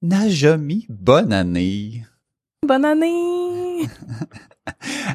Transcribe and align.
Najomi, 0.00 0.86
bonne 0.88 1.32
année! 1.32 2.04
Bonne 2.64 2.84
année! 2.84 3.88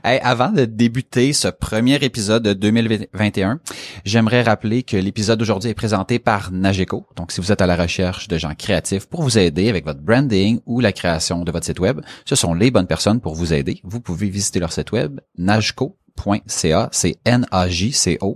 Hey, 0.04 0.20
avant 0.24 0.52
de 0.52 0.66
débuter 0.66 1.32
ce 1.32 1.48
premier 1.48 2.04
épisode 2.04 2.42
de 2.42 2.54
2021, 2.54 3.60
j'aimerais 4.04 4.42
rappeler 4.42 4.82
que 4.82 4.98
l'épisode 4.98 5.38
d'aujourd'hui 5.38 5.70
est 5.70 5.76
présenté 5.76 6.18
par 6.18 6.52
Nageco. 6.52 7.06
Donc, 7.16 7.32
si 7.32 7.40
vous 7.40 7.52
êtes 7.52 7.62
à 7.62 7.68
la 7.68 7.76
recherche 7.76 8.28
de 8.28 8.40
gens 8.40 8.56
créatifs 8.56 9.06
pour 9.06 9.22
vous 9.22 9.38
aider 9.38 9.70
avec 9.70 9.86
votre 9.86 10.02
branding 10.02 10.60
ou 10.66 10.80
la 10.80 10.92
création 10.92 11.44
de 11.44 11.52
votre 11.52 11.68
site 11.68 11.80
web, 11.80 12.02
ce 12.26 12.36
sont 12.36 12.56
les 12.56 12.72
bonnes 12.72 12.88
personnes 12.88 13.22
pour 13.22 13.36
vous 13.36 13.54
aider. 13.54 13.80
Vous 13.84 14.02
pouvez 14.02 14.30
visiter 14.30 14.60
leur 14.60 14.74
site 14.74 14.92
web 14.92 15.20
nageco.ca, 15.38 16.90
c'est 16.92 17.18
N-A-J-C-O.ca. 17.24 18.34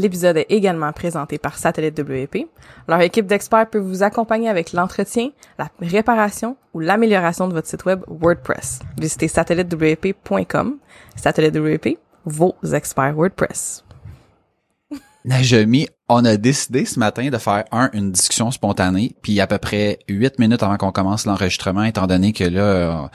L'épisode 0.00 0.38
est 0.38 0.46
également 0.48 0.94
présenté 0.94 1.36
par 1.36 1.58
Satellite 1.58 2.00
WP. 2.00 2.46
Leur 2.88 3.02
équipe 3.02 3.26
d'experts 3.26 3.68
peut 3.68 3.78
vous 3.78 4.02
accompagner 4.02 4.48
avec 4.48 4.72
l'entretien, 4.72 5.28
la 5.58 5.68
réparation 5.82 6.56
ou 6.72 6.80
l'amélioration 6.80 7.48
de 7.48 7.52
votre 7.52 7.68
site 7.68 7.84
web 7.84 8.00
WordPress. 8.08 8.78
Visitez 8.96 9.28
satellitewp.com. 9.28 10.78
Satellite 11.16 11.54
WP, 11.54 11.98
vos 12.24 12.56
experts 12.72 13.14
WordPress. 13.14 13.84
Najomi, 15.26 15.86
on 16.08 16.24
a 16.24 16.38
décidé 16.38 16.86
ce 16.86 16.98
matin 16.98 17.28
de 17.28 17.36
faire 17.36 17.64
un 17.70 17.90
une 17.92 18.10
discussion 18.10 18.50
spontanée, 18.50 19.14
puis 19.20 19.38
à 19.38 19.46
peu 19.46 19.58
près 19.58 19.98
huit 20.08 20.38
minutes 20.38 20.62
avant 20.62 20.78
qu'on 20.78 20.92
commence 20.92 21.26
l'enregistrement, 21.26 21.82
étant 21.82 22.06
donné 22.06 22.32
que 22.32 22.44
là 22.44 23.10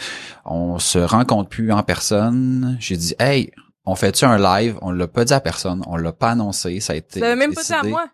on 0.45 0.77
se 0.77 0.99
rencontre 0.99 1.49
plus 1.49 1.71
en 1.71 1.81
personne, 1.81 2.77
j'ai 2.79 2.95
dit 2.95 3.15
hey, 3.17 3.49
on 3.85 3.95
fait-tu 3.95 4.25
un 4.25 4.37
live? 4.37 4.77
On 4.81 4.91
l'a 4.91 5.07
pas 5.07 5.25
dit 5.25 5.33
à 5.33 5.39
personne, 5.41 5.81
on 5.87 5.97
l'a 5.97 6.11
pas 6.13 6.31
annoncé, 6.31 6.79
ça 6.79 6.93
a 6.93 6.95
été. 6.95 7.19
Même 7.35 7.53
pas 7.53 7.61
dit 7.63 7.73
à 7.73 7.81
moi. 7.89 8.07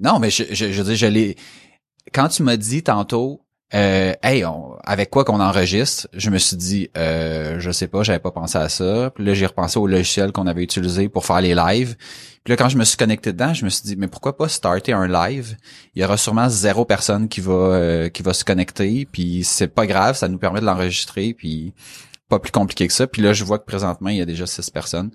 Non, 0.00 0.18
mais 0.18 0.30
je, 0.30 0.44
je, 0.50 0.70
je 0.72 0.82
veux 0.82 0.84
dire, 0.84 0.96
je 0.96 1.06
l'ai. 1.06 1.36
Quand 2.12 2.28
tu 2.28 2.42
m'as 2.42 2.56
dit 2.56 2.82
tantôt, 2.82 3.42
euh, 3.74 4.14
hey, 4.22 4.44
on- 4.46 4.76
avec 4.84 5.10
quoi 5.10 5.24
qu'on 5.24 5.40
enregistre, 5.40 6.08
je 6.14 6.30
me 6.30 6.38
suis 6.38 6.56
dit, 6.56 6.88
euh, 6.96 7.58
je 7.60 7.70
sais 7.70 7.88
pas, 7.88 8.02
j'avais 8.02 8.18
pas 8.20 8.30
pensé 8.30 8.56
à 8.56 8.68
ça. 8.68 9.10
Puis 9.14 9.24
là, 9.24 9.34
j'ai 9.34 9.44
repensé 9.46 9.78
au 9.78 9.86
logiciel 9.86 10.32
qu'on 10.32 10.46
avait 10.46 10.62
utilisé 10.62 11.08
pour 11.08 11.26
faire 11.26 11.40
les 11.42 11.54
lives. 11.54 11.96
Puis 12.44 12.52
là, 12.52 12.56
quand 12.56 12.70
je 12.70 12.78
me 12.78 12.84
suis 12.84 12.96
connecté 12.96 13.32
dedans, 13.32 13.52
je 13.52 13.64
me 13.64 13.70
suis 13.70 13.82
dit, 13.82 13.96
mais 13.96 14.06
pourquoi 14.08 14.36
pas 14.38 14.48
starter 14.48 14.92
un 14.94 15.06
live? 15.06 15.56
Il 15.94 16.00
y 16.00 16.04
aura 16.04 16.16
sûrement 16.16 16.48
zéro 16.48 16.86
personne 16.86 17.28
qui 17.28 17.40
va 17.42 17.52
euh, 17.52 18.08
qui 18.08 18.22
va 18.22 18.32
se 18.32 18.44
connecter. 18.44 19.06
Puis 19.10 19.44
c'est 19.44 19.68
pas 19.68 19.86
grave, 19.86 20.16
ça 20.16 20.28
nous 20.28 20.38
permet 20.38 20.60
de 20.60 20.64
l'enregistrer. 20.64 21.34
Puis 21.34 21.74
pas 22.28 22.38
plus 22.38 22.52
compliqué 22.52 22.86
que 22.86 22.92
ça. 22.92 23.06
Puis 23.06 23.22
là, 23.22 23.32
je 23.32 23.44
vois 23.44 23.58
que 23.58 23.64
présentement, 23.64 24.10
il 24.10 24.16
y 24.16 24.22
a 24.22 24.26
déjà 24.26 24.46
six 24.46 24.70
personnes. 24.70 25.10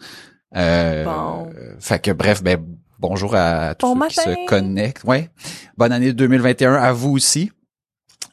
Euh, 0.55 1.03
Bon. 1.05 1.49
Fait 1.79 1.99
que 1.99 2.11
bref, 2.11 2.43
ben 2.43 2.63
bonjour 2.99 3.35
à 3.35 3.75
tous 3.75 3.93
Bon 3.93 3.99
ceux 4.09 4.33
qui 4.35 4.43
se 4.43 4.47
connectent. 4.47 5.03
Ouais. 5.03 5.29
Bonne 5.77 5.91
année 5.91 6.13
2021 6.13 6.73
à 6.75 6.91
vous 6.93 7.11
aussi. 7.11 7.51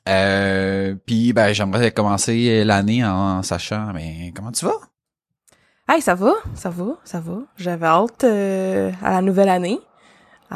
Euh, 0.08 0.94
puis 1.06 1.32
ben 1.32 1.52
j'aimerais 1.52 1.92
commencer 1.92 2.64
l'année 2.64 3.04
en 3.04 3.42
sachant 3.42 3.92
mais 3.92 4.32
comment 4.34 4.50
tu 4.52 4.64
vas? 4.64 4.78
Hey, 5.88 6.00
ça 6.00 6.14
va, 6.14 6.32
ça 6.54 6.70
va, 6.70 6.97
ça 7.04 7.20
va. 7.20 7.38
J'avais 7.56 7.86
hâte 7.86 8.24
euh, 8.24 8.91
à 9.02 9.10
la 9.10 9.22
nouvelle 9.22 9.48
année. 9.48 9.78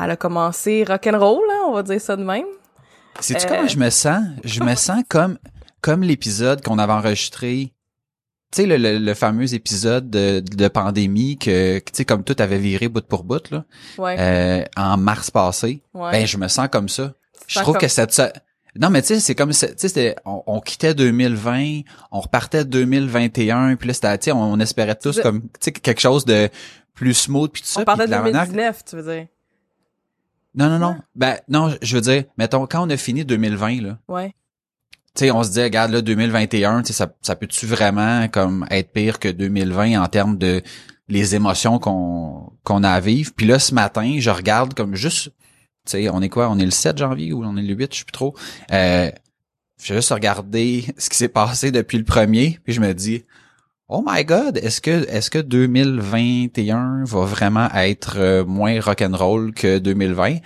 Elle 0.00 0.10
a 0.10 0.16
commencé 0.16 0.84
rock'n'roll, 0.86 1.42
hein, 1.50 1.64
on 1.68 1.72
va 1.72 1.82
dire 1.82 2.00
ça 2.00 2.16
de 2.16 2.24
même. 2.24 2.46
Sais-tu 3.20 3.46
Euh, 3.46 3.48
comment 3.48 3.68
je 3.68 3.78
me 3.78 3.91
sens? 3.91 4.24
Je 4.44 4.62
me 4.62 4.74
sens 4.76 5.02
comme 5.08 5.38
comme 5.80 6.02
l'épisode 6.02 6.62
qu'on 6.62 6.78
avait 6.78 6.92
enregistré 6.92 7.74
tu 8.54 8.62
sais 8.62 8.66
le, 8.66 8.76
le, 8.76 8.98
le 8.98 9.15
fameux 9.15 9.53
épisode 9.54 10.09
de, 10.10 10.41
de 10.41 10.69
pandémie 10.69 11.37
que 11.38 11.78
tu 11.78 11.84
sais 11.92 12.04
comme 12.04 12.22
tout 12.25 12.37
avait 12.38 12.59
viré 12.59 12.88
bout 12.88 13.04
pour 13.06 13.25
bout 13.25 13.50
là 13.50 13.65
Ouais. 13.98 14.16
euh, 14.19 14.65
en 14.76 14.97
mars 14.97 15.31
passé. 15.31 15.82
ouais. 15.94 16.12
Ben 16.12 16.26
je 16.26 16.37
me 16.38 16.48
sens 16.48 16.69
comme 16.70 16.88
ça. 16.88 17.15
Je 17.48 17.60
trouve 17.60 17.75
comme- 17.75 17.81
que 17.82 17.88
cette 17.88 18.12
ça- 18.12 18.32
non 18.76 18.91
mais 18.91 19.03
tu 19.03 19.09
sais 19.09 19.20
c'est 19.20 19.34
comme 19.34 19.53
ça- 19.53 19.69
tu 19.75 19.88
sais 19.88 20.16
on, 20.25 20.42
on 20.47 20.60
quittait 20.60 20.94
2020, 20.94 21.81
on 22.12 22.20
repartait 22.20 22.65
2021 22.65 23.76
puis 23.76 23.88
là 23.88 23.94
c'était 23.94 24.19
tu 24.19 24.25
sais 24.26 24.32
on 24.32 24.59
espérait 24.60 24.94
tous 24.97 25.21
comme 25.21 25.42
tu 25.42 25.48
sais 25.60 25.72
quelque 25.72 26.00
chose 26.00 26.25
de 26.25 26.48
plus 26.94 27.15
smooth 27.15 27.50
puis 27.50 27.62
tout 27.62 27.69
ça 27.69 27.81
on 27.81 27.84
parlait 27.84 28.06
de 28.06 28.10
la 28.12 28.22
manière- 28.22 28.47
2019, 28.47 28.84
tu 28.84 28.97
veux 28.97 29.15
dire. 29.15 29.26
Non 30.54 30.69
non 30.69 30.78
non. 30.78 30.97
Ben 31.16 31.38
non, 31.48 31.75
je 31.82 31.97
veux 31.97 32.00
dire 32.03 32.25
mettons 32.38 32.66
quand 32.66 32.86
on 32.86 32.91
a 32.91 32.97
fini 32.97 33.25
2020 33.25 33.81
là, 33.82 33.98
Ouais. 34.09 34.32
Tu 35.14 35.25
sais 35.25 35.30
on 35.30 35.42
se 35.42 35.50
dit 35.50 35.62
regarde 35.62 35.92
là 35.92 36.02
2021, 36.02 36.82
tu 36.82 36.88
sais 36.88 36.92
ça 36.92 37.12
ça 37.22 37.36
peut-tu 37.36 37.66
vraiment 37.66 38.28
comme 38.28 38.66
être 38.70 38.92
pire 38.92 39.19
que 39.19 39.28
2020 39.28 40.02
en 40.02 40.06
termes 40.08 40.38
de 40.38 40.62
les 41.08 41.34
émotions 41.34 41.78
qu'on 41.78 42.52
qu'on 42.64 42.82
a 42.82 42.91
à 42.91 43.00
vivre? 43.00 43.32
Puis 43.36 43.47
là 43.47 43.58
ce 43.58 43.74
matin, 43.74 44.16
je 44.19 44.30
regarde 44.30 44.74
comme 44.74 44.94
juste 44.94 45.30
tu 45.86 45.91
sais, 45.91 46.08
on 46.08 46.22
est 46.22 46.30
quoi? 46.30 46.48
On 46.48 46.58
est 46.58 46.64
le 46.64 46.70
7 46.70 46.97
janvier 46.97 47.32
ou 47.34 47.44
on 47.44 47.56
est 47.58 47.62
le 47.62 47.74
8, 47.74 47.92
je 47.92 47.98
sais 47.98 48.04
plus 48.04 48.12
trop. 48.12 48.34
Euh, 48.72 49.10
j'ai 49.82 49.94
juste 49.94 50.12
regardé 50.12 50.86
ce 50.98 51.10
qui 51.10 51.16
s'est 51.16 51.28
passé 51.28 51.70
depuis 51.70 51.98
le 51.98 52.04
premier, 52.04 52.58
puis 52.64 52.72
je 52.72 52.80
me 52.80 52.92
dis, 52.94 53.24
oh 53.88 54.03
my 54.06 54.24
god, 54.24 54.56
est-ce 54.56 54.80
que 54.80 55.06
est-ce 55.10 55.30
que 55.30 55.38
2021 55.38 57.04
va 57.04 57.24
vraiment 57.24 57.69
être 57.74 58.16
euh, 58.19 58.44
moins 58.44 58.80
rock'n'roll 58.80 59.53
que 59.53 59.78
2020? 59.78 60.38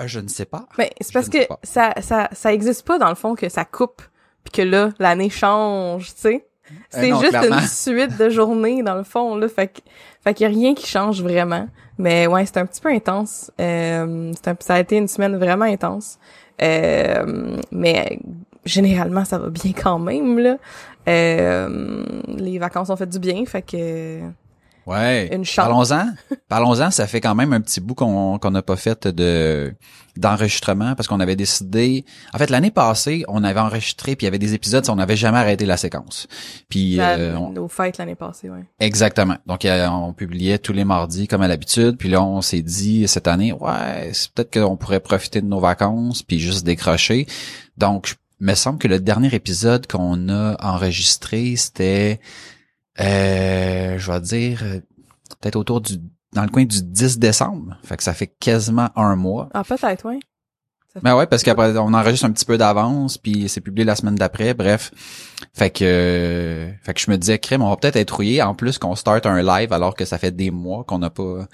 Euh, 0.00 0.04
je 0.06 0.20
ne 0.20 0.28
sais 0.28 0.44
pas. 0.44 0.66
Mais 0.78 0.90
c'est 1.00 1.08
Je 1.08 1.12
parce 1.12 1.28
que 1.28 1.38
ça, 1.62 1.94
ça, 2.00 2.28
ça 2.32 2.52
existe 2.52 2.86
pas 2.86 2.98
dans 2.98 3.08
le 3.08 3.14
fond 3.14 3.34
que 3.34 3.48
ça 3.48 3.64
coupe 3.64 4.02
puis 4.44 4.52
que 4.52 4.62
là 4.62 4.90
l'année 4.98 5.30
change, 5.30 6.14
tu 6.14 6.20
sais. 6.20 6.44
C'est 6.90 7.06
Euh, 7.08 7.14
non, 7.14 7.20
juste 7.20 7.30
clairement. 7.38 7.58
une 7.60 7.66
suite 7.66 8.18
de 8.18 8.28
journées 8.28 8.82
dans 8.82 8.94
le 8.94 9.02
fond 9.02 9.34
là, 9.36 9.48
fait 9.48 9.68
que 9.68 9.80
fait 10.22 10.34
qu'il 10.34 10.44
y 10.46 10.50
a 10.50 10.52
rien 10.54 10.74
qui 10.74 10.86
change 10.86 11.22
vraiment. 11.22 11.66
Mais 11.96 12.26
ouais, 12.26 12.44
c'est 12.46 12.58
un 12.58 12.66
petit 12.66 12.80
peu 12.80 12.90
intense. 12.90 13.50
Euh, 13.60 14.32
c'est 14.36 14.48
un- 14.50 14.56
ça 14.60 14.74
a 14.74 14.80
été 14.80 14.96
une 14.98 15.08
semaine 15.08 15.36
vraiment 15.36 15.64
intense. 15.64 16.18
Euh, 16.62 17.56
mais 17.72 18.18
généralement 18.64 19.24
ça 19.24 19.38
va 19.38 19.48
bien 19.48 19.72
quand 19.72 19.98
même 19.98 20.38
là. 20.38 20.56
Euh, 21.08 22.04
les 22.36 22.58
vacances 22.58 22.90
ont 22.90 22.96
fait 22.96 23.08
du 23.08 23.18
bien, 23.18 23.44
fait 23.46 23.62
que 23.62 24.20
Ouais. 24.88 25.28
Une 25.34 25.44
chance. 25.44 25.56
Parlons-en. 25.66 26.06
Parlons-en, 26.48 26.90
ça 26.90 27.06
fait 27.06 27.20
quand 27.20 27.34
même 27.34 27.52
un 27.52 27.60
petit 27.60 27.80
bout 27.80 27.94
qu'on 27.94 28.38
qu'on 28.38 28.50
n'a 28.50 28.62
pas 28.62 28.76
fait 28.76 29.06
de 29.06 29.74
d'enregistrement 30.16 30.94
parce 30.94 31.06
qu'on 31.06 31.20
avait 31.20 31.36
décidé. 31.36 32.04
En 32.34 32.38
fait, 32.38 32.50
l'année 32.50 32.70
passée, 32.70 33.24
on 33.28 33.44
avait 33.44 33.60
enregistré 33.60 34.16
puis 34.16 34.24
il 34.24 34.26
y 34.26 34.28
avait 34.28 34.38
des 34.38 34.54
épisodes, 34.54 34.84
on 34.88 34.96
n'avait 34.96 35.16
jamais 35.16 35.38
arrêté 35.38 35.66
la 35.66 35.76
séquence. 35.76 36.26
Puis 36.68 36.96
la- 36.96 37.16
euh, 37.18 37.36
on- 37.36 37.50
nos 37.50 37.68
fêtes 37.68 37.98
l'année 37.98 38.14
passée, 38.16 38.50
ouais. 38.50 38.64
Exactement. 38.80 39.36
Donc, 39.46 39.64
on 39.66 40.12
publiait 40.12 40.58
tous 40.58 40.72
les 40.72 40.84
mardis 40.84 41.28
comme 41.28 41.42
à 41.42 41.48
l'habitude. 41.48 41.96
Puis 41.98 42.08
là, 42.08 42.22
on 42.22 42.40
s'est 42.40 42.62
dit 42.62 43.06
cette 43.06 43.28
année, 43.28 43.52
ouais, 43.52 44.10
c'est 44.12 44.30
peut-être 44.32 44.52
qu'on 44.60 44.76
pourrait 44.76 45.00
profiter 45.00 45.40
de 45.40 45.46
nos 45.46 45.60
vacances 45.60 46.22
puis 46.22 46.40
juste 46.40 46.64
décrocher. 46.66 47.26
Donc, 47.76 48.06
je- 48.08 48.14
me 48.40 48.54
semble 48.54 48.78
que 48.78 48.86
le 48.86 49.00
dernier 49.00 49.34
épisode 49.34 49.88
qu'on 49.88 50.28
a 50.28 50.56
enregistré, 50.64 51.56
c'était, 51.56 52.20
je 53.06 54.12
vais 54.12 54.20
dire, 54.20 54.62
euh, 54.62 54.80
peut-être 55.40 55.56
autour 55.56 55.80
du, 55.80 55.98
dans 56.32 56.42
le 56.42 56.48
coin 56.48 56.64
du 56.64 56.82
10 56.82 57.18
décembre. 57.18 57.76
Fait 57.84 57.96
que 57.96 58.02
ça 58.02 58.14
fait 58.14 58.26
quasiment 58.26 58.88
un 58.96 59.16
mois. 59.16 59.48
Ah 59.54 59.64
peut-être, 59.64 60.06
ouais. 60.06 60.18
Ben 61.02 61.16
ouais, 61.16 61.26
parce 61.26 61.42
qu'après, 61.42 61.76
on 61.76 61.94
enregistre 61.94 62.26
un 62.26 62.32
petit 62.32 62.44
peu 62.44 62.58
d'avance, 62.58 63.18
puis 63.18 63.48
c'est 63.48 63.60
publié 63.60 63.84
la 63.84 63.94
semaine 63.94 64.16
d'après, 64.16 64.54
bref. 64.54 64.90
Fait 65.54 65.70
que, 65.70 65.84
euh, 65.84 66.72
fait 66.82 66.94
que 66.94 67.00
je 67.00 67.10
me 67.10 67.16
disais, 67.16 67.38
crème, 67.38 67.62
on 67.62 67.68
va 67.68 67.76
peut-être 67.76 67.96
être 67.96 68.10
rouillé, 68.10 68.42
en 68.42 68.54
plus 68.54 68.78
qu'on 68.78 68.96
start 68.96 69.26
un 69.26 69.42
live 69.42 69.72
alors 69.72 69.94
que 69.94 70.04
ça 70.04 70.18
fait 70.18 70.32
des 70.32 70.50
mois 70.50 70.84
qu'on 70.84 70.98
n'a 70.98 71.10
pas, 71.10 71.46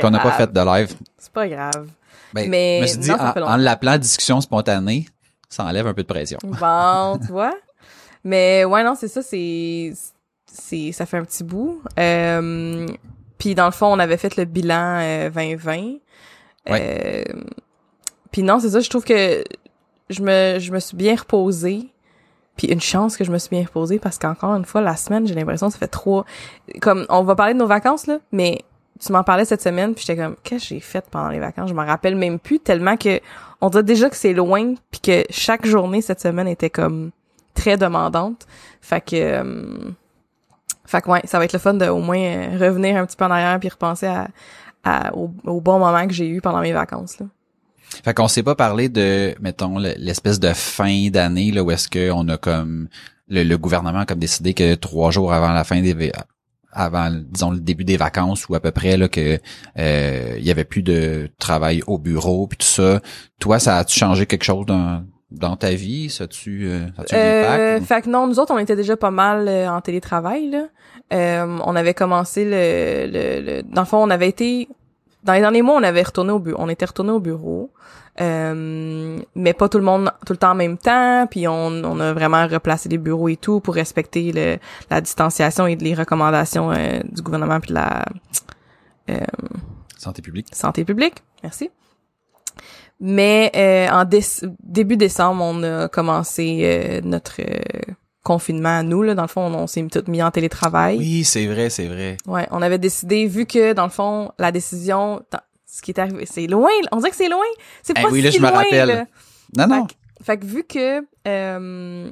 qu'on 0.00 0.10
n'a 0.10 0.20
pas 0.20 0.32
fait 0.32 0.52
de 0.52 0.60
live. 0.60 0.94
C'est 1.18 1.32
pas 1.32 1.48
grave. 1.48 1.88
Ben, 2.34 2.48
Mais 2.48 2.78
je 2.78 2.82
me 2.82 2.86
suis 2.86 2.98
dit, 2.98 3.10
non, 3.10 3.16
en, 3.18 3.56
l'appelant 3.56 3.98
discussion 3.98 4.40
spontanée, 4.40 5.08
ça 5.48 5.64
enlève 5.64 5.86
un 5.86 5.94
peu 5.94 6.02
de 6.02 6.08
pression. 6.08 6.38
Bon, 6.42 7.18
tu 7.18 7.32
vois. 7.32 7.54
Mais 8.24 8.64
ouais, 8.64 8.82
non, 8.84 8.94
c'est 8.98 9.08
ça, 9.08 9.22
c'est 9.22 9.92
c'est 10.54 10.92
ça 10.92 11.04
fait 11.04 11.18
un 11.18 11.24
petit 11.24 11.44
bout. 11.44 11.82
Euh, 11.98 12.86
puis 13.38 13.54
dans 13.54 13.66
le 13.66 13.72
fond, 13.72 13.86
on 13.86 13.98
avait 13.98 14.16
fait 14.16 14.36
le 14.36 14.44
bilan 14.44 14.98
euh, 15.00 15.30
2020. 15.30 15.72
Ouais. 15.76 15.98
Euh, 16.70 17.24
puis 18.30 18.42
non, 18.42 18.60
c'est 18.60 18.70
ça, 18.70 18.80
je 18.80 18.88
trouve 18.88 19.04
que 19.04 19.44
je 20.08 20.22
me 20.22 20.58
je 20.60 20.72
me 20.72 20.78
suis 20.78 20.96
bien 20.96 21.16
reposée. 21.16 21.90
Puis 22.56 22.68
une 22.68 22.80
chance 22.80 23.16
que 23.16 23.24
je 23.24 23.32
me 23.32 23.38
suis 23.38 23.50
bien 23.50 23.64
reposée 23.64 23.98
parce 23.98 24.16
qu'encore 24.16 24.54
une 24.54 24.64
fois, 24.64 24.80
la 24.80 24.94
semaine, 24.94 25.26
j'ai 25.26 25.34
l'impression 25.34 25.66
que 25.66 25.72
ça 25.72 25.78
fait 25.80 25.88
trop... 25.88 26.24
Comme, 26.80 27.04
on 27.08 27.24
va 27.24 27.34
parler 27.34 27.52
de 27.52 27.58
nos 27.58 27.66
vacances, 27.66 28.06
là, 28.06 28.18
mais 28.30 28.62
tu 29.04 29.10
m'en 29.10 29.24
parlais 29.24 29.44
cette 29.44 29.60
semaine, 29.60 29.92
puis 29.92 30.04
j'étais 30.06 30.22
comme, 30.22 30.36
qu'est-ce 30.44 30.68
que 30.68 30.74
j'ai 30.76 30.80
fait 30.80 31.04
pendant 31.10 31.30
les 31.30 31.40
vacances? 31.40 31.68
Je 31.68 31.74
m'en 31.74 31.84
rappelle 31.84 32.14
même 32.14 32.38
plus, 32.38 32.60
tellement 32.60 32.96
que 32.96 33.18
on 33.60 33.70
dirait 33.70 33.82
déjà 33.82 34.08
que 34.08 34.14
c'est 34.14 34.34
loin, 34.34 34.74
puis 34.92 35.00
que 35.00 35.24
chaque 35.30 35.66
journée 35.66 36.00
cette 36.00 36.20
semaine 36.20 36.46
était 36.46 36.70
comme 36.70 37.10
très 37.54 37.76
demandante. 37.76 38.46
Fait 38.80 39.00
que... 39.00 39.16
euh, 39.16 39.90
fait 40.86 41.00
que 41.02 41.10
ouais, 41.10 41.22
ça 41.24 41.38
va 41.38 41.44
être 41.44 41.52
le 41.52 41.58
fun 41.58 41.74
de 41.74 41.86
au 41.86 42.00
moins 42.00 42.18
euh, 42.18 42.58
revenir 42.58 42.96
un 42.96 43.06
petit 43.06 43.16
peu 43.16 43.24
en 43.24 43.30
arrière 43.30 43.58
puis 43.60 43.68
repenser 43.68 44.06
à, 44.06 44.28
à- 44.84 45.14
au, 45.14 45.30
au 45.44 45.60
bon 45.60 45.78
moment 45.78 46.06
que 46.06 46.12
j'ai 46.12 46.28
eu 46.28 46.40
pendant 46.40 46.60
mes 46.60 46.72
vacances, 46.72 47.18
là. 47.20 47.26
Fait 48.02 48.12
qu'on 48.12 48.26
s'est 48.28 48.42
pas 48.42 48.54
parlé 48.56 48.88
de, 48.88 49.34
mettons, 49.40 49.78
le- 49.78 49.94
l'espèce 49.98 50.40
de 50.40 50.52
fin 50.52 51.08
d'année, 51.10 51.52
là, 51.52 51.62
où 51.62 51.70
est-ce 51.70 51.88
qu'on 51.88 52.28
a 52.28 52.36
comme, 52.36 52.88
le, 53.28 53.44
le 53.44 53.58
gouvernement 53.58 54.00
a 54.00 54.06
comme 54.06 54.18
décidé 54.18 54.52
que 54.52 54.74
trois 54.74 55.10
jours 55.12 55.32
avant 55.32 55.52
la 55.52 55.62
fin 55.64 55.80
des, 55.80 55.94
va- 55.94 56.24
avant, 56.72 57.08
disons, 57.12 57.52
le 57.52 57.60
début 57.60 57.84
des 57.84 57.96
vacances 57.96 58.48
ou 58.48 58.54
à 58.56 58.60
peu 58.60 58.72
près, 58.72 58.96
là, 58.96 59.08
que, 59.08 59.38
euh, 59.78 60.34
il 60.36 60.44
y 60.44 60.50
avait 60.50 60.64
plus 60.64 60.82
de 60.82 61.30
travail 61.38 61.82
au 61.86 61.98
bureau 61.98 62.48
puis 62.48 62.58
tout 62.58 62.66
ça. 62.66 63.00
Toi, 63.38 63.60
ça 63.60 63.78
a-tu 63.78 63.96
changé 63.96 64.26
quelque 64.26 64.44
chose 64.44 64.66
dans, 64.66 65.04
dans 65.38 65.56
ta 65.56 65.70
vie? 65.74 66.10
Ça 66.10 66.24
a-tu, 66.24 66.66
euh, 66.66 66.86
un 66.98 67.16
Euh, 67.16 67.78
ou- 67.80 67.84
fait 67.84 68.02
que 68.02 68.08
non, 68.10 68.26
nous 68.26 68.38
autres, 68.38 68.52
on 68.54 68.58
était 68.58 68.76
déjà 68.76 68.96
pas 68.96 69.10
mal 69.10 69.46
euh, 69.48 69.68
en 69.70 69.80
télétravail, 69.80 70.50
là. 70.50 70.64
Euh, 71.12 71.58
on 71.64 71.76
avait 71.76 71.94
commencé 71.94 72.44
le, 72.44 73.06
le, 73.12 73.40
le- 73.58 73.62
Dans 73.62 73.82
le 73.82 73.86
fond, 73.86 73.98
on 73.98 74.10
avait 74.10 74.28
été... 74.28 74.68
Dans 75.22 75.32
les 75.32 75.40
derniers 75.40 75.62
mois, 75.62 75.76
on 75.76 75.82
avait 75.82 76.02
retourné 76.02 76.32
au 76.32 76.38
bureau. 76.38 76.58
On 76.60 76.68
était 76.68 76.84
retourné 76.86 77.10
au 77.12 77.20
bureau. 77.20 77.70
Euh, 78.20 79.18
mais 79.34 79.52
pas 79.54 79.68
tout 79.68 79.78
le 79.78 79.84
monde 79.84 80.10
tout 80.24 80.32
le 80.34 80.36
temps 80.38 80.52
en 80.52 80.54
même 80.54 80.78
temps. 80.78 81.26
Puis 81.30 81.48
on, 81.48 81.66
on 81.84 81.98
a 82.00 82.12
vraiment 82.12 82.46
replacé 82.46 82.88
les 82.88 82.98
bureaux 82.98 83.28
et 83.28 83.36
tout 83.36 83.60
pour 83.60 83.74
respecter 83.74 84.32
le, 84.32 84.58
la 84.90 85.00
distanciation 85.00 85.66
et 85.66 85.76
les 85.76 85.94
recommandations 85.94 86.70
euh, 86.72 87.00
du 87.10 87.22
gouvernement 87.22 87.58
puis 87.58 87.70
de 87.70 87.74
la 87.74 88.04
euh, 89.10 89.14
Santé 89.96 90.22
publique. 90.22 90.46
santé 90.52 90.84
publique. 90.84 91.22
Merci. 91.42 91.70
Mais 93.06 93.50
euh, 93.54 93.88
en 93.90 94.04
déce- 94.04 94.44
début 94.62 94.96
décembre, 94.96 95.42
on 95.44 95.62
a 95.62 95.88
commencé 95.88 96.60
euh, 96.62 97.00
notre 97.04 97.40
euh, 97.42 97.92
confinement 98.22 98.78
à 98.78 98.82
nous. 98.82 99.02
Là, 99.02 99.14
dans 99.14 99.22
le 99.22 99.28
fond, 99.28 99.42
on, 99.42 99.54
on 99.54 99.66
s'est 99.66 99.86
tout 99.92 100.04
mis 100.10 100.22
en 100.22 100.30
télétravail. 100.30 100.96
Oui, 100.96 101.22
c'est 101.24 101.46
vrai, 101.46 101.68
c'est 101.68 101.86
vrai. 101.86 102.16
Ouais, 102.26 102.48
on 102.50 102.62
avait 102.62 102.78
décidé, 102.78 103.26
vu 103.26 103.44
que 103.44 103.74
dans 103.74 103.84
le 103.84 103.90
fond, 103.90 104.32
la 104.38 104.50
décision, 104.52 105.20
ce 105.66 105.82
qui 105.82 105.90
est 105.90 105.98
arrivé, 106.00 106.24
c'est 106.24 106.46
loin. 106.46 106.70
On 106.92 106.96
dirait 106.96 107.10
que 107.10 107.16
c'est 107.16 107.28
loin. 107.28 107.44
C'est 107.82 107.92
Eh 107.98 108.02
pas 108.02 108.08
oui, 108.08 108.20
si 108.20 108.22
là, 108.24 108.30
je 108.30 108.38
me 108.38 108.48
loin. 108.48 108.50
rappelle. 108.58 108.88
là. 108.88 109.04
Non, 109.58 109.66
non. 109.76 109.86
Fait, 110.22 110.38
que- 110.38 110.46
vu 110.46 110.64
que 110.64 111.02
euh, 111.28 112.10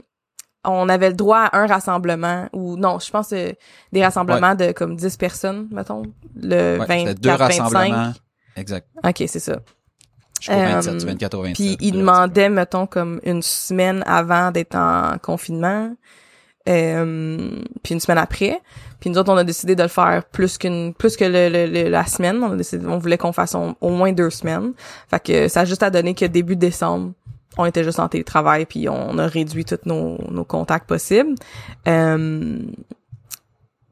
on 0.64 0.88
avait 0.90 1.08
le 1.08 1.16
droit 1.16 1.38
à 1.50 1.58
un 1.58 1.66
rassemblement 1.66 2.48
ou 2.52 2.76
non, 2.76 2.98
je 2.98 3.10
pense 3.10 3.32
euh, 3.32 3.52
des 3.92 4.04
rassemblements 4.04 4.54
de 4.54 4.72
comme 4.72 4.96
10 4.96 5.16
personnes, 5.16 5.68
mettons, 5.72 6.02
le 6.36 6.78
Ouais, 6.78 6.86
20 6.86 6.98
c'était 6.98 7.14
deux 7.14 7.30
25. 7.30 7.62
rassemblements. 7.62 8.12
Exact. 8.56 8.86
OK, 9.02 9.24
c'est 9.26 9.38
ça. 9.38 9.56
Jusqu'au 10.42 10.60
Euh, 10.60 10.74
27, 10.74 10.96
du 10.98 11.06
24 11.06 11.34
au 11.34 11.42
27. 11.42 11.54
Puis 11.56 11.76
il 11.80 11.92
demandait, 11.92 12.48
mettons, 12.48 12.86
comme 12.86 13.20
une 13.24 13.42
semaine 13.42 14.02
avant 14.06 14.50
d'être 14.50 14.74
en 14.74 15.16
confinement, 15.22 15.94
euh, 16.68 17.50
puis 17.82 17.94
une 17.94 18.00
semaine 18.00 18.18
après. 18.18 18.60
Puis 19.00 19.10
nous 19.10 19.18
autres, 19.18 19.32
on 19.32 19.36
a 19.36 19.44
décidé 19.44 19.74
de 19.74 19.82
le 19.82 19.88
faire 19.88 20.24
plus 20.24 20.58
qu'une, 20.58 20.94
plus 20.94 21.16
que 21.16 21.24
le, 21.24 21.48
le- 21.48 21.66
le- 21.66 21.88
la 21.90 22.06
semaine. 22.06 22.42
On 22.42 22.52
a 22.52 22.56
décidé, 22.56 22.86
on 22.86 22.98
voulait 22.98 23.18
qu'on 23.18 23.32
fasse 23.32 23.54
au, 23.54 23.74
au 23.80 23.90
moins 23.90 24.12
deux 24.12 24.30
semaines. 24.30 24.72
Fait 25.10 25.20
que 25.22 25.48
ça 25.48 25.60
a 25.60 25.64
juste 25.64 25.82
à 25.82 25.90
donner 25.90 26.14
que 26.14 26.24
début 26.24 26.54
décembre, 26.56 27.12
on 27.58 27.64
était 27.66 27.84
juste 27.84 27.98
en 28.00 28.08
télétravail, 28.08 28.64
puis 28.66 28.88
on 28.88 29.18
a 29.18 29.26
réduit 29.26 29.64
tous 29.64 29.78
nos, 29.86 30.18
nos 30.30 30.44
contacts 30.44 30.88
possibles. 30.88 31.34
Euh, 31.88 32.58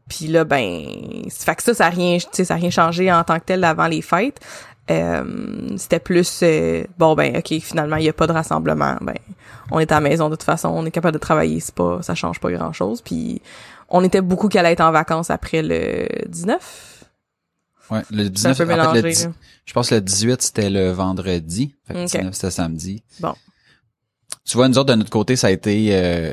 puis 0.09 0.27
là, 0.27 0.43
ben, 0.45 0.85
fait 1.31 1.55
que 1.55 1.63
ça, 1.63 1.73
ça 1.75 1.87
a 1.87 1.91
rien, 1.91 2.19
tu 2.19 2.27
sais, 2.33 2.45
ça 2.45 2.55
a 2.55 2.57
rien 2.57 2.71
changé 2.71 3.13
en 3.13 3.23
tant 3.23 3.39
que 3.39 3.45
tel 3.45 3.63
avant 3.63 3.87
les 3.87 4.03
fêtes. 4.03 4.41
Euh, 4.91 5.77
c'était 5.77 6.01
plus 6.01 6.41
euh, 6.43 6.83
bon 6.99 7.15
ben 7.15 7.37
ok 7.37 7.61
finalement 7.61 7.97
il 7.97 8.05
y 8.05 8.09
a 8.09 8.13
pas 8.13 8.27
de 8.27 8.33
rassemblement 8.33 8.97
ben 9.01 9.15
on 9.71 9.79
est 9.79 9.93
à 9.93 9.97
la 9.97 10.01
maison 10.01 10.29
de 10.29 10.35
toute 10.35 10.43
façon 10.43 10.69
on 10.69 10.85
est 10.85 10.91
capable 10.91 11.15
de 11.15 11.19
travailler 11.21 11.61
c'est 11.61 11.75
pas 11.75 12.03
ça 12.03 12.17
change 12.17 12.41
pas 12.41 12.51
grand 12.51 12.73
chose 12.73 13.01
puis 13.01 13.41
on 13.89 14.03
était 14.03 14.21
beaucoup 14.21 14.49
qu'elle 14.49 14.67
allait 14.67 14.73
être 14.73 14.81
en 14.81 14.91
vacances 14.91 15.31
après 15.31 15.63
le 15.63 16.09
19 16.29 16.97
Ouais, 17.91 18.03
le 18.11 18.31
c'est 18.35 18.47
un 18.47 18.53
19, 18.53 18.57
peu 18.59 18.65
en 18.65 18.67
fait, 18.67 18.73
le 18.77 18.79
mélangé 18.79 19.03
10 19.03 19.25
là. 19.27 19.33
je 19.65 19.73
pense 19.73 19.89
que 19.91 19.95
le 19.97 20.01
18, 20.01 20.43
c'était 20.43 20.71
le 20.71 20.91
vendredi. 20.91 21.75
Fait 21.87 21.95
que 21.95 21.99
le 21.99 22.05
Ok. 22.05 22.11
19, 22.13 22.35
c'était 22.35 22.51
samedi. 22.53 23.03
Bon. 23.19 23.35
Tu 24.45 24.57
vois, 24.57 24.69
nous 24.69 24.79
autres, 24.79 24.91
de 24.91 24.95
notre 24.95 25.11
côté, 25.11 25.35
ça 25.35 25.49
a 25.49 25.51
été... 25.51 25.89
Euh, 25.91 26.33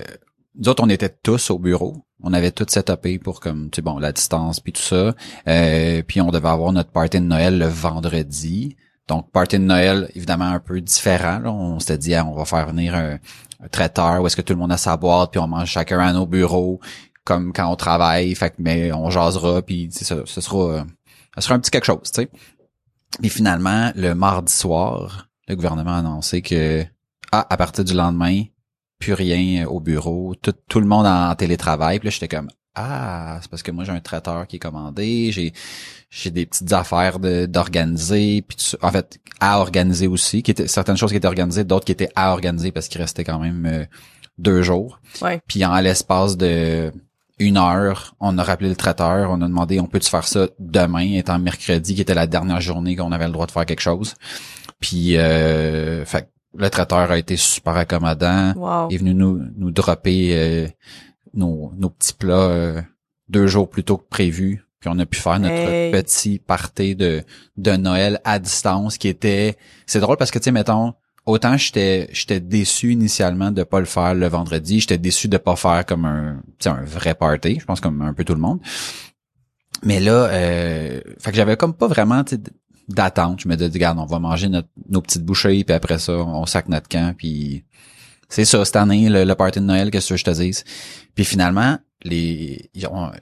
nous 0.58 0.70
autres, 0.70 0.84
on 0.84 0.90
était 0.90 1.10
tous 1.10 1.52
au 1.52 1.60
bureau. 1.60 2.04
On 2.22 2.34
avait 2.34 2.52
tout 2.52 2.66
setupé 2.68 3.20
pour, 3.20 3.40
comme, 3.40 3.70
tu 3.70 3.78
sais, 3.78 3.82
bon, 3.82 4.00
la 4.00 4.12
distance, 4.12 4.60
puis 4.60 4.74
tout 4.74 4.82
ça. 4.82 5.14
Euh, 5.48 6.02
puis 6.06 6.20
on 6.20 6.32
devait 6.32 6.50
avoir 6.50 6.72
notre 6.72 6.92
party 6.92 7.20
de 7.20 7.26
Noël 7.26 7.60
le 7.60 7.68
vendredi. 7.68 8.76
Donc, 9.08 9.32
party 9.32 9.60
de 9.60 9.64
Noël, 9.64 10.10
évidemment, 10.16 10.46
un 10.46 10.60
peu 10.60 10.82
différent. 10.82 11.42
On 11.46 11.80
s'était 11.80 11.98
dit, 12.00 12.16
ah, 12.16 12.26
on 12.26 12.34
va 12.34 12.46
faire 12.46 12.68
venir 12.68 12.96
un, 12.96 13.20
traiteur 13.72 14.22
où 14.22 14.28
est-ce 14.28 14.36
que 14.36 14.42
tout 14.42 14.54
le 14.54 14.60
monde 14.60 14.72
a 14.72 14.78
sa 14.78 14.98
boîte, 14.98 15.32
puis 15.32 15.40
on 15.40 15.48
mange 15.48 15.68
chacun 15.68 16.00
à 16.00 16.14
nos 16.14 16.28
bureaux, 16.28 16.80
comme 17.24 17.54
quand 17.54 17.72
on 17.72 17.76
travaille. 17.76 18.34
Fait 18.36 18.54
mais 18.60 18.92
on 18.92 19.10
jasera, 19.10 19.62
puis 19.62 19.90
ça, 19.92 20.18
ce 20.26 20.42
sera... 20.42 20.86
sera 21.38 21.56
un 21.56 21.60
petit 21.60 21.72
quelque 21.72 21.86
chose, 21.86 22.12
tu 22.12 22.22
sais. 22.22 22.30
Et 23.24 23.30
finalement, 23.30 23.92
le 23.96 24.14
mardi 24.14 24.54
soir, 24.54 25.28
le 25.48 25.56
gouvernement 25.56 25.96
a 25.96 26.00
annoncé 26.00 26.42
que, 26.42 26.86
ah, 27.32 27.48
à 27.50 27.58
partir 27.58 27.84
du 27.84 27.94
lendemain, 27.94 28.44
plus 29.00 29.14
rien 29.14 29.66
au 29.68 29.80
bureau, 29.80 30.36
tout, 30.42 30.54
tout 30.68 30.80
le 30.80 30.88
monde 30.88 31.06
en 31.06 31.34
télétravail. 31.36 32.00
Puis 32.00 32.08
là, 32.08 32.12
j'étais 32.12 32.28
comme, 32.28 32.50
ah, 32.76 33.40
c'est 33.42 33.50
parce 33.50 33.64
que 33.64 33.72
moi, 33.72 33.84
j'ai 33.84 33.92
un 33.92 34.00
traiteur 34.00 34.46
qui 34.48 34.58
est 34.58 34.60
commandé, 34.60 35.32
j'ai 35.32 35.54
j'ai 36.10 36.32
des 36.32 36.46
petites 36.46 36.72
affaires 36.72 37.20
d'organiser, 37.20 38.44
puis 38.48 38.56
ça. 38.60 38.78
en 38.82 38.92
fait, 38.92 39.20
à 39.40 39.60
organiser 39.60 40.08
aussi, 40.08 40.42
qui 40.42 40.52
étaient 40.52 40.68
certaines 40.68 40.96
choses 40.96 41.12
qui 41.12 41.18
étaient 41.18 41.28
organisées, 41.28 41.64
d'autres 41.64 41.86
qui 41.86 41.92
étaient 41.92 42.12
à 42.16 42.32
organiser 42.32 42.72
parce 42.72 42.88
qu'il 42.88 43.02
restait 43.02 43.24
quand 43.24 43.40
même 43.40 43.66
euh, 43.66 43.86
deux 44.38 44.62
jours. 44.62 45.00
ouais 45.22 45.42
Puis 45.48 45.66
en 45.66 45.78
l'espace 45.80 46.38
de 46.38 46.92
une 47.40 47.58
heure, 47.58 48.16
on 48.20 48.38
a 48.38 48.44
rappelé 48.44 48.70
le 48.70 48.76
traiteur, 48.76 49.30
on 49.32 49.42
a 49.42 49.48
demandé 49.48 49.80
on 49.80 49.88
peut-tu 49.88 50.10
faire 50.10 50.28
ça 50.28 50.48
demain, 50.60 51.14
étant 51.14 51.38
mercredi, 51.40 51.96
qui 51.96 52.02
était 52.02 52.16
la 52.16 52.28
dernière 52.28 52.62
journée 52.62 52.96
qu'on 52.96 53.12
avait 53.12 53.28
le 53.28 53.34
droit 53.34 53.46
de 53.46 53.52
faire 53.52 53.66
quelque 53.66 53.82
chose. 53.82 54.16
Puis 54.80 55.18
euh, 55.18 56.06
fait, 56.06 56.30
le 56.58 56.70
traiteur 56.70 57.12
a 57.12 57.18
été 57.18 57.38
super 57.38 57.76
accommodant, 57.78 58.54
wow 58.56 58.90
est 58.90 58.98
venu 58.98 59.14
nous 59.14 59.42
nous 59.56 59.72
dropper 59.72 60.36
euh, 60.36 60.68
nos, 61.34 61.72
nos 61.78 61.90
petits 61.90 62.14
plats 62.14 62.34
euh, 62.50 62.82
deux 63.30 63.48
jours 63.48 63.70
plus 63.70 63.84
tôt 63.84 63.98
que 63.98 64.08
prévu. 64.10 64.64
Puis 64.80 64.90
on 64.94 65.00
a 65.00 65.06
pu 65.06 65.20
faire 65.20 65.40
notre 65.40 65.54
Hey. 65.56 65.92
petit 65.92 66.40
party 66.40 66.96
de 66.96 67.24
de 67.58 67.72
Noël 67.78 68.20
à 68.24 68.38
distance 68.40 68.98
qui 68.98 69.08
était 69.08 69.56
c'est 69.86 70.00
drôle 70.00 70.18
parce 70.18 70.30
que 70.32 70.40
tu 70.40 70.46
sais 70.46 70.52
mettons 70.52 70.94
autant 71.26 71.58
j'étais 71.58 72.08
j'étais 72.12 72.40
déçu 72.40 72.92
initialement 72.92 73.52
de 73.52 73.64
pas 73.64 73.80
le 73.80 73.86
faire 73.86 74.14
le 74.14 74.28
vendredi, 74.28 74.80
j'étais 74.80 74.98
déçu 75.00 75.28
de 75.28 75.38
pas 75.38 75.56
faire 75.56 75.86
comme 75.86 76.06
un 76.06 76.42
un 76.66 76.84
vrai 76.86 77.16
party, 77.16 77.60
je 77.60 77.66
pense 77.66 77.82
comme 77.82 78.02
un 78.02 78.14
peu 78.14 78.24
tout 78.24 78.36
le 78.36 78.40
monde. 78.42 78.60
Mais 79.84 80.00
là 80.00 80.12
euh, 80.32 81.02
fait 81.20 81.32
que 81.32 81.38
j'avais 81.38 81.58
comme 81.58 81.74
pas 81.74 81.88
vraiment 81.88 82.24
d'attente, 82.88 83.42
je 83.42 83.48
me 83.48 83.56
disais 83.56 83.70
regarde, 83.72 84.00
on 84.00 84.06
va 84.06 84.20
manger 84.20 84.50
notre, 84.50 84.70
nos 84.90 85.02
petites 85.02 85.24
bouchées 85.24 85.64
puis 85.64 85.76
après 85.76 86.00
ça 86.00 86.14
on 86.14 86.46
sac 86.46 86.70
notre 86.70 86.88
camp 86.88 87.16
puis 87.18 87.64
c'est 88.30 88.46
ça 88.46 88.64
cette 88.64 88.76
année 88.76 89.10
le, 89.10 89.24
le 89.24 89.36
party 89.36 89.60
de 89.60 89.66
Noël 89.66 89.92
qu'est-ce 89.92 90.10
que 90.10 90.18
je 90.18 90.24
te 90.24 90.32
dise? 90.32 90.64
Puis 91.16 91.26
finalement 91.26 91.78
les 92.04 92.70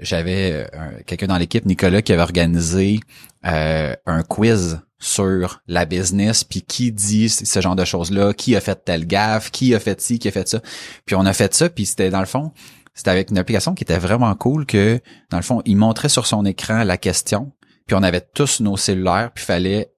j'avais 0.02 0.68
euh, 0.74 0.92
quelqu'un 1.06 1.28
dans 1.28 1.38
l'équipe 1.38 1.66
Nicolas 1.66 2.02
qui 2.02 2.14
avait 2.14 2.22
organisé 2.22 3.00
euh, 3.46 3.96
un 4.06 4.24
quiz 4.24 4.80
sur 5.00 5.62
la 5.68 5.86
business 5.86 6.44
puis 6.44 6.62
qui 6.62 6.92
dit 6.92 7.30
ce 7.30 7.62
genre 7.62 7.76
de 7.76 7.86
choses 7.86 8.12
là 8.12 8.34
qui 8.34 8.56
a 8.56 8.62
fait 8.62 8.84
telle 8.84 9.08
gaffe 9.08 9.52
qui 9.52 9.74
a 9.74 9.80
fait 9.80 10.00
ci 10.02 10.20
qui 10.20 10.28
a 10.28 10.32
fait 10.32 10.48
ça 10.48 10.62
puis 11.06 11.16
on 11.16 11.26
a 11.26 11.34
fait 11.34 11.54
ça 11.54 11.70
puis 11.70 11.86
c'était 11.86 12.10
dans 12.10 12.20
le 12.20 12.26
fond 12.26 12.52
c'était 12.94 13.12
avec 13.12 13.32
une 13.32 13.38
application 13.38 13.74
qui 13.74 13.84
était 13.84 13.98
vraiment 13.98 14.34
cool 14.36 14.66
que 14.66 15.00
dans 15.30 15.38
le 15.38 15.44
fond 15.44 15.62
il 15.66 15.78
montrait 15.78 16.10
sur 16.10 16.28
son 16.28 16.46
écran 16.46 16.84
la 16.84 16.98
question 16.98 17.52
puis 17.86 17.96
on 17.96 18.04
avait 18.04 18.22
tous 18.22 18.60
nos 18.60 18.78
cellulaires 18.78 19.32
puis 19.34 19.44
fallait 19.44 19.92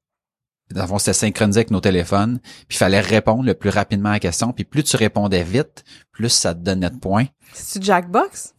dans 0.72 0.82
le 0.82 0.88
fond 0.88 1.00
c'était 1.00 1.13
synchronisé 1.13 1.60
avec 1.60 1.72
nos 1.72 1.79
téléphones 1.79 2.39
puis 2.67 2.77
fallait 2.77 3.00
répondre 3.00 3.44
le 3.44 3.53
plus 3.53 3.70
rapidement 3.70 4.10
à 4.10 4.13
la 4.13 4.20
question 4.20 4.51
puis 4.51 4.65
plus 4.65 4.84
tu 4.84 4.98
répondais 4.98 5.44
vite 5.44 5.84
plus 6.12 6.29
ça 6.29 6.53
te 6.53 6.60
donnait 6.60 6.89
de 6.89 6.98
points 6.98 7.27
c'est 7.53 7.84
Jackbox? 7.84 8.53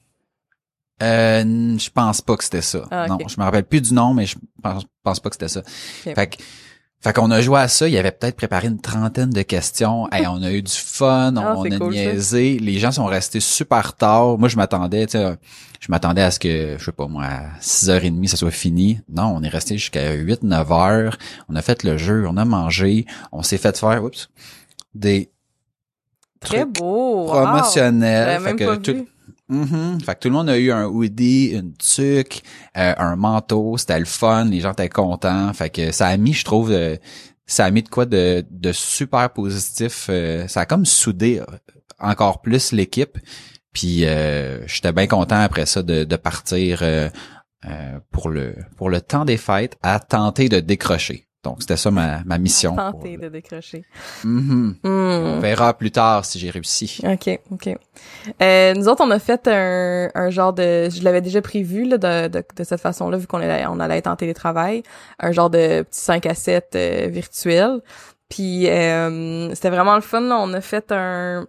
Euh, 1.03 1.79
je 1.79 1.91
pense 1.91 2.21
pas 2.21 2.37
que 2.37 2.45
c'était 2.45 2.63
ça. 2.63 2.85
Ah. 2.91 3.07
Non, 3.07 3.19
je 3.27 3.39
me 3.39 3.45
rappelle 3.45 3.65
plus 3.65 3.81
du 3.81 3.95
nom, 3.95 4.15
mais 4.15 4.27
je 4.27 4.37
pense, 4.63 4.85
pense 5.05 5.21
pas 5.21 5.31
que 5.31 5.37
c'était 5.37 5.49
ça. 5.49 5.63
Fait 5.63 6.27
que 6.27 6.43
Fait 7.01 7.13
qu'on 7.13 7.31
a 7.31 7.41
joué 7.41 7.61
à 7.61 7.69
ça, 7.69 7.87
il 7.87 7.97
avait 7.97 8.11
peut-être 8.11 8.35
préparé 8.37 8.67
une 8.67 8.81
trentaine 8.81 9.31
de 9.31 9.43
questions. 9.43 10.09
Hey, 10.11 10.27
on 10.27 10.43
a 10.43 10.51
eu 10.51 10.63
du 10.63 10.73
fun, 10.73 11.33
on, 11.37 11.41
Ah, 11.41 11.55
on 11.57 11.63
a 11.65 11.79
cool, 11.79 11.95
ça. 11.95 12.01
niaisé. 12.01 12.59
Les 12.59 12.81
gens 12.81 12.91
sont 12.91 13.05
restés 13.07 13.39
super 13.39 13.95
tard. 13.95 14.37
Moi, 14.37 14.49
je 14.49 14.57
m'attendais, 14.57 15.07
tu 15.07 15.13
sais, 15.13 15.37
je 15.79 15.87
m'attendais 15.91 16.23
à 16.23 16.33
ce 16.33 16.41
que, 16.41 16.77
je 16.77 16.85
sais 16.85 16.91
pas 16.91 17.07
moi, 17.07 17.23
à 17.25 17.43
6h30, 17.61 18.27
ça 18.27 18.37
soit 18.37 18.51
fini. 18.51 19.01
Non, 19.09 19.27
on 19.37 19.43
est 19.45 19.49
resté 19.49 19.79
jusqu'à 19.79 20.13
8, 20.13 20.43
9 20.43 20.73
heures. 20.73 21.17
On 21.49 21.55
a 21.55 21.63
fait 21.63 21.85
le 21.85 21.97
jeu, 21.99 22.27
on 22.29 22.37
a 22.37 22.45
mangé, 22.45 23.07
on 23.31 23.45
s'est 23.45 23.59
fait 23.59 23.77
faire, 23.79 24.03
oups, 24.03 24.29
des 24.93 25.31
Très 26.41 26.63
trucs 26.65 26.79
beau. 26.81 27.27
promotionnels. 27.27 28.41
Fait 28.41 28.57
que 28.57 28.75
tout- 28.77 29.07
vu. 29.49 29.57
Mhm. 29.57 30.01
Fait 30.01 30.15
que 30.15 30.21
tout 30.21 30.29
le 30.29 30.35
monde 30.35 30.49
a 30.51 30.59
eu 30.59 30.71
un 30.73 30.87
hoodie, 30.87 31.51
une 31.53 31.75
tuque, 31.75 32.43
euh, 32.77 32.95
un 32.99 33.17
manteau, 33.17 33.77
c'était 33.77 33.99
le 33.99 34.05
fun, 34.05 34.45
les 34.47 34.61
gens 34.61 34.73
étaient 34.73 34.89
contents. 34.89 35.53
Fait 35.53 35.71
que 35.71 35.91
ça 35.93 36.09
a 36.09 36.17
mis, 36.17 36.33
je 36.35 36.45
trouve, 36.45 36.71
euh, 36.71 36.97
ça 37.47 37.65
a 37.65 37.71
mis 37.71 37.83
de 37.83 37.89
quoi 37.89 38.07
de, 38.07 38.45
de 38.51 38.73
super 38.73 39.31
positif. 39.33 40.07
euh, 40.11 40.47
ça 40.49 40.61
a 40.61 40.67
comme 40.67 40.85
soudé 40.85 41.41
euh, 41.41 41.45
encore 41.99 42.41
plus 42.43 42.73
l'équipe. 42.73 43.19
Puis 43.73 44.05
euh, 44.07 44.67
j'étais 44.67 44.93
bien 44.93 45.07
content 45.07 45.41
après 45.41 45.67
ça 45.67 45.83
de, 45.83 46.05
de 46.05 46.17
partir 46.17 46.81
euh, 46.83 47.09
pour 48.11 48.29
le 48.31 48.55
pour 48.77 48.89
le 48.91 49.01
temps 49.01 49.25
des 49.25 49.37
fêtes 49.37 49.77
à 49.83 50.01
tenter 50.01 50.49
de 50.49 50.61
décrocher. 50.61 51.28
Donc 51.45 51.59
c'était 51.61 51.77
ça 51.77 51.91
ma, 51.91 52.23
ma 52.25 52.37
mission. 52.39 52.75
Tenter 52.77 53.15
pour 53.17 53.25
de 53.25 53.29
décrocher. 53.31 53.85
le- 54.25 54.29
Mhm. 54.31 54.77
On 54.85 55.37
Hmm. 55.37 55.41
verra 55.41 55.73
plus 55.77 55.91
tard 55.93 56.25
si 56.25 56.39
j'ai 56.39 56.51
réussi. 56.51 57.01
OK, 57.05 57.39
OK. 57.53 57.69
Euh, 58.43 58.75
nous 58.75 58.89
autres, 58.89 59.05
on 59.05 59.11
a 59.11 59.19
fait 59.19 59.47
un, 59.47 60.11
un 60.15 60.31
genre 60.31 60.53
de... 60.53 60.89
Je 60.91 61.03
l'avais 61.03 61.21
déjà 61.21 61.41
prévu 61.41 61.85
là, 61.85 61.97
de, 61.99 62.29
de, 62.29 62.45
de 62.57 62.65
cette 62.65 62.81
façon-là, 62.81 63.17
vu 63.19 63.27
qu'on 63.27 63.39
allait, 63.39 63.65
on 63.69 63.79
allait 63.81 63.99
être 63.99 64.09
en 64.09 64.17
télétravail. 64.17 64.83
Un 65.21 65.31
genre 65.33 65.49
de 65.51 65.83
petit 65.83 66.01
5 66.01 66.27
à 66.27 66.35
7 66.35 66.73
euh, 66.75 67.07
virtuel. 67.09 67.81
Puis 68.29 68.69
euh, 68.69 69.55
c'était 69.55 69.71
vraiment 69.71 69.95
le 69.95 70.01
fun. 70.03 70.21
Là. 70.23 70.39
On 70.41 70.53
a 70.53 70.61
fait 70.61 70.91
un... 70.93 71.47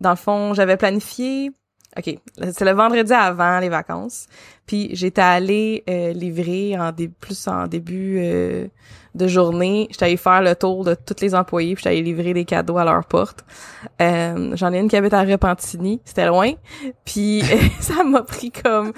Dans 0.00 0.10
le 0.10 0.16
fond, 0.16 0.54
j'avais 0.54 0.76
planifié... 0.76 1.50
OK, 1.98 2.16
c'est 2.36 2.60
le 2.64 2.70
vendredi 2.70 3.12
avant 3.12 3.58
les 3.58 3.68
vacances. 3.68 4.28
Puis 4.64 4.90
j'étais 4.92 5.20
allée 5.22 5.82
euh, 5.90 6.12
livrer 6.12 6.78
en 6.78 6.92
dé- 6.92 7.08
plus 7.08 7.48
en 7.48 7.66
début 7.66 8.18
euh, 8.20 8.68
de 9.14 9.26
journée. 9.26 9.88
J'étais 9.90 10.06
allée 10.06 10.16
faire 10.16 10.42
le 10.42 10.54
tour 10.54 10.84
de 10.84 10.94
tous 10.94 11.20
les 11.20 11.34
employés, 11.34 11.74
puis 11.74 11.82
j'étais 11.82 11.96
allée 11.96 12.02
livrer 12.02 12.32
des 12.32 12.44
cadeaux 12.44 12.78
à 12.78 12.84
leur 12.84 13.04
porte. 13.04 13.44
Euh, 14.00 14.52
J'en 14.54 14.72
ai 14.72 14.78
une 14.78 14.88
qui 14.88 14.96
habite 14.96 15.12
à 15.12 15.22
Repentigny, 15.22 16.00
c'était 16.04 16.26
loin. 16.26 16.52
Puis 17.04 17.42
ça 17.80 18.04
m'a 18.04 18.22
pris 18.22 18.50
comme 18.50 18.92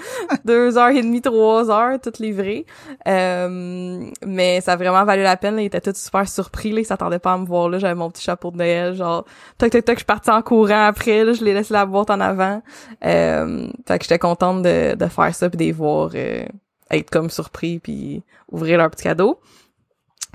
deux 0.45 0.77
heures 0.77 0.89
et 0.89 1.01
demie, 1.01 1.21
trois 1.21 1.69
heures, 1.71 1.99
tout 1.99 2.13
livré. 2.19 2.65
Euh, 3.07 4.05
mais 4.25 4.61
ça 4.61 4.73
a 4.73 4.75
vraiment 4.75 5.03
valu 5.03 5.23
la 5.23 5.37
peine. 5.37 5.59
Ils 5.59 5.65
étaient 5.65 5.81
tous 5.81 5.95
super 5.95 6.27
surpris. 6.27 6.71
Là. 6.71 6.81
Ils 6.81 6.85
s'attendaient 6.85 7.19
pas 7.19 7.33
à 7.33 7.37
me 7.37 7.45
voir 7.45 7.69
là. 7.69 7.79
J'avais 7.79 7.95
mon 7.95 8.09
petit 8.09 8.23
chapeau 8.23 8.51
de 8.51 8.57
Noël, 8.57 8.93
genre 8.95 9.25
toc 9.57 9.71
toc 9.71 9.85
toc. 9.85 9.95
Je 9.95 9.99
suis 9.99 10.05
partie 10.05 10.29
en 10.29 10.41
courant 10.41 10.85
après. 10.85 11.23
Là. 11.23 11.33
Je 11.33 11.43
les 11.43 11.53
laissé 11.53 11.73
la 11.73 11.85
boîte 11.85 12.09
en 12.09 12.19
avant. 12.19 12.61
Euh, 13.05 13.67
fait 13.87 13.99
que 13.99 14.05
j'étais 14.05 14.19
contente 14.19 14.61
de, 14.61 14.95
de 14.95 15.05
faire 15.07 15.33
ça 15.33 15.49
puis 15.49 15.57
de 15.57 15.63
les 15.63 15.71
voir 15.71 16.11
euh, 16.15 16.45
être 16.91 17.09
comme 17.09 17.29
surpris 17.29 17.79
puis 17.79 18.23
ouvrir 18.51 18.77
leur 18.77 18.89
petit 18.89 19.03
cadeau. 19.03 19.39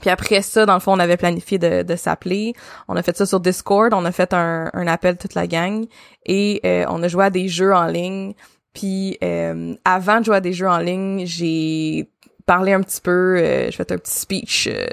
Puis 0.01 0.11
après 0.11 0.43
ça, 0.43 0.67
dans 0.67 0.75
le 0.75 0.81
fond, 0.81 0.93
on 0.93 0.99
avait 0.99 1.17
planifié 1.17 1.59
de, 1.59 1.83
de 1.83 1.97
s'appeler. 1.97 2.55
On 2.87 2.97
a 2.97 3.03
fait 3.03 3.17
ça 3.17 3.27
sur 3.27 3.41
Discord. 3.41 3.93
On 3.93 4.05
a 4.05 4.13
fait 4.13 4.33
un, 4.33 4.71
un 4.73 4.87
appel 4.87 5.17
toute 5.17 5.35
la 5.35 5.47
gang. 5.47 5.87
Et 6.27 6.61
euh, 6.65 6.85
on 6.89 7.03
a 7.03 7.09
joué 7.09 7.25
à 7.25 7.31
des 7.31 7.49
jeux 7.49 7.75
en 7.75 7.87
ligne. 7.87 8.35
Puis 8.73 9.19
euh, 9.25 9.75
avant 9.85 10.21
de 10.21 10.27
jouer 10.27 10.37
à 10.37 10.41
des 10.41 10.53
jeux 10.53 10.69
en 10.69 10.79
ligne, 10.79 11.25
j'ai 11.27 12.09
parlé 12.47 12.73
un 12.73 12.81
petit 12.81 13.01
peu. 13.01 13.37
Euh, 13.39 13.67
j'ai 13.67 13.73
fait 13.73 13.93
un 13.93 13.99
petit 13.99 14.19
speech 14.19 14.69
euh, 14.69 14.87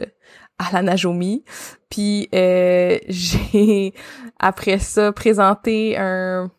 à 0.60 0.72
la 0.74 0.82
Najomi. 0.82 1.44
Puis 1.90 2.30
euh, 2.34 3.00
j'ai, 3.08 3.94
après 4.40 4.80
ça, 4.80 5.12
présenté 5.12 5.98
un 5.98 6.52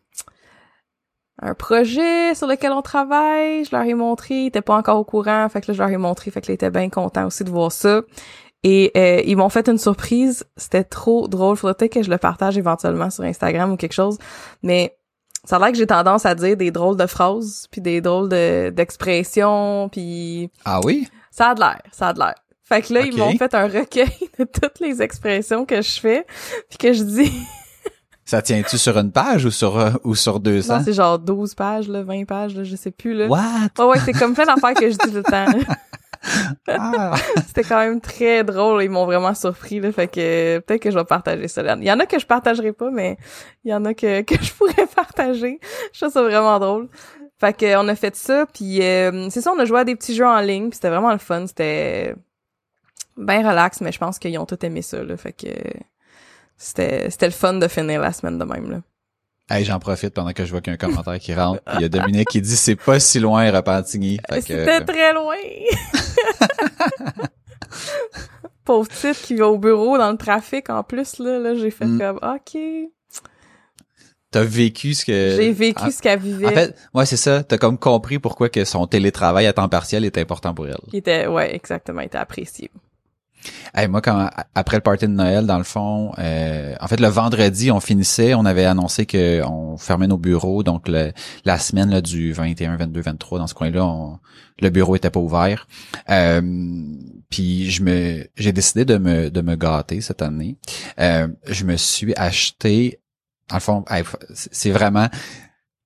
un 1.41 1.53
projet 1.53 2.33
sur 2.35 2.47
lequel 2.47 2.71
on 2.71 2.81
travaille. 2.81 3.65
Je 3.65 3.75
leur 3.75 3.85
ai 3.85 3.93
montré, 3.93 4.35
ils 4.35 4.47
étaient 4.47 4.61
pas 4.61 4.75
encore 4.75 4.99
au 4.99 5.03
courant, 5.03 5.47
fait 5.49 5.61
que 5.61 5.71
là, 5.71 5.73
je 5.75 5.79
leur 5.79 5.89
ai 5.89 5.97
montré, 5.97 6.31
fait 6.31 6.41
que 6.41 6.47
là, 6.47 6.53
ils 6.53 6.55
étaient 6.55 6.69
bien 6.69 6.89
contents 6.89 7.27
aussi 7.27 7.43
de 7.43 7.49
voir 7.49 7.71
ça. 7.71 8.01
Et 8.63 8.91
euh, 8.97 9.21
ils 9.25 9.37
m'ont 9.37 9.49
fait 9.49 9.69
une 9.69 9.77
surprise. 9.77 10.43
C'était 10.57 10.83
trop 10.83 11.27
drôle. 11.27 11.55
Faudrait 11.55 11.75
peut-être 11.75 11.93
que 11.93 12.03
je 12.03 12.09
le 12.09 12.17
partage 12.17 12.57
éventuellement 12.57 13.09
sur 13.09 13.23
Instagram 13.23 13.71
ou 13.71 13.77
quelque 13.77 13.93
chose. 13.93 14.17
Mais 14.63 14.97
ça 15.43 15.57
a 15.57 15.59
l'air 15.59 15.71
que 15.71 15.77
j'ai 15.77 15.87
tendance 15.87 16.25
à 16.25 16.35
dire 16.35 16.57
des 16.57 16.71
drôles 16.71 16.97
de 16.97 17.05
phrases, 17.05 17.67
puis 17.71 17.79
des 17.81 18.01
drôles 18.01 18.29
de 18.29 18.69
d'expressions, 18.69 19.89
puis 19.89 20.51
Ah 20.65 20.79
oui? 20.83 21.07
ça 21.31 21.51
a 21.51 21.55
de 21.55 21.61
l'air, 21.61 21.81
ça 21.91 22.09
a 22.09 22.13
de 22.13 22.19
l'air. 22.19 22.35
Fait 22.63 22.81
que 22.81 22.93
là, 22.93 23.01
ils 23.01 23.15
m'ont 23.15 23.31
fait 23.37 23.53
un 23.53 23.67
recueil 23.67 24.09
de 24.39 24.43
toutes 24.43 24.79
les 24.81 25.01
expressions 25.01 25.65
que 25.65 25.81
je 25.81 25.99
fais, 26.01 26.25
puis 26.69 26.77
que 26.77 26.91
je 26.91 27.03
dis... 27.03 27.31
Ça 28.27 28.41
tient-tu 28.41 28.77
sur 28.77 28.97
une 28.97 29.11
page 29.11 29.45
ou 29.45 29.51
sur 29.51 29.79
euh, 29.79 29.91
ou 30.03 30.13
sur 30.13 30.39
200? 30.39 30.77
Non, 30.77 30.83
c'est 30.83 30.93
genre 30.93 31.17
12 31.17 31.55
pages, 31.55 31.87
là, 31.87 32.03
20 32.03 32.25
pages, 32.25 32.55
là, 32.55 32.63
je 32.63 32.75
sais 32.75 32.91
plus, 32.91 33.13
là. 33.13 33.27
What? 33.27 33.39
Ouais, 33.79 33.85
ouais, 33.85 33.99
c'est 34.03 34.11
comme 34.11 34.33
plein 34.33 34.45
d'affaires 34.45 34.73
que 34.73 34.89
je 34.89 34.97
dis 34.97 34.97
tout 34.97 35.11
le 35.11 35.23
temps. 35.23 35.45
Ah. 36.67 37.15
C'était 37.45 37.63
quand 37.63 37.79
même 37.79 38.01
très 38.01 38.43
drôle. 38.43 38.83
Ils 38.83 38.89
m'ont 38.89 39.05
vraiment 39.05 39.33
surpris, 39.33 39.79
là. 39.79 39.91
Fait 39.91 40.07
que 40.07 40.59
peut-être 40.59 40.81
que 40.81 40.91
je 40.91 40.97
vais 40.97 41.05
partager 41.05 41.47
ça. 41.47 41.63
là. 41.63 41.77
Il 41.79 41.85
y 41.85 41.91
en 41.91 41.99
a 41.99 42.05
que 42.05 42.19
je 42.19 42.25
partagerai 42.25 42.73
pas, 42.73 42.89
mais 42.91 43.17
il 43.63 43.71
y 43.71 43.73
en 43.73 43.85
a 43.85 43.93
que, 43.93 44.21
que 44.23 44.35
je 44.41 44.53
pourrais 44.53 44.87
partager. 44.93 45.59
Je 45.93 45.99
trouve 45.99 46.11
ça 46.11 46.21
vraiment 46.21 46.59
drôle. 46.59 46.89
Fait 47.39 47.53
que 47.53 47.77
on 47.77 47.87
a 47.87 47.95
fait 47.95 48.15
ça, 48.15 48.47
puis 48.51 48.81
euh, 48.81 49.29
c'est 49.29 49.41
ça, 49.41 49.53
on 49.55 49.59
a 49.59 49.65
joué 49.65 49.79
à 49.79 49.83
des 49.83 49.95
petits 49.95 50.15
jeux 50.15 50.25
en 50.25 50.39
ligne, 50.39 50.69
puis 50.69 50.75
c'était 50.75 50.89
vraiment 50.89 51.11
le 51.11 51.19
fun. 51.19 51.45
C'était 51.45 52.15
bien 53.15 53.47
relax, 53.47 53.79
mais 53.81 53.91
je 53.91 53.99
pense 53.99 54.17
qu'ils 54.17 54.37
ont 54.39 54.45
tout 54.45 54.63
aimé 54.65 54.81
ça, 54.81 55.03
là. 55.03 55.15
Fait 55.17 55.33
que 55.33 55.47
c'était 56.57 57.09
c'était 57.09 57.27
le 57.27 57.31
fun 57.31 57.53
de 57.53 57.67
finir 57.67 58.01
la 58.01 58.11
semaine 58.11 58.37
de 58.37 58.43
même, 58.45 58.69
là. 58.69 58.81
Hey, 59.49 59.63
j'en 59.63 59.79
profite 59.79 60.13
pendant 60.13 60.33
que 60.33 60.43
je 60.43 60.51
vois 60.51 60.59
qu'il 60.59 60.71
y 60.71 60.73
a 60.73 60.75
un 60.75 60.77
commentaire 60.77 61.17
qui 61.19 61.33
rentre. 61.33 61.61
Il 61.75 61.81
y 61.81 61.85
a 61.85 61.89
Dominique 61.89 62.27
qui 62.27 62.41
dit 62.41 62.57
c'est 62.57 62.75
pas 62.75 62.99
si 62.99 63.19
loin 63.19 63.49
Repentigny. 63.49 64.17
Que, 64.29 64.41
C'était 64.41 64.83
très 64.83 65.13
loin. 65.13 65.35
Pauvre 68.65 68.89
petite 68.89 69.21
qui 69.21 69.35
va 69.35 69.47
au 69.47 69.57
bureau 69.57 69.97
dans 69.97 70.11
le 70.11 70.17
trafic 70.17 70.69
en 70.69 70.83
plus 70.83 71.19
là, 71.19 71.39
là 71.39 71.55
j'ai 71.55 71.71
fait 71.71 71.85
Mm. 71.85 71.99
comme 71.99 72.17
OK, 72.21 72.57
t'as 74.31 74.43
vécu 74.43 74.93
ce 74.93 75.05
que 75.05 75.35
j'ai 75.37 75.53
vécu 75.53 75.81
en, 75.83 75.89
ce 75.91 76.01
qu'elle 76.01 76.19
vivait. 76.19 76.47
en 76.47 76.51
fait, 76.51 76.75
ouais, 76.93 77.05
c'est 77.05 77.15
ça, 77.15 77.43
t'as 77.43 77.57
comme 77.57 77.77
compris 77.77 78.19
pourquoi 78.19 78.49
que 78.49 78.65
son 78.65 78.85
télétravail 78.85 79.45
à 79.47 79.53
temps 79.53 79.69
partiel 79.69 80.03
est 80.03 80.17
important 80.17 80.53
pour 80.53 80.67
elle. 80.67 80.75
qui 80.89 80.97
était 80.97 81.27
ouais, 81.27 81.55
exactement, 81.55 82.01
était 82.01 82.17
apprécié. 82.17 82.69
Hey, 83.75 83.87
moi 83.87 84.01
quand 84.01 84.29
après 84.55 84.77
le 84.77 84.81
party 84.81 85.05
de 85.07 85.11
Noël 85.11 85.45
dans 85.45 85.57
le 85.57 85.63
fond, 85.63 86.11
euh, 86.17 86.75
en 86.79 86.87
fait 86.87 86.99
le 86.99 87.07
vendredi 87.07 87.71
on 87.71 87.79
finissait, 87.79 88.33
on 88.33 88.45
avait 88.45 88.65
annoncé 88.65 89.05
que 89.05 89.41
on 89.43 89.77
fermait 89.77 90.07
nos 90.07 90.17
bureaux 90.17 90.63
donc 90.63 90.87
le- 90.87 91.11
la 91.45 91.59
semaine 91.59 91.89
là, 91.91 92.01
du 92.01 92.33
21, 92.33 92.77
22, 92.77 93.01
23 93.01 93.39
dans 93.39 93.47
ce 93.47 93.53
coin-là, 93.53 93.85
on- 93.85 94.19
le 94.59 94.69
bureau 94.69 94.95
était 94.95 95.11
pas 95.11 95.19
ouvert. 95.19 95.67
Euh, 96.09 96.41
puis 97.29 97.69
je 97.69 97.83
me 97.83 98.25
j'ai 98.35 98.51
décidé 98.53 98.85
de 98.85 98.97
me 98.97 99.29
de 99.29 99.41
me 99.41 99.55
gâter 99.55 100.01
cette 100.01 100.21
année. 100.21 100.57
Euh, 100.99 101.27
je 101.47 101.63
me 101.65 101.77
suis 101.77 102.13
acheté 102.15 102.99
dans 103.49 103.57
le 103.57 103.61
fond, 103.61 103.85
hey, 103.89 104.03
c'est 104.33 104.71
vraiment 104.71 105.07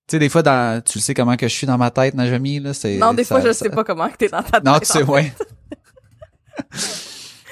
tu 0.07 0.17
sais 0.17 0.19
des 0.19 0.29
fois 0.29 0.43
dans 0.43 0.81
tu 0.83 0.99
sais 0.99 1.13
comment 1.13 1.35
que 1.37 1.47
je 1.47 1.53
suis 1.53 1.67
dans 1.67 1.77
ma 1.77 1.89
tête 1.91 2.13
Najami 2.15 2.59
là, 2.59 2.73
c'est 2.73 2.97
Non, 2.97 3.13
des 3.13 3.23
fois 3.23 3.39
je 3.41 3.47
ça- 3.51 3.65
sais 3.65 3.69
pas 3.69 3.83
comment 3.83 4.09
que 4.09 4.17
t'es 4.17 4.29
dans 4.29 4.43
ta 4.43 4.59
tête. 4.59 4.63
Non, 4.65 4.79
tu 4.79 4.85
sais 4.85 5.03
en 5.03 5.05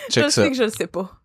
Je 0.09 0.21
ça 0.21 0.29
sais 0.29 0.49
que 0.49 0.57
je 0.57 0.63
le 0.63 0.69
sais 0.69 0.87
pas. 0.87 1.21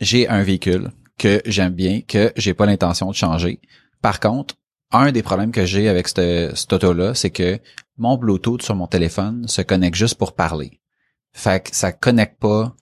j'ai 0.00 0.28
un 0.28 0.42
véhicule 0.42 0.92
que 1.18 1.40
j'aime 1.46 1.72
bien, 1.72 2.00
que 2.02 2.32
j'ai 2.36 2.54
pas 2.54 2.66
l'intention 2.66 3.10
de 3.10 3.14
changer. 3.14 3.60
Par 4.02 4.20
contre, 4.20 4.54
un 4.92 5.12
des 5.12 5.22
problèmes 5.22 5.52
que 5.52 5.64
j'ai 5.64 5.88
avec 5.88 6.08
cette, 6.08 6.56
cette 6.56 6.72
auto-là, 6.72 7.14
c'est 7.14 7.30
que 7.30 7.58
mon 7.96 8.16
Bluetooth 8.16 8.62
sur 8.62 8.74
mon 8.74 8.86
téléphone 8.86 9.48
se 9.48 9.62
connecte 9.62 9.96
juste 9.96 10.16
pour 10.16 10.34
parler. 10.34 10.80
Fait 11.32 11.62
que 11.62 11.74
ça 11.74 11.92
connecte 11.92 12.38
pas 12.38 12.74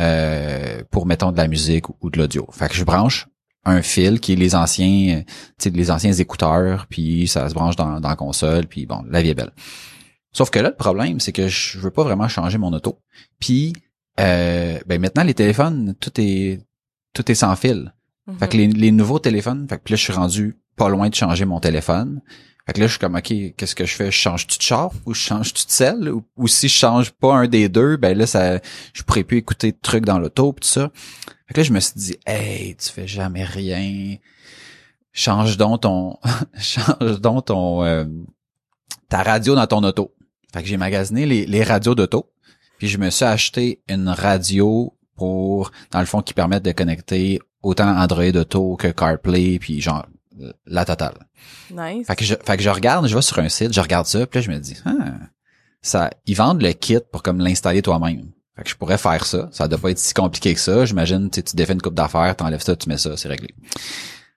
euh, 0.00 0.82
pour, 0.90 1.06
mettons, 1.06 1.32
de 1.32 1.36
la 1.36 1.48
musique 1.48 1.88
ou, 2.00 2.10
de 2.10 2.18
l'audio. 2.18 2.48
Fait 2.52 2.68
que 2.68 2.74
je 2.74 2.84
branche 2.84 3.28
un 3.64 3.82
fil 3.82 4.20
qui 4.20 4.32
est 4.32 4.36
les 4.36 4.54
anciens, 4.54 5.18
euh, 5.18 5.22
tu 5.58 5.68
sais, 5.68 5.70
les 5.70 5.90
anciens 5.90 6.12
écouteurs, 6.12 6.86
puis 6.88 7.28
ça 7.28 7.48
se 7.48 7.54
branche 7.54 7.76
dans, 7.76 8.00
dans 8.00 8.08
la 8.08 8.16
console, 8.16 8.66
puis 8.66 8.86
bon, 8.86 9.04
la 9.08 9.20
vie 9.20 9.30
est 9.30 9.34
belle. 9.34 9.52
Sauf 10.32 10.50
que 10.50 10.58
là, 10.60 10.70
le 10.70 10.76
problème, 10.76 11.20
c'est 11.20 11.32
que 11.32 11.48
je 11.48 11.78
veux 11.78 11.90
pas 11.90 12.04
vraiment 12.04 12.28
changer 12.28 12.56
mon 12.56 12.72
auto. 12.72 13.00
Puis, 13.38 13.74
euh, 14.18 14.78
ben 14.86 15.00
maintenant, 15.00 15.22
les 15.24 15.34
téléphones, 15.34 15.94
tout 16.00 16.12
est 16.20 16.60
tout 17.14 17.30
est 17.30 17.34
sans 17.34 17.54
fil. 17.56 17.92
Fait 18.38 18.48
que 18.48 18.56
Mhm. 18.56 18.62
les, 18.62 18.66
les 18.68 18.90
nouveaux 18.92 19.18
téléphones, 19.18 19.66
fait 19.68 19.78
que 19.78 19.82
puis 19.82 19.92
là, 19.92 19.96
je 19.96 20.02
suis 20.02 20.12
rendu 20.12 20.56
pas 20.76 20.88
loin 20.88 21.08
de 21.08 21.14
changer 21.14 21.44
mon 21.44 21.58
téléphone. 21.60 22.20
Fait 22.66 22.74
que 22.74 22.80
là, 22.80 22.86
je 22.86 22.92
suis 22.92 22.98
comme, 23.00 23.16
OK, 23.16 23.32
qu'est-ce 23.56 23.74
que 23.74 23.84
je 23.86 23.94
fais? 23.94 24.06
Je 24.06 24.16
change-tu 24.16 24.56
de 24.58 24.62
char 24.62 24.92
ou 25.06 25.14
je 25.14 25.20
change-tu 25.20 25.66
de 25.66 25.70
sel? 25.70 26.08
Ou, 26.10 26.22
ou 26.36 26.46
si 26.46 26.68
je 26.68 26.74
change 26.74 27.10
pas 27.10 27.34
un 27.34 27.48
des 27.48 27.68
deux, 27.68 27.96
ben 27.96 28.16
là, 28.16 28.26
ça, 28.26 28.60
je 28.92 29.02
pourrais 29.02 29.24
plus 29.24 29.38
écouter 29.38 29.72
de 29.72 29.78
trucs 29.82 30.04
dans 30.04 30.18
l'auto 30.18 30.52
pis 30.52 30.60
tout 30.60 30.68
ça. 30.68 30.90
Fait 31.48 31.54
que 31.54 31.60
là, 31.60 31.64
je 31.64 31.72
me 31.72 31.80
suis 31.80 31.94
dit, 31.96 32.16
hey, 32.26 32.76
tu 32.76 32.88
fais 32.90 33.08
jamais 33.08 33.42
rien. 33.44 34.16
Change 35.12 35.56
donc 35.56 35.80
ton, 35.80 36.16
change 36.60 37.20
donc 37.20 37.46
ton, 37.46 37.82
euh, 37.82 38.04
ta 39.08 39.22
radio 39.24 39.56
dans 39.56 39.66
ton 39.66 39.82
auto. 39.82 40.14
Fait 40.52 40.62
que 40.62 40.68
j'ai 40.68 40.76
magasiné 40.76 41.26
les, 41.26 41.46
les 41.46 41.64
radios 41.64 41.96
d'auto. 41.96 42.30
Puis 42.80 42.88
je 42.88 42.96
me 42.96 43.10
suis 43.10 43.26
acheté 43.26 43.82
une 43.88 44.08
radio 44.08 44.96
pour, 45.14 45.70
dans 45.90 46.00
le 46.00 46.06
fond, 46.06 46.22
qui 46.22 46.32
permettent 46.32 46.64
de 46.64 46.72
connecter 46.72 47.38
autant 47.62 47.94
Android 47.94 48.34
Auto 48.34 48.76
que 48.76 48.88
CarPlay, 48.88 49.58
puis 49.58 49.82
genre 49.82 50.06
la 50.64 50.86
totale. 50.86 51.26
Nice. 51.70 52.06
Fait 52.06 52.16
que 52.16 52.24
je, 52.24 52.34
fait 52.42 52.56
que 52.56 52.62
je 52.62 52.70
regarde, 52.70 53.06
je 53.06 53.14
vais 53.14 53.20
sur 53.20 53.38
un 53.38 53.50
site, 53.50 53.74
je 53.74 53.80
regarde 53.82 54.06
ça, 54.06 54.26
puis 54.26 54.40
là 54.40 54.46
je 54.46 54.50
me 54.50 54.58
dis, 54.58 54.78
ah, 54.86 54.94
ça, 55.82 56.10
ils 56.24 56.34
vendent 56.34 56.62
le 56.62 56.72
kit 56.72 57.00
pour 57.12 57.22
comme 57.22 57.40
l'installer 57.40 57.82
toi-même. 57.82 58.30
Fait 58.56 58.62
que 58.62 58.70
je 58.70 58.76
pourrais 58.76 58.96
faire 58.96 59.26
ça. 59.26 59.50
Ça 59.52 59.68
doit 59.68 59.78
pas 59.78 59.90
être 59.90 59.98
si 59.98 60.14
compliqué 60.14 60.54
que 60.54 60.60
ça. 60.60 60.86
J'imagine, 60.86 61.28
tu 61.28 61.42
défais 61.54 61.74
une 61.74 61.82
coupe 61.82 61.94
d'affaires, 61.94 62.34
t'enlèves 62.34 62.62
ça, 62.62 62.76
tu 62.76 62.88
mets 62.88 62.96
ça, 62.96 63.14
c'est 63.18 63.28
réglé. 63.28 63.54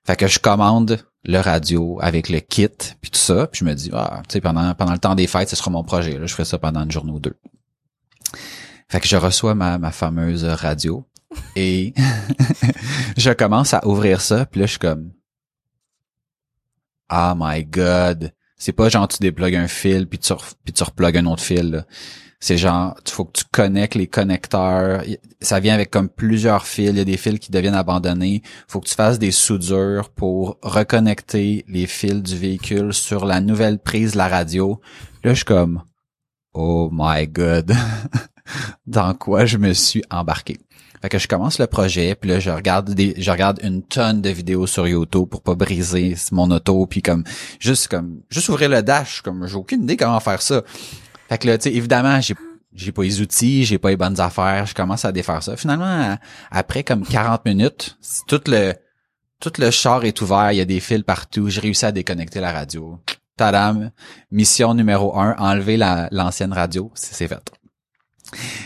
Fait 0.05 0.17
que 0.17 0.27
je 0.27 0.39
commande 0.39 0.99
le 1.23 1.39
radio 1.39 1.97
avec 2.01 2.27
le 2.27 2.41
kit 2.41 2.67
puis 2.99 3.09
tout 3.09 3.19
ça, 3.19 3.47
puis 3.47 3.59
je 3.59 3.65
me 3.65 3.73
dis 3.73 3.89
ah, 3.93 4.21
tu 4.27 4.33
sais 4.33 4.41
pendant 4.41 4.75
pendant 4.75 4.91
le 4.91 4.99
temps 4.99 5.15
des 5.15 5.27
fêtes, 5.27 5.47
ce 5.47 5.55
sera 5.55 5.71
mon 5.71 5.85
projet 5.85 6.19
là, 6.19 6.25
je 6.25 6.33
ferai 6.33 6.43
ça 6.43 6.57
pendant 6.57 6.83
une 6.83 6.91
journée 6.91 7.13
ou 7.13 7.21
deux. 7.21 7.37
Fait 8.93 8.99
que 8.99 9.07
je 9.07 9.17
reçois 9.17 9.55
ma 9.55 9.79
ma 9.79 9.89
fameuse 9.89 10.45
radio 10.45 11.03
et 11.55 11.95
je 13.17 13.31
commence 13.31 13.73
à 13.73 13.87
ouvrir 13.87 14.21
ça, 14.21 14.45
puis 14.45 14.59
là 14.59 14.67
je 14.67 14.73
suis 14.73 14.79
comme 14.79 15.13
Oh 17.11 17.33
my 17.35 17.65
god, 17.65 18.35
c'est 18.55 18.71
pas 18.71 18.89
genre 18.89 19.07
tu 19.07 19.17
déplugues 19.19 19.55
un 19.55 19.67
fil 19.67 20.05
puis 20.05 20.19
tu 20.19 20.31
puis 20.63 20.73
tu 20.73 20.83
replugues 20.83 21.17
un 21.17 21.25
autre 21.25 21.41
fil. 21.41 21.87
C'est 22.39 22.59
genre, 22.59 22.95
il 23.03 23.11
faut 23.11 23.25
que 23.25 23.39
tu 23.39 23.45
connectes 23.51 23.95
les 23.95 24.05
connecteurs. 24.05 25.01
Ça 25.41 25.59
vient 25.59 25.73
avec 25.73 25.89
comme 25.89 26.09
plusieurs 26.09 26.67
fils. 26.67 26.89
Il 26.91 26.97
y 26.97 26.99
a 26.99 27.03
des 27.03 27.17
fils 27.17 27.39
qui 27.39 27.51
deviennent 27.51 27.73
abandonnés. 27.73 28.43
faut 28.67 28.79
que 28.79 28.89
tu 28.89 28.93
fasses 28.93 29.17
des 29.17 29.31
soudures 29.31 30.11
pour 30.11 30.59
reconnecter 30.61 31.65
les 31.67 31.87
fils 31.87 32.21
du 32.21 32.37
véhicule 32.37 32.93
sur 32.93 33.25
la 33.25 33.41
nouvelle 33.41 33.79
prise 33.79 34.11
de 34.11 34.17
la 34.19 34.27
radio. 34.27 34.79
Là, 35.23 35.31
je 35.31 35.37
suis 35.37 35.45
comme, 35.45 35.81
oh 36.53 36.89
my 36.91 37.27
god, 37.27 37.73
dans 38.87 39.13
quoi 39.13 39.45
je 39.45 39.57
me 39.57 39.73
suis 39.73 40.03
embarqué. 40.09 40.59
Fait 41.01 41.09
que 41.09 41.19
je 41.19 41.27
commence 41.27 41.59
le 41.59 41.67
projet, 41.67 42.15
puis 42.15 42.29
là 42.29 42.39
je 42.39 42.49
regarde 42.49 42.93
des, 42.93 43.13
je 43.17 43.29
regarde 43.29 43.59
une 43.61 43.83
tonne 43.83 44.21
de 44.21 44.29
vidéos 44.29 44.67
sur 44.67 44.87
YouTube 44.87 45.27
pour 45.27 45.41
pas 45.41 45.53
briser 45.53 46.15
mon 46.31 46.49
auto, 46.49 46.87
puis 46.87 47.01
comme 47.01 47.25
juste 47.59 47.89
comme 47.89 48.21
juste 48.29 48.47
ouvrir 48.47 48.69
le 48.69 48.81
dash, 48.81 49.21
comme 49.21 49.45
j'ai 49.45 49.55
aucune 49.55 49.83
idée 49.83 49.97
comment 49.97 50.21
faire 50.21 50.41
ça. 50.41 50.61
Fait 51.27 51.37
que 51.37 51.47
là, 51.47 51.57
tu 51.57 51.63
sais, 51.63 51.75
évidemment, 51.75 52.21
j'ai 52.21 52.35
j'ai 52.75 52.91
pas 52.91 53.03
les 53.03 53.21
outils, 53.21 53.65
j'ai 53.65 53.77
pas 53.77 53.89
les 53.89 53.97
bonnes 53.97 54.19
affaires, 54.19 54.65
je 54.65 54.73
commence 54.73 55.05
à 55.05 55.11
défaire 55.11 55.43
ça. 55.43 55.57
Finalement, 55.57 56.17
après 56.49 56.83
comme 56.83 57.05
40 57.05 57.45
minutes, 57.45 57.97
tout 58.27 58.41
le 58.47 58.73
tout 59.39 59.51
le 59.57 59.71
char 59.71 60.05
est 60.05 60.21
ouvert, 60.21 60.53
il 60.53 60.57
y 60.57 60.61
a 60.61 60.65
des 60.65 60.79
fils 60.79 61.03
partout, 61.03 61.49
j'ai 61.49 61.59
réussi 61.59 61.85
à 61.85 61.91
déconnecter 61.91 62.39
la 62.39 62.53
radio. 62.53 62.97
Tadam, 63.35 63.91
mission 64.31 64.73
numéro 64.73 65.17
un, 65.19 65.35
enlever 65.37 65.75
l'ancienne 66.11 66.53
radio, 66.53 66.91
c'est 66.93 67.27
fait. 67.27 67.51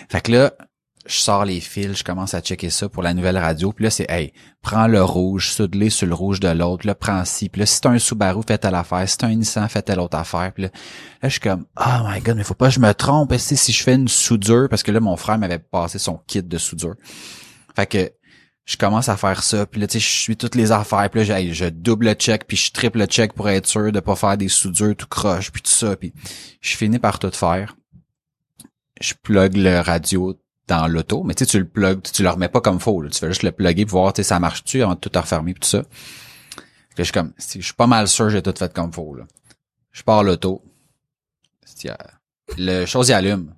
Fait 0.10 0.22
que 0.22 0.32
là, 0.32 0.54
je 1.06 1.16
sors 1.16 1.46
les 1.46 1.62
fils, 1.62 2.00
je 2.00 2.04
commence 2.04 2.34
à 2.34 2.42
checker 2.42 2.70
ça 2.70 2.90
pour 2.90 3.02
la 3.02 3.14
nouvelle 3.14 3.38
radio. 3.38 3.72
Puis 3.72 3.86
là, 3.86 3.90
c'est, 3.90 4.10
hey, 4.10 4.34
prends 4.62 4.88
le 4.88 5.02
rouge, 5.02 5.52
soude-les 5.52 5.90
sur 5.90 6.06
le 6.06 6.14
rouge 6.14 6.40
de 6.40 6.50
l'autre, 6.50 6.86
là, 6.86 6.96
prends 6.96 7.24
ci. 7.24 7.50
Puis 7.50 7.60
là, 7.60 7.66
si 7.66 7.80
t'as 7.80 7.92
un 7.92 8.00
Subaru, 8.00 8.42
fais 8.46 8.58
telle 8.58 8.76
affaire. 8.76 9.08
Si 9.08 9.18
t'as 9.18 9.28
un 9.28 9.36
Nissan, 9.36 9.70
fais 9.70 9.82
telle 9.82 10.00
autre 10.00 10.18
affaire. 10.18 10.52
Puis 10.54 10.64
là, 10.64 10.70
je 11.24 11.30
suis 11.30 11.40
comme, 11.40 11.66
oh 11.80 12.04
my 12.06 12.20
god, 12.20 12.36
mais 12.36 12.44
faut 12.44 12.54
pas 12.54 12.68
que 12.68 12.74
je 12.74 12.80
me 12.80 12.94
trompe. 12.94 13.34
Si 13.38 13.72
je 13.72 13.84
fais 13.84 13.96
une 13.96 14.10
soudure, 14.10 14.68
parce 14.70 14.84
que 14.84 14.92
là, 14.92 15.00
mon 15.00 15.16
frère 15.16 15.38
m'avait 15.38 15.60
passé 15.60 15.98
son 15.98 16.20
kit 16.28 16.44
de 16.44 16.58
soudure. 16.58 16.96
Fait 17.76 17.88
que, 17.88 18.12
je 18.66 18.76
commence 18.76 19.08
à 19.08 19.16
faire 19.16 19.44
ça, 19.44 19.66
puis 19.66 19.80
là, 19.80 19.88
tu 19.88 19.94
sais, 19.94 20.00
je 20.00 20.20
suis 20.20 20.36
toutes 20.36 20.56
les 20.56 20.74
affaires, 20.74 21.10
puis 21.10 21.24
là, 21.24 21.54
je 21.54 21.70
double 21.70 22.14
check, 22.16 22.46
puis 22.46 22.58
je 22.58 22.70
triple 22.74 23.06
check 23.06 23.32
pour 23.32 23.48
être 23.48 23.66
sûr 23.66 23.94
de 23.94 24.00
pas 24.02 24.18
faire 24.18 24.38
des 24.38 24.50
soudures 24.50 24.94
tout 24.94 25.08
croche, 25.08 25.54
puis 25.54 25.62
tout 25.62 25.72
ça, 25.72 25.96
puis 25.96 26.12
je 26.60 26.76
finis 26.76 27.00
par 27.00 27.18
tout 27.18 27.32
faire. 27.32 27.78
Je 29.00 29.14
plug 29.14 29.56
le 29.56 29.80
radio 29.80 30.40
dans 30.68 30.88
l'auto, 30.88 31.24
mais 31.24 31.34
tu 31.34 31.46
sais, 31.46 31.52
tu 31.52 31.60
le 31.60 31.68
plugs, 31.68 32.02
tu 32.02 32.24
le 32.24 32.30
remets 32.30 32.50
pas 32.50 32.62
comme 32.62 32.80
faux, 32.80 33.08
tu 33.08 33.18
fais 33.18 33.28
juste 33.28 33.44
le 33.44 33.52
plugger 33.52 33.86
pour 33.86 34.02
voir, 34.02 34.14
tu 34.14 34.20
sais, 34.22 34.24
ça 34.24 34.40
marche-tu 34.40 34.82
avant 34.82 34.96
de 34.96 35.00
tout 35.00 35.12
refermer 35.14 35.54
tout 35.54 35.68
ça. 35.68 35.82
Que 35.84 35.88
je 36.98 37.04
suis 37.04 37.14
comme, 37.14 37.34
je 37.38 37.62
suis 37.62 37.74
pas 37.74 37.88
mal 37.88 38.08
sûr 38.08 38.26
que 38.26 38.32
j'ai 38.32 38.42
tout 38.42 38.54
fait 38.58 38.74
comme 38.74 38.92
faux, 38.92 39.16
là. 39.16 39.26
Je 39.92 40.04
pars 40.04 40.24
l'auto. 40.24 40.64
Le 42.58 42.86
chose 42.86 43.10
y 43.10 43.14
allume. 43.14 43.56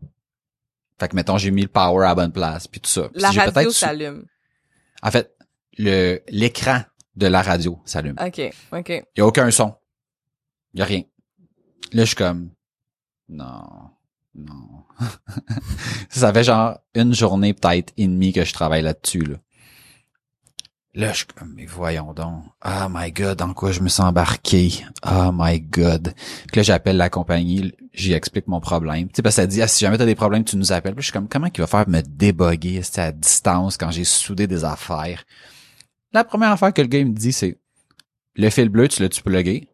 Fait 0.99 1.07
que, 1.07 1.15
mettons, 1.15 1.37
j'ai 1.37 1.51
mis 1.51 1.61
le 1.61 1.67
power 1.67 2.05
à 2.05 2.09
la 2.09 2.15
bonne 2.15 2.31
place, 2.31 2.67
puis 2.67 2.81
tout 2.81 2.89
ça. 2.89 3.09
la 3.13 3.31
radio 3.31 3.71
s'allume. 3.71 4.25
En 5.01 5.11
fait, 5.11 5.33
le 5.77 6.19
l'écran 6.27 6.81
de 7.15 7.27
la 7.27 7.41
radio 7.41 7.81
s'allume. 7.85 8.15
OK, 8.19 8.41
OK. 8.71 8.89
Il 8.89 9.19
y 9.19 9.21
a 9.21 9.25
aucun 9.25 9.49
son. 9.51 9.75
Il 10.73 10.79
y 10.79 10.83
a 10.83 10.85
rien. 10.85 11.03
Là, 11.93 12.03
je 12.03 12.07
suis 12.07 12.15
comme, 12.15 12.51
non, 13.29 13.91
non. 14.35 14.83
ça 16.09 16.33
fait 16.33 16.43
genre 16.43 16.79
une 16.95 17.13
journée 17.13 17.53
peut-être 17.53 17.93
et 17.97 18.07
demie 18.07 18.33
que 18.33 18.45
je 18.45 18.53
travaille 18.53 18.81
là-dessus. 18.81 19.21
Là. 19.21 19.37
Là, 20.95 21.13
je 21.13 21.23
mais 21.55 21.65
voyons 21.65 22.13
donc. 22.13 22.43
Oh 22.65 22.87
my 22.89 23.11
god, 23.11 23.37
dans 23.37 23.53
quoi 23.53 23.71
je 23.71 23.79
me 23.81 23.89
sens 23.89 24.07
embarqué? 24.07 24.83
Oh 25.05 25.29
my 25.31 25.61
god. 25.61 26.13
Puis 26.47 26.57
là, 26.57 26.63
j'appelle 26.63 26.97
la 26.97 27.09
compagnie, 27.09 27.71
j'y 27.93 28.13
explique 28.13 28.47
mon 28.47 28.59
problème. 28.59 29.07
Tu 29.07 29.13
sais, 29.17 29.21
parce 29.21 29.35
que 29.35 29.41
ça 29.43 29.47
dit, 29.47 29.61
ah, 29.61 29.67
si 29.67 29.85
jamais 29.85 29.99
t'as 29.99 30.05
des 30.05 30.15
problèmes, 30.15 30.43
tu 30.43 30.57
nous 30.57 30.71
appelles. 30.71 30.95
Puis 30.95 31.03
je 31.03 31.05
suis 31.05 31.13
comme, 31.13 31.29
comment 31.29 31.47
il 31.53 31.61
va 31.61 31.67
faire 31.67 31.87
me 31.87 32.01
déboguer 32.01 32.81
à 32.97 33.11
distance 33.11 33.77
quand 33.77 33.91
j'ai 33.91 34.03
soudé 34.03 34.47
des 34.47 34.65
affaires? 34.65 35.25
La 36.11 36.23
première 36.23 36.51
affaire 36.51 36.73
que 36.73 36.81
le 36.81 36.87
gars 36.87 37.03
me 37.05 37.13
dit, 37.13 37.33
c'est, 37.33 37.59
le 38.35 38.49
fil 38.49 38.69
bleu, 38.69 38.87
tu 38.87 39.03
l'as-tu 39.03 39.21
plugué? 39.21 39.69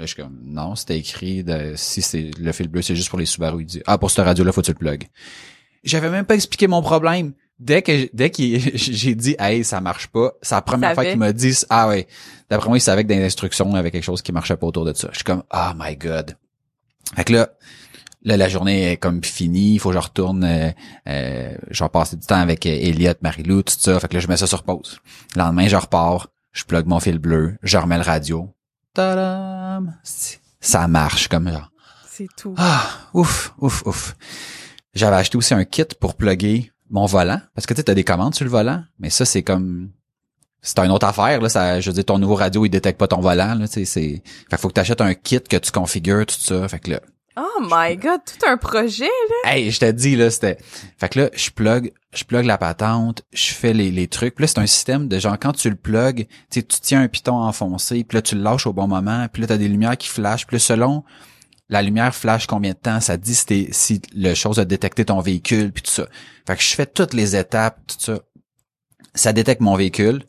Là, 0.00 0.06
je 0.06 0.14
suis 0.14 0.22
comme, 0.22 0.40
non, 0.42 0.76
c'était 0.76 0.98
écrit 0.98 1.44
de, 1.44 1.74
si 1.76 2.00
c'est 2.00 2.30
le 2.38 2.52
fil 2.52 2.68
bleu, 2.68 2.80
c'est 2.80 2.96
juste 2.96 3.10
pour 3.10 3.18
les 3.18 3.26
Subaru. 3.26 3.60
Il 3.60 3.66
dit, 3.66 3.82
ah, 3.86 3.98
pour 3.98 4.10
cette 4.10 4.24
radio-là, 4.24 4.50
faut 4.50 4.62
que 4.62 4.66
tu 4.66 4.72
le 4.72 4.78
plug. 4.78 5.04
J'avais 5.84 6.08
même 6.08 6.24
pas 6.24 6.36
expliqué 6.36 6.68
mon 6.68 6.80
problème. 6.80 7.34
Dès 7.58 7.82
que, 7.82 8.08
dès 8.14 8.30
que 8.30 8.42
j'ai 8.74 9.14
dit, 9.14 9.36
hey, 9.38 9.62
ça 9.62 9.82
marche 9.82 10.06
pas, 10.06 10.32
c'est 10.40 10.54
la 10.54 10.62
première 10.62 10.94
fois 10.94 11.04
qu'il 11.04 11.18
m'a 11.18 11.34
dit, 11.34 11.54
ah 11.68 11.88
ouais. 11.88 12.06
D'après 12.48 12.68
moi, 12.68 12.78
il 12.78 12.80
savait 12.80 13.04
que 13.04 13.10
dans 13.10 13.14
les 13.18 13.26
instructions, 13.26 13.68
il 13.68 13.74
y 13.74 13.78
avait 13.78 13.90
quelque 13.90 14.04
chose 14.04 14.22
qui 14.22 14.32
marchait 14.32 14.56
pas 14.56 14.66
autour 14.66 14.86
de 14.86 14.94
ça. 14.94 15.08
Je 15.12 15.16
suis 15.16 15.24
comme, 15.24 15.42
oh 15.52 15.70
my 15.76 15.94
god. 15.96 16.34
Fait 17.14 17.24
que 17.24 17.34
là, 17.34 17.50
là, 18.22 18.38
la 18.38 18.48
journée 18.48 18.92
est 18.92 18.96
comme 18.96 19.22
finie, 19.22 19.74
il 19.74 19.80
faut 19.80 19.90
que 19.90 19.96
je 19.96 20.00
retourne, 20.00 20.44
euh, 20.44 20.70
euh, 21.08 21.54
je 21.70 21.84
vais 21.84 21.90
passer 21.90 22.16
du 22.16 22.26
temps 22.26 22.40
avec 22.40 22.64
euh, 22.64 22.70
Elliot, 22.70 23.12
Marilou, 23.20 23.62
tout 23.62 23.74
ça. 23.76 24.00
Fait 24.00 24.08
que 24.08 24.14
là, 24.14 24.20
je 24.20 24.28
mets 24.28 24.38
ça 24.38 24.46
sur 24.46 24.62
pause. 24.62 24.98
Le 25.36 25.40
lendemain, 25.40 25.68
je 25.68 25.76
repars, 25.76 26.28
je 26.52 26.64
plug 26.64 26.86
mon 26.86 27.00
fil 27.00 27.18
bleu, 27.18 27.58
je 27.62 27.76
remets 27.76 27.98
le 27.98 28.02
radio, 28.02 28.50
Tadam! 28.94 29.94
Ça 30.60 30.88
marche 30.88 31.28
comme 31.28 31.50
ça. 31.50 31.70
C'est 32.08 32.28
tout. 32.36 32.54
Ah, 32.58 32.86
ouf, 33.14 33.54
ouf, 33.58 33.86
ouf. 33.86 34.16
J'avais 34.94 35.16
acheté 35.16 35.38
aussi 35.38 35.54
un 35.54 35.64
kit 35.64 35.84
pour 35.98 36.14
plugger 36.14 36.72
mon 36.90 37.06
volant. 37.06 37.40
Parce 37.54 37.66
que 37.66 37.74
tu 37.74 37.90
as 37.90 37.94
des 37.94 38.04
commandes 38.04 38.34
sur 38.34 38.44
le 38.44 38.50
volant. 38.50 38.82
Mais 38.98 39.10
ça, 39.10 39.24
c'est 39.24 39.42
comme, 39.42 39.90
c'est 40.60 40.78
une 40.80 40.90
autre 40.90 41.06
affaire, 41.06 41.40
là. 41.40 41.48
Ça, 41.48 41.80
je 41.80 41.88
veux 41.88 41.94
dire, 41.94 42.04
ton 42.04 42.18
nouveau 42.18 42.34
radio, 42.34 42.64
il 42.64 42.70
détecte 42.70 42.98
pas 42.98 43.08
ton 43.08 43.20
volant, 43.20 43.54
là. 43.54 43.66
C'est, 43.66 43.84
fait 43.86 44.22
faut 44.58 44.68
que 44.68 44.74
tu 44.74 44.80
achètes 44.80 45.00
un 45.00 45.14
kit 45.14 45.40
que 45.40 45.56
tu 45.56 45.70
configures, 45.70 46.26
tout 46.26 46.34
ça. 46.38 46.68
Fait 46.68 46.80
que 46.80 46.90
là, 46.90 47.00
Oh 47.36 47.60
my 47.60 47.96
god, 47.96 48.20
tout 48.24 48.46
un 48.46 48.56
projet 48.56 49.04
là. 49.04 49.52
Hey, 49.52 49.70
je 49.70 49.78
t'ai 49.78 49.92
dit 49.92 50.16
là, 50.16 50.30
c'était. 50.30 50.58
Fait 50.98 51.08
que 51.08 51.20
là, 51.20 51.30
je 51.34 51.50
plug, 51.50 51.92
je 52.12 52.24
plug 52.24 52.44
la 52.44 52.58
patente, 52.58 53.22
je 53.32 53.52
fais 53.52 53.72
les, 53.72 53.90
les 53.90 54.08
trucs. 54.08 54.34
Puis 54.34 54.42
là, 54.42 54.48
c'est 54.48 54.58
un 54.58 54.66
système 54.66 55.08
de 55.08 55.18
genre 55.18 55.38
quand 55.38 55.52
tu 55.52 55.70
le 55.70 55.76
plug, 55.76 56.26
tu 56.50 56.62
tiens 56.64 57.02
un 57.02 57.08
piton 57.08 57.36
enfoncé, 57.36 58.04
puis 58.04 58.16
là 58.16 58.22
tu 58.22 58.34
le 58.34 58.42
lâches 58.42 58.66
au 58.66 58.72
bon 58.72 58.88
moment, 58.88 59.26
puis 59.32 59.42
là 59.42 59.48
t'as 59.48 59.56
des 59.56 59.68
lumières 59.68 59.96
qui 59.96 60.08
flashent, 60.08 60.46
puis 60.46 60.56
là, 60.56 60.60
selon 60.60 61.04
la 61.70 61.82
lumière 61.82 62.14
flash 62.14 62.46
combien 62.46 62.72
de 62.72 62.78
temps, 62.78 63.00
ça 63.00 63.16
dit 63.16 63.34
si, 63.34 63.68
si 63.70 64.02
le 64.12 64.34
chose 64.34 64.58
a 64.58 64.64
détecté 64.64 65.04
ton 65.04 65.20
véhicule, 65.20 65.72
puis 65.72 65.84
tout 65.84 65.92
ça. 65.92 66.08
Fait 66.46 66.56
que 66.56 66.62
je 66.62 66.74
fais 66.74 66.86
toutes 66.86 67.14
les 67.14 67.36
étapes, 67.36 67.78
tout 67.86 67.96
ça. 67.98 68.18
Ça 69.14 69.32
détecte 69.32 69.60
mon 69.60 69.76
véhicule. 69.76 70.24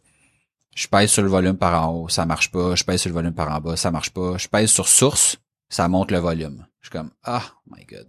Je 0.76 0.88
pèse 0.88 1.10
sur 1.10 1.24
le 1.24 1.30
volume 1.30 1.58
par 1.58 1.84
en 1.84 1.94
haut, 1.94 2.10
ça 2.10 2.26
marche 2.26 2.52
pas. 2.52 2.76
Je 2.76 2.84
pèse 2.84 3.02
sur 3.02 3.10
le 3.10 3.16
volume 3.16 3.34
par 3.34 3.52
en 3.52 3.60
bas, 3.60 3.76
ça 3.76 3.92
marche 3.92 4.12
pas. 4.12 4.38
Je 4.38 4.48
pèse 4.48 4.70
sur 4.70 4.88
source, 4.88 5.38
ça 5.68 5.88
monte 5.88 6.12
le 6.12 6.20
volume. 6.20 6.66
Je 6.82 6.88
suis 6.88 6.92
comme, 6.92 7.12
ah, 7.24 7.44
my 7.70 7.86
god. 7.86 8.08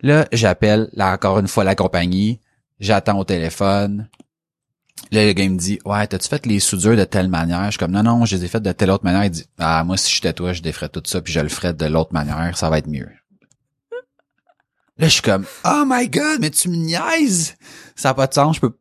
Là, 0.00 0.26
j'appelle, 0.32 0.90
là, 0.92 1.12
encore 1.12 1.38
une 1.38 1.48
fois, 1.48 1.64
la 1.64 1.74
compagnie. 1.74 2.40
J'attends 2.80 3.18
au 3.18 3.24
téléphone. 3.24 4.08
Là, 5.12 5.24
le 5.24 5.32
gars 5.32 5.48
me 5.48 5.56
dit, 5.56 5.78
ouais, 5.84 6.06
t'as-tu 6.06 6.28
fait 6.28 6.44
les 6.46 6.58
soudures 6.60 6.96
de 6.96 7.04
telle 7.04 7.28
manière? 7.28 7.64
Je 7.66 7.70
suis 7.72 7.78
comme, 7.78 7.92
non, 7.92 8.02
non, 8.02 8.24
je 8.24 8.36
les 8.36 8.44
ai 8.44 8.48
faites 8.48 8.62
de 8.62 8.72
telle 8.72 8.90
autre 8.90 9.04
manière. 9.04 9.24
Il 9.24 9.30
dit, 9.30 9.46
ah, 9.58 9.84
moi, 9.84 9.96
si 9.96 10.12
j'étais 10.12 10.32
toi, 10.32 10.52
je 10.52 10.62
déferais 10.62 10.88
tout 10.88 11.02
ça, 11.04 11.20
puis 11.22 11.32
je 11.32 11.40
le 11.40 11.48
ferais 11.48 11.72
de 11.72 11.86
l'autre 11.86 12.12
manière, 12.12 12.56
ça 12.58 12.68
va 12.70 12.78
être 12.78 12.88
mieux. 12.88 13.08
Là, 14.98 15.08
je 15.08 15.12
suis 15.12 15.22
comme, 15.22 15.44
oh 15.64 15.84
my 15.86 16.08
god, 16.08 16.40
mais 16.40 16.50
tu 16.50 16.70
me 16.70 16.76
niaises! 16.76 17.54
Ça 17.94 18.08
n'a 18.08 18.14
pas 18.14 18.26
de 18.26 18.34
sens, 18.34 18.56
je 18.56 18.60
peux... 18.60 18.76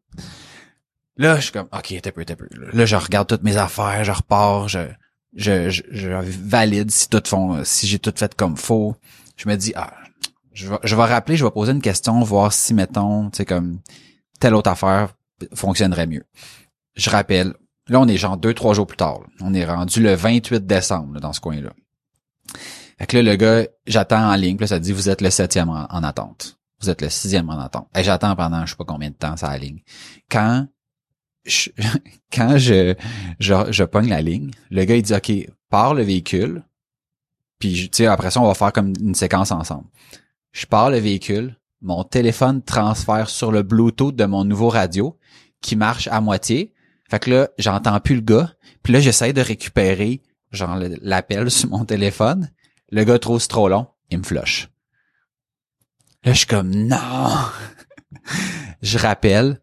Là, 1.18 1.36
je 1.38 1.42
suis 1.42 1.52
comme, 1.52 1.68
ok, 1.72 2.02
t'es 2.02 2.12
peu, 2.12 2.26
t'es 2.26 2.36
peu. 2.36 2.48
Là, 2.74 2.86
je 2.86 2.96
regarde 2.96 3.28
toutes 3.28 3.44
mes 3.44 3.58
affaires, 3.58 4.04
je 4.04 4.12
repars, 4.12 4.68
je, 4.68 4.80
je, 5.36 5.70
je, 5.70 6.10
valide 6.10 6.92
si 6.92 7.10
tout 7.10 7.22
font, 7.26 7.64
si 7.64 7.88
j'ai 7.88 8.00
tout 8.00 8.14
fait 8.16 8.34
comme 8.36 8.58
faux. 8.58 8.96
Je 9.38 9.50
me 9.50 9.56
dis, 9.56 9.74
ah, 9.76 9.94
je 10.54 10.70
vais, 10.70 10.78
je 10.84 10.96
vais 10.96 11.04
rappeler, 11.04 11.36
je 11.36 11.44
vais 11.44 11.52
poser 11.52 11.74
une 11.74 11.82
question, 11.82 12.22
voir 12.22 12.54
si, 12.54 12.74
mettons, 12.74 13.30
tu 13.30 13.38
sais, 13.38 13.46
comme 13.46 13.80
telle 14.40 14.56
autre 14.56 14.70
affaire 14.70 15.14
fonctionnerait 15.54 16.08
mieux. 16.08 16.24
Je 16.96 17.10
rappelle, 17.10 17.54
là, 17.88 18.00
on 18.00 18.08
est 18.08 18.18
genre 18.18 18.38
deux, 18.38 18.54
trois 18.54 18.74
jours 18.74 18.88
plus 18.88 18.98
tard. 18.98 19.20
On 19.42 19.54
est 19.54 19.66
rendu 19.66 20.02
le 20.02 20.14
28 20.14 20.66
décembre 20.66 21.20
dans 21.20 21.34
ce 21.34 21.42
coin-là. 21.42 21.74
Fait 22.98 23.08
que 23.08 23.18
là, 23.18 23.24
le 23.24 23.36
gars, 23.36 23.68
j'attends 23.86 24.32
en 24.32 24.36
ligne, 24.36 24.58
là, 24.58 24.68
ça 24.68 24.80
dit, 24.80 24.94
vous 24.94 25.10
êtes 25.10 25.22
le 25.22 25.30
septième 25.30 25.70
en, 25.70 26.04
attente. 26.04 26.58
Vous 26.82 26.90
êtes 26.90 27.02
le 27.02 27.10
sixième 27.10 27.50
en 27.50 27.60
attente. 27.60 27.88
Et 27.96 28.04
j'attends 28.04 28.36
pendant 28.36 28.66
je 28.66 28.72
sais 28.72 28.78
pas 28.78 28.86
combien 28.86 29.10
de 29.10 29.16
temps 29.16 29.36
ça 29.36 29.58
ligne. 29.58 29.82
Quand 30.30 30.68
quand 32.34 32.58
je, 32.58 32.96
je, 33.40 33.54
je 33.70 33.84
pogne 33.84 34.10
la 34.10 34.22
ligne, 34.22 34.52
le 34.72 34.86
gars 34.86 34.96
il 34.96 35.04
dit 35.04 35.14
OK, 35.14 35.32
pars 35.70 35.94
le 35.94 36.04
véhicule. 36.04 36.64
Puis 37.60 37.90
tu 37.90 37.98
sais 37.98 38.06
après 38.08 38.32
ça 38.32 38.42
on 38.42 38.48
va 38.48 38.54
faire 38.54 38.74
comme 38.74 38.94
une 39.00 39.16
séquence 39.16 39.52
ensemble. 39.52 39.86
Je 40.52 40.66
pars 40.66 40.90
le 40.90 40.98
véhicule, 40.98 41.58
mon 41.82 42.04
téléphone 42.04 42.64
transfère 42.64 43.30
sur 43.30 43.52
le 43.52 43.62
Bluetooth 43.62 44.16
de 44.16 44.26
mon 44.26 44.44
nouveau 44.44 44.70
radio 44.70 45.18
qui 45.62 45.76
marche 45.76 46.08
à 46.08 46.22
moitié. 46.22 46.74
Fait 47.10 47.20
que 47.20 47.30
là, 47.30 47.50
j'entends 47.58 48.00
plus 48.00 48.16
le 48.16 48.22
gars. 48.22 48.54
Puis 48.82 48.94
là, 48.94 49.00
j'essaie 49.00 49.34
de 49.34 49.42
récupérer 49.42 50.22
genre 50.52 50.78
l'appel 51.02 51.52
sur 51.52 51.70
mon 51.70 51.86
téléphone. 51.86 52.52
Le 52.92 53.04
gars 53.04 53.20
trouve 53.20 53.46
trop 53.48 53.68
long, 53.68 53.88
il 54.10 54.20
me 54.20 54.24
flush. 54.24 54.70
Là, 56.24 56.34
je 56.34 56.40
suis 56.40 56.48
comme 56.48 56.74
non. 56.74 57.30
je 58.82 58.98
rappelle. 58.98 59.60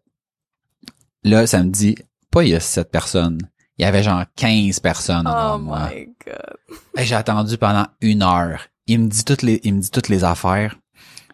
Là, 1.23 1.47
ça 1.47 1.63
me 1.63 1.69
dit 1.69 1.95
pas 2.31 2.43
il 2.43 2.49
y 2.49 2.55
a 2.55 2.59
sept 2.59 2.91
personnes. 2.91 3.39
Il 3.77 3.83
y 3.83 3.85
avait 3.85 4.03
genre 4.03 4.23
15 4.35 4.79
personnes 4.79 5.27
Oh 5.27 5.57
moi. 5.57 5.89
my 5.93 6.05
god. 6.25 6.79
Hey, 6.95 7.05
J'ai 7.05 7.15
attendu 7.15 7.57
pendant 7.57 7.87
une 8.01 8.21
heure. 8.23 8.67
Il 8.87 8.99
me 8.99 9.07
dit 9.07 9.23
toutes 9.23 9.41
les, 9.41 9.59
il 9.63 9.75
me 9.75 9.81
dit 9.81 9.89
toutes 9.89 10.09
les 10.09 10.23
affaires. 10.23 10.77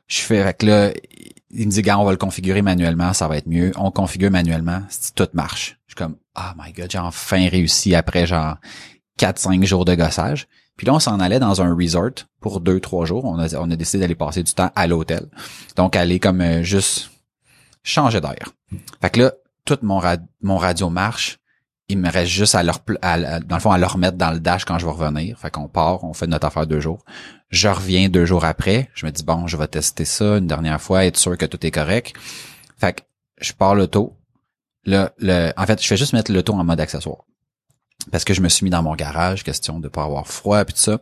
Je 0.08 0.20
fais, 0.20 0.44
fait 0.44 0.58
que 0.58 0.66
là, 0.66 0.92
il 1.52 1.66
me 1.68 1.72
dit, 1.72 1.82
gars, 1.82 2.00
on 2.00 2.06
va 2.06 2.12
le 2.12 2.18
configurer 2.18 2.62
manuellement, 2.62 3.14
ça 3.14 3.28
va 3.28 3.38
être 3.38 3.48
mieux. 3.48 3.72
On 3.76 3.92
configure 3.92 4.32
manuellement, 4.32 4.82
si 4.90 5.14
tout 5.14 5.28
marche. 5.34 5.80
Je 5.88 5.94
suis 5.94 5.96
comme, 5.98 6.16
oh 6.38 6.52
my 6.58 6.72
god, 6.74 6.92
j'ai 6.92 6.98
enfin 7.00 7.48
réussi 7.50 7.94
après 7.96 8.26
genre 8.26 8.58
4-5 9.20 9.64
jours 9.66 9.86
de 9.86 9.96
gossage. 9.96 10.48
Puis 10.78 10.88
là, 10.88 10.94
on 10.94 11.00
s'en 11.00 11.20
allait 11.20 11.40
dans 11.40 11.62
un 11.62 11.76
resort 11.76 12.12
pour 12.40 12.62
deux, 12.62 12.80
trois 12.80 13.06
jours. 13.06 13.26
On 13.26 13.38
a, 13.38 13.54
on 13.60 13.70
a 13.70 13.76
décidé 13.76 14.00
d'aller 14.02 14.16
passer 14.16 14.44
du 14.44 14.54
temps 14.54 14.72
à 14.76 14.88
l'hôtel. 14.88 15.28
Donc, 15.76 15.96
aller 15.96 16.20
comme 16.20 16.40
euh, 16.42 16.64
juste 16.64 17.12
changer 17.84 18.22
d'air. 18.22 18.54
Fait 19.02 19.10
que 19.10 19.20
là, 19.22 19.34
tout 19.76 19.86
mon, 19.86 19.98
ra- 20.00 20.18
mon 20.42 20.58
radio 20.58 20.90
marche. 20.90 21.38
Il 21.92 21.98
me 21.98 22.10
reste 22.12 22.32
juste 22.32 22.54
à 22.54 22.62
leur, 22.62 22.82
à- 23.02 23.40
dans 23.40 23.56
le 23.56 23.62
fond, 23.62 23.72
à 23.72 23.78
le 23.80 23.86
remettre 23.88 24.18
dans 24.18 24.32
le 24.32 24.40
dash 24.40 24.64
quand 24.66 24.78
je 24.78 24.86
vais 24.86 24.92
revenir. 24.92 25.40
Fait 25.40 25.50
qu'on 25.50 25.68
part, 25.68 26.04
on 26.04 26.14
fait 26.14 26.28
notre 26.28 26.46
affaire 26.46 26.68
deux 26.68 26.80
jours. 26.80 27.04
Je 27.50 27.68
reviens 27.68 28.10
deux 28.10 28.26
jours 28.26 28.46
après. 28.46 28.90
Je 28.94 29.06
me 29.08 29.12
dis, 29.12 29.24
bon, 29.24 29.48
je 29.48 29.58
vais 29.58 29.68
tester 29.68 30.06
ça 30.06 30.38
une 30.38 30.46
dernière 30.48 30.80
fois, 30.80 31.06
être 31.06 31.18
sûr 31.18 31.36
que 31.38 31.46
tout 31.48 31.66
est 31.66 31.72
correct. 31.72 32.14
Fait 32.78 32.94
que 32.94 33.02
je 33.42 33.54
pars 33.54 33.74
l'auto. 33.74 34.16
Là, 34.86 35.12
le, 35.18 35.52
en 35.58 35.66
fait, 35.66 35.82
je 35.82 35.88
fais 35.88 35.98
juste 35.98 36.14
mettre 36.14 36.32
l'auto 36.32 36.54
en 36.54 36.64
mode 36.64 36.80
accessoire. 36.80 37.24
Parce 38.12 38.24
que 38.24 38.34
je 38.34 38.42
me 38.42 38.50
suis 38.50 38.64
mis 38.64 38.70
dans 38.70 38.84
mon 38.84 38.96
garage, 38.96 39.44
question 39.44 39.80
de 39.80 39.88
pas 39.88 40.04
avoir 40.04 40.28
froid 40.28 40.64
puis 40.66 40.74
tout 40.76 40.80
ça. 40.82 41.00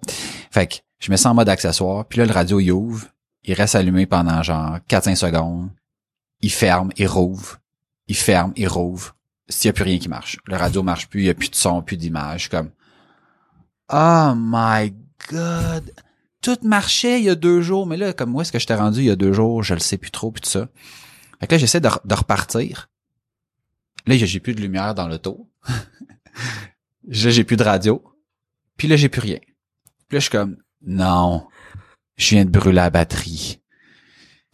Fait 0.51 0.67
que 0.67 0.75
je 0.99 1.11
mets 1.11 1.17
ça 1.17 1.29
en 1.29 1.33
mode 1.33 1.49
accessoire. 1.49 2.05
Puis 2.05 2.19
là, 2.19 2.25
le 2.25 2.31
radio, 2.33 2.59
il 2.59 2.71
ouvre. 2.71 3.07
Il 3.43 3.53
reste 3.53 3.75
allumé 3.75 4.05
pendant 4.05 4.41
genre 4.41 4.77
4-5 4.89 5.15
secondes. 5.15 5.69
Il 6.41 6.51
ferme, 6.51 6.91
il 6.97 7.07
rouvre. 7.07 7.57
Il 8.07 8.15
ferme, 8.15 8.53
il 8.55 8.67
rouvre. 8.67 9.15
S'il 9.49 9.67
y 9.67 9.69
a 9.69 9.73
plus 9.73 9.83
rien 9.83 9.97
qui 9.97 10.09
marche. 10.09 10.37
Le 10.45 10.57
radio 10.57 10.83
marche 10.83 11.07
plus, 11.07 11.21
il 11.21 11.25
y 11.25 11.29
a 11.29 11.33
plus 11.33 11.49
de 11.49 11.55
son, 11.55 11.81
plus 11.81 11.97
d'image. 11.97 12.49
Comme, 12.49 12.71
oh 13.91 14.33
my 14.35 14.93
god 15.29 15.93
tout 16.47 16.57
marchait 16.63 17.19
il 17.19 17.25
y 17.25 17.29
a 17.29 17.35
deux 17.35 17.61
jours, 17.61 17.85
mais 17.87 17.97
là, 17.97 18.13
comme 18.13 18.29
moi, 18.29 18.41
est-ce 18.41 18.53
que 18.53 18.59
je 18.59 18.65
t'ai 18.65 18.73
rendu 18.73 18.99
il 18.99 19.05
y 19.05 19.11
a 19.11 19.17
deux 19.17 19.33
jours, 19.33 19.63
je 19.63 19.73
le 19.73 19.81
sais 19.81 19.97
plus 19.97 20.11
trop, 20.11 20.31
puis 20.31 20.41
tout 20.41 20.49
ça. 20.49 20.69
Fait 21.39 21.47
que 21.47 21.55
là, 21.55 21.57
j'essaie 21.57 21.81
de 21.81 22.13
repartir. 22.13 22.89
Là, 24.05 24.15
j'ai 24.15 24.39
plus 24.39 24.55
de 24.55 24.61
lumière 24.61 24.95
dans 24.95 25.09
l'auto. 25.09 25.49
là, 25.67 25.73
j'ai 27.03 27.43
plus 27.43 27.57
de 27.57 27.63
radio. 27.63 28.01
Puis 28.77 28.87
là, 28.87 28.95
j'ai 28.95 29.09
plus 29.09 29.19
rien. 29.19 29.39
Puis 29.39 30.15
là, 30.15 30.19
je 30.19 30.21
suis 30.21 30.29
comme, 30.29 30.57
non, 30.81 31.47
je 32.15 32.29
viens 32.29 32.45
de 32.45 32.49
brûler 32.49 32.75
la 32.75 32.89
batterie. 32.89 33.59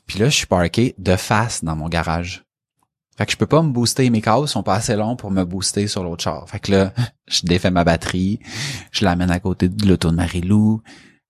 Puis 0.08 0.18
là, 0.18 0.30
je 0.30 0.36
suis 0.36 0.48
parké 0.48 0.96
de 0.98 1.16
face 1.16 1.64
dans 1.64 1.76
mon 1.76 1.90
garage. 1.90 2.43
Fait 3.18 3.26
que 3.26 3.32
je 3.32 3.38
peux 3.38 3.46
pas 3.46 3.62
me 3.62 3.70
booster, 3.70 4.10
mes 4.10 4.22
câbles 4.22 4.48
sont 4.48 4.64
pas 4.64 4.76
assez 4.76 4.96
longs 4.96 5.16
pour 5.16 5.30
me 5.30 5.44
booster 5.44 5.88
sur 5.88 6.04
l'autre 6.04 6.24
char. 6.24 6.50
Fait 6.50 6.60
que 6.60 6.72
là, 6.72 6.94
je 7.28 7.42
défais 7.44 7.70
ma 7.70 7.84
batterie, 7.84 8.40
je 8.92 9.06
l'amène 9.06 9.32
à 9.32 9.40
côté 9.40 9.70
de 9.70 9.88
l'auto 9.88 10.10
de 10.10 10.16
Marie-Lou. 10.16 10.82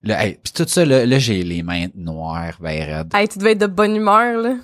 Là, 0.02 0.26
hey, 0.26 0.40
puis 0.42 0.54
tout 0.54 0.66
ça, 0.68 0.86
là, 0.86 1.06
là, 1.06 1.20
j'ai 1.20 1.44
les 1.44 1.64
mains 1.64 1.88
noires, 1.96 2.58
ben 2.60 2.84
raides. 2.84 3.14
Hey, 3.14 3.28
tu 3.28 3.40
devais 3.40 3.54
être 3.54 3.62
de 3.62 3.68
bonne 3.68 3.96
humeur, 3.96 4.38
là. 4.42 4.56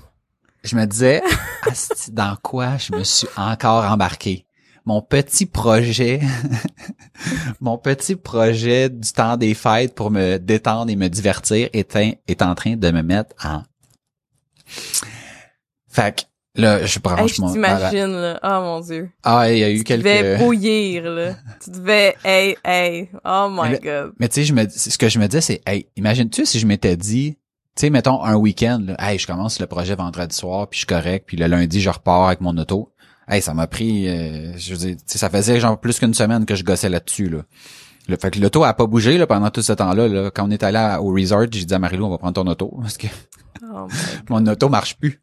Je 0.63 0.75
me 0.75 0.86
disais, 0.86 1.21
dans 2.12 2.36
quoi 2.41 2.77
je 2.77 2.93
me 2.93 3.03
suis 3.03 3.27
encore 3.38 3.86
embarqué? 3.86 4.45
Mon 4.86 5.01
petit 5.01 5.45
projet, 5.45 6.21
mon 7.62 7.77
petit 7.77 8.15
projet 8.15 8.89
du 8.89 9.12
temps 9.12 9.38
des 9.38 9.53
fêtes 9.53 9.93
pour 9.93 10.10
me 10.10 10.38
détendre 10.38 10.89
et 10.89 10.95
me 10.95 11.10
divertir 11.10 11.69
est, 11.73 11.95
est 12.27 12.41
en 12.41 12.55
train 12.55 12.75
de 12.75 12.91
me 12.91 13.01
mettre 13.01 13.36
en... 13.45 13.63
Fait 15.88 16.15
que 16.15 16.28
là, 16.60 16.86
je 16.86 16.95
Hey, 16.98 17.02
branche 17.02 17.36
je 17.36 17.41
mon... 17.41 17.52
t'imagine, 17.52 18.12
là. 18.13 18.39
Oh 18.43 18.62
mon 18.62 18.80
dieu. 18.82 19.10
Ah, 19.24 19.52
il 19.52 19.58
y 19.60 19.63
a 19.63 19.69
eu 19.69 19.84
Tu 19.84 19.98
devais 19.98 20.22
quelques... 20.22 20.39
bouillir, 20.39 21.04
là. 21.10 21.36
tu 21.63 21.72
devais, 21.72 22.15
hey, 22.24 22.56
hey. 22.65 23.10
Oh 23.26 23.48
my 23.52 23.72
Mais 23.72 23.80
god. 23.80 24.12
Mais 24.19 24.28
tu 24.30 24.36
sais, 24.36 24.43
je 24.45 24.54
me, 24.54 24.67
ce 24.69 24.98
que 24.98 25.10
je 25.10 25.19
me 25.19 25.28
disais, 25.28 25.41
c'est, 25.41 25.62
hey, 25.65 25.88
imagine-tu 25.95 26.45
si 26.45 26.60
je 26.60 26.67
m'étais 26.67 26.95
dit, 26.98 27.38
tu 27.76 27.82
sais, 27.82 27.89
mettons 27.89 28.24
un 28.24 28.36
week-end, 28.36 28.82
là, 28.88 28.95
hey, 29.12 29.17
je 29.17 29.28
commence 29.28 29.60
le 29.60 29.67
projet 29.67 29.95
vendredi 29.95 30.36
soir, 30.36 30.67
puis 30.69 30.78
je 30.78 30.86
suis 30.86 30.88
correct, 30.88 31.24
puis 31.28 31.38
le 31.38 31.48
lundi, 31.48 31.82
je 31.82 31.89
repars 31.89 32.28
avec 32.28 32.41
mon 32.41 32.58
auto. 32.58 32.91
Hey, 33.28 33.41
ça 33.41 33.54
m'a 33.54 33.67
pris, 33.67 34.08
euh, 34.10 34.58
je 34.58 34.72
veux 34.72 34.78
dire, 34.78 34.95
tu 34.95 35.04
sais, 35.06 35.17
ça 35.19 35.30
faisait 35.30 35.60
genre 35.60 35.80
plus 35.80 36.00
qu'une 36.00 36.13
semaine 36.13 36.45
que 36.45 36.56
je 36.56 36.63
gossais 36.63 36.89
là-dessus, 36.89 37.30
là. 37.30 37.39
Le, 38.08 38.17
fait 38.17 38.32
que 38.32 38.39
l'auto 38.39 38.63
a 38.63 38.74
pas 38.74 38.88
bougé 38.88 39.19
là, 39.19 39.28
pendant 39.28 39.52
tout 39.52 39.62
ce 39.62 39.72
temps-là. 39.72 40.08
Là. 40.08 40.32
Quand 40.32 40.48
on 40.48 40.50
est 40.50 40.63
allé 40.63 40.78
à- 40.80 41.00
au 41.00 41.13
resort, 41.13 41.45
j'ai 41.52 41.63
dit 41.63 41.74
à 41.76 41.78
Marilou, 41.78 42.06
on 42.06 42.10
va 42.10 42.17
prendre 42.17 42.34
ton 42.34 42.48
auto 42.50 42.76
parce 42.82 42.98
que 42.98 43.06
Oh 43.72 43.88
mon 44.32 44.43
auto 44.48 44.67
marche 44.67 44.98
plus. 44.98 45.22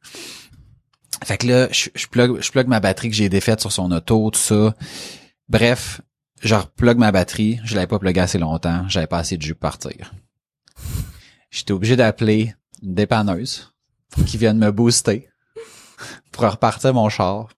Fait 1.24 1.38
que 1.38 1.46
là, 1.46 1.68
je, 1.70 1.88
je 1.94 2.06
plug, 2.06 2.40
je 2.40 2.50
plug 2.50 2.66
ma 2.66 2.80
batterie 2.80 3.10
que 3.10 3.16
j'ai 3.16 3.28
défaite 3.28 3.60
sur 3.60 3.72
son 3.72 3.90
auto, 3.90 4.30
tout 4.30 4.38
ça. 4.38 4.74
Bref, 5.48 6.00
je 6.42 6.54
replug 6.54 6.98
ma 6.98 7.12
batterie. 7.12 7.60
Je 7.64 7.74
l'avais 7.74 7.86
pas 7.86 7.98
plugué 7.98 8.20
assez 8.20 8.38
longtemps. 8.38 8.88
J'avais 8.88 9.06
pas 9.06 9.18
assez 9.18 9.36
de 9.36 9.42
jus 9.42 9.54
pour 9.54 9.70
partir. 9.70 10.12
J'étais 11.50 11.72
obligé 11.72 11.96
d'appeler 11.96 12.54
une 12.82 12.94
dépanneuse 12.94 13.72
pour 14.10 14.24
qu'ils 14.24 14.40
viennent 14.40 14.58
me 14.58 14.70
booster 14.70 15.28
pour 16.32 16.50
repartir 16.50 16.94
mon 16.94 17.08
char. 17.08 17.48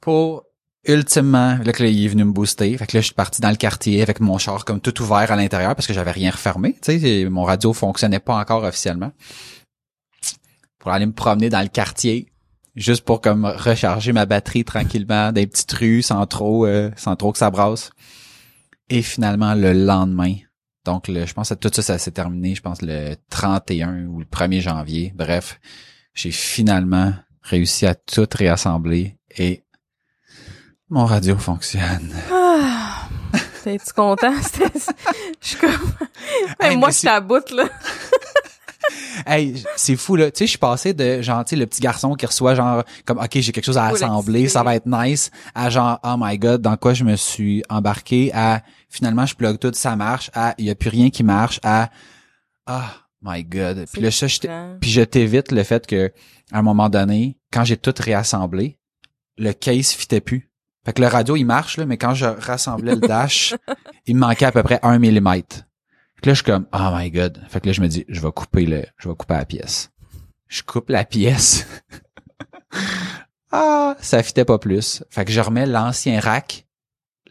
Pour 0.00 0.44
ultimement, 0.84 1.58
là 1.62 1.72
que 1.72 1.82
là, 1.82 1.88
il 1.90 2.04
est 2.04 2.08
venu 2.08 2.24
me 2.24 2.32
booster. 2.32 2.76
Fait 2.78 2.86
que 2.86 2.96
là, 2.96 3.00
je 3.00 3.06
suis 3.06 3.14
parti 3.14 3.42
dans 3.42 3.50
le 3.50 3.56
quartier 3.56 4.00
avec 4.02 4.20
mon 4.20 4.38
char 4.38 4.64
comme 4.64 4.80
tout 4.80 5.02
ouvert 5.02 5.30
à 5.30 5.36
l'intérieur 5.36 5.74
parce 5.74 5.86
que 5.86 5.92
j'avais 5.92 6.10
rien 6.10 6.30
refermé. 6.30 6.76
Mon 7.28 7.44
radio 7.44 7.72
fonctionnait 7.72 8.20
pas 8.20 8.36
encore 8.36 8.64
officiellement. 8.64 9.12
Pour 10.78 10.90
aller 10.90 11.04
me 11.04 11.12
promener 11.12 11.50
dans 11.50 11.60
le 11.60 11.68
quartier, 11.68 12.29
juste 12.80 13.04
pour 13.04 13.20
comme 13.20 13.44
recharger 13.44 14.12
ma 14.12 14.26
batterie 14.26 14.64
tranquillement, 14.64 15.32
des 15.32 15.46
petites 15.46 15.72
rues 15.72 16.02
sans 16.02 16.26
trop, 16.26 16.66
euh, 16.66 16.90
sans 16.96 17.14
trop 17.14 17.30
que 17.30 17.38
ça 17.38 17.50
brasse. 17.50 17.90
Et 18.88 19.02
finalement, 19.02 19.54
le 19.54 19.72
lendemain, 19.72 20.34
donc 20.84 21.06
le, 21.06 21.26
je 21.26 21.34
pense 21.34 21.50
que 21.50 21.54
tout 21.54 21.70
ça, 21.72 21.82
ça 21.82 21.98
s'est 21.98 22.10
terminé, 22.10 22.54
je 22.54 22.62
pense 22.62 22.82
le 22.82 23.14
31 23.28 24.06
ou 24.06 24.18
le 24.18 24.24
1er 24.24 24.60
janvier. 24.60 25.12
Bref, 25.14 25.60
j'ai 26.14 26.32
finalement 26.32 27.12
réussi 27.42 27.86
à 27.86 27.94
tout 27.94 28.26
réassembler 28.34 29.16
et 29.36 29.62
mon 30.88 31.04
radio 31.04 31.36
fonctionne. 31.36 32.12
Ah. 32.32 33.08
T'es-tu 33.62 33.92
content? 33.92 34.32
Je 35.42 35.46
suis 35.48 35.56
comme... 35.58 35.70
Hey, 36.58 36.76
moi, 36.76 36.88
je 36.90 36.94
c'est- 36.96 37.06
t'aboute, 37.06 37.50
là. 37.50 37.64
Hey, 39.26 39.62
c'est 39.76 39.96
fou 39.96 40.16
là. 40.16 40.30
Tu 40.30 40.38
sais, 40.38 40.46
je 40.46 40.50
suis 40.50 40.58
passé 40.58 40.94
de 40.94 41.22
genre, 41.22 41.44
tu 41.44 41.50
sais, 41.50 41.56
le 41.56 41.66
petit 41.66 41.80
garçon 41.80 42.14
qui 42.14 42.26
reçoit 42.26 42.54
genre 42.54 42.84
comme 43.04 43.18
OK, 43.18 43.30
j'ai 43.32 43.52
quelque 43.52 43.64
chose 43.64 43.78
à 43.78 43.86
assembler, 43.86 44.48
ça 44.48 44.62
va 44.62 44.76
être 44.76 44.86
nice, 44.86 45.30
à 45.54 45.70
genre 45.70 45.98
oh 46.02 46.14
my 46.18 46.38
god, 46.38 46.62
dans 46.62 46.76
quoi 46.76 46.94
je 46.94 47.04
me 47.04 47.16
suis 47.16 47.62
embarqué 47.68 48.30
à 48.34 48.62
finalement 48.88 49.26
je 49.26 49.34
plug 49.34 49.58
tout, 49.58 49.72
ça 49.74 49.96
marche, 49.96 50.30
à 50.34 50.54
il 50.58 50.64
y 50.64 50.70
a 50.70 50.74
plus 50.74 50.90
rien 50.90 51.10
qui 51.10 51.22
marche, 51.22 51.60
à 51.62 51.90
ah 52.66 52.90
my 53.22 53.44
god. 53.44 53.86
Puis 53.92 54.02
là 54.02 54.10
ça, 54.10 54.26
je 54.26 54.38
puis 54.80 54.90
je 54.90 55.02
t'évite 55.02 55.52
le 55.52 55.62
fait 55.62 55.86
que 55.86 56.12
à 56.52 56.58
un 56.58 56.62
moment 56.62 56.88
donné, 56.88 57.38
quand 57.52 57.64
j'ai 57.64 57.76
tout 57.76 57.94
réassemblé, 57.98 58.78
le 59.36 59.52
case 59.52 59.90
fitait 59.90 60.20
plus. 60.20 60.50
Fait 60.84 60.94
que 60.94 61.02
le 61.02 61.08
radio 61.08 61.36
il 61.36 61.44
marche 61.44 61.76
là, 61.76 61.84
mais 61.84 61.98
quand 61.98 62.14
je 62.14 62.24
rassemblais 62.24 62.94
le 62.94 63.00
dash, 63.00 63.54
il 64.06 64.14
me 64.14 64.20
manquait 64.20 64.46
à 64.46 64.52
peu 64.52 64.62
près 64.62 64.80
un 64.82 64.98
millimètre. 64.98 65.64
Fait 66.20 66.24
que 66.24 66.28
là 66.28 66.34
je 66.34 66.42
suis 66.42 66.52
comme 66.52 66.66
oh 66.74 66.88
my 66.92 67.10
god. 67.10 67.40
Fait 67.48 67.60
que 67.60 67.66
là 67.66 67.72
je 67.72 67.80
me 67.80 67.88
dis 67.88 68.04
je 68.06 68.20
vais 68.20 68.30
couper 68.30 68.66
le 68.66 68.84
je 68.98 69.08
vais 69.08 69.14
couper 69.14 69.32
la 69.34 69.46
pièce. 69.46 69.90
Je 70.48 70.62
coupe 70.62 70.90
la 70.90 71.04
pièce. 71.06 71.66
ah, 73.52 73.96
ça 74.00 74.22
fitait 74.22 74.44
pas 74.44 74.58
plus. 74.58 75.02
Fait 75.08 75.24
que 75.24 75.32
je 75.32 75.40
remets 75.40 75.64
l'ancien 75.64 76.20
rack. 76.20 76.66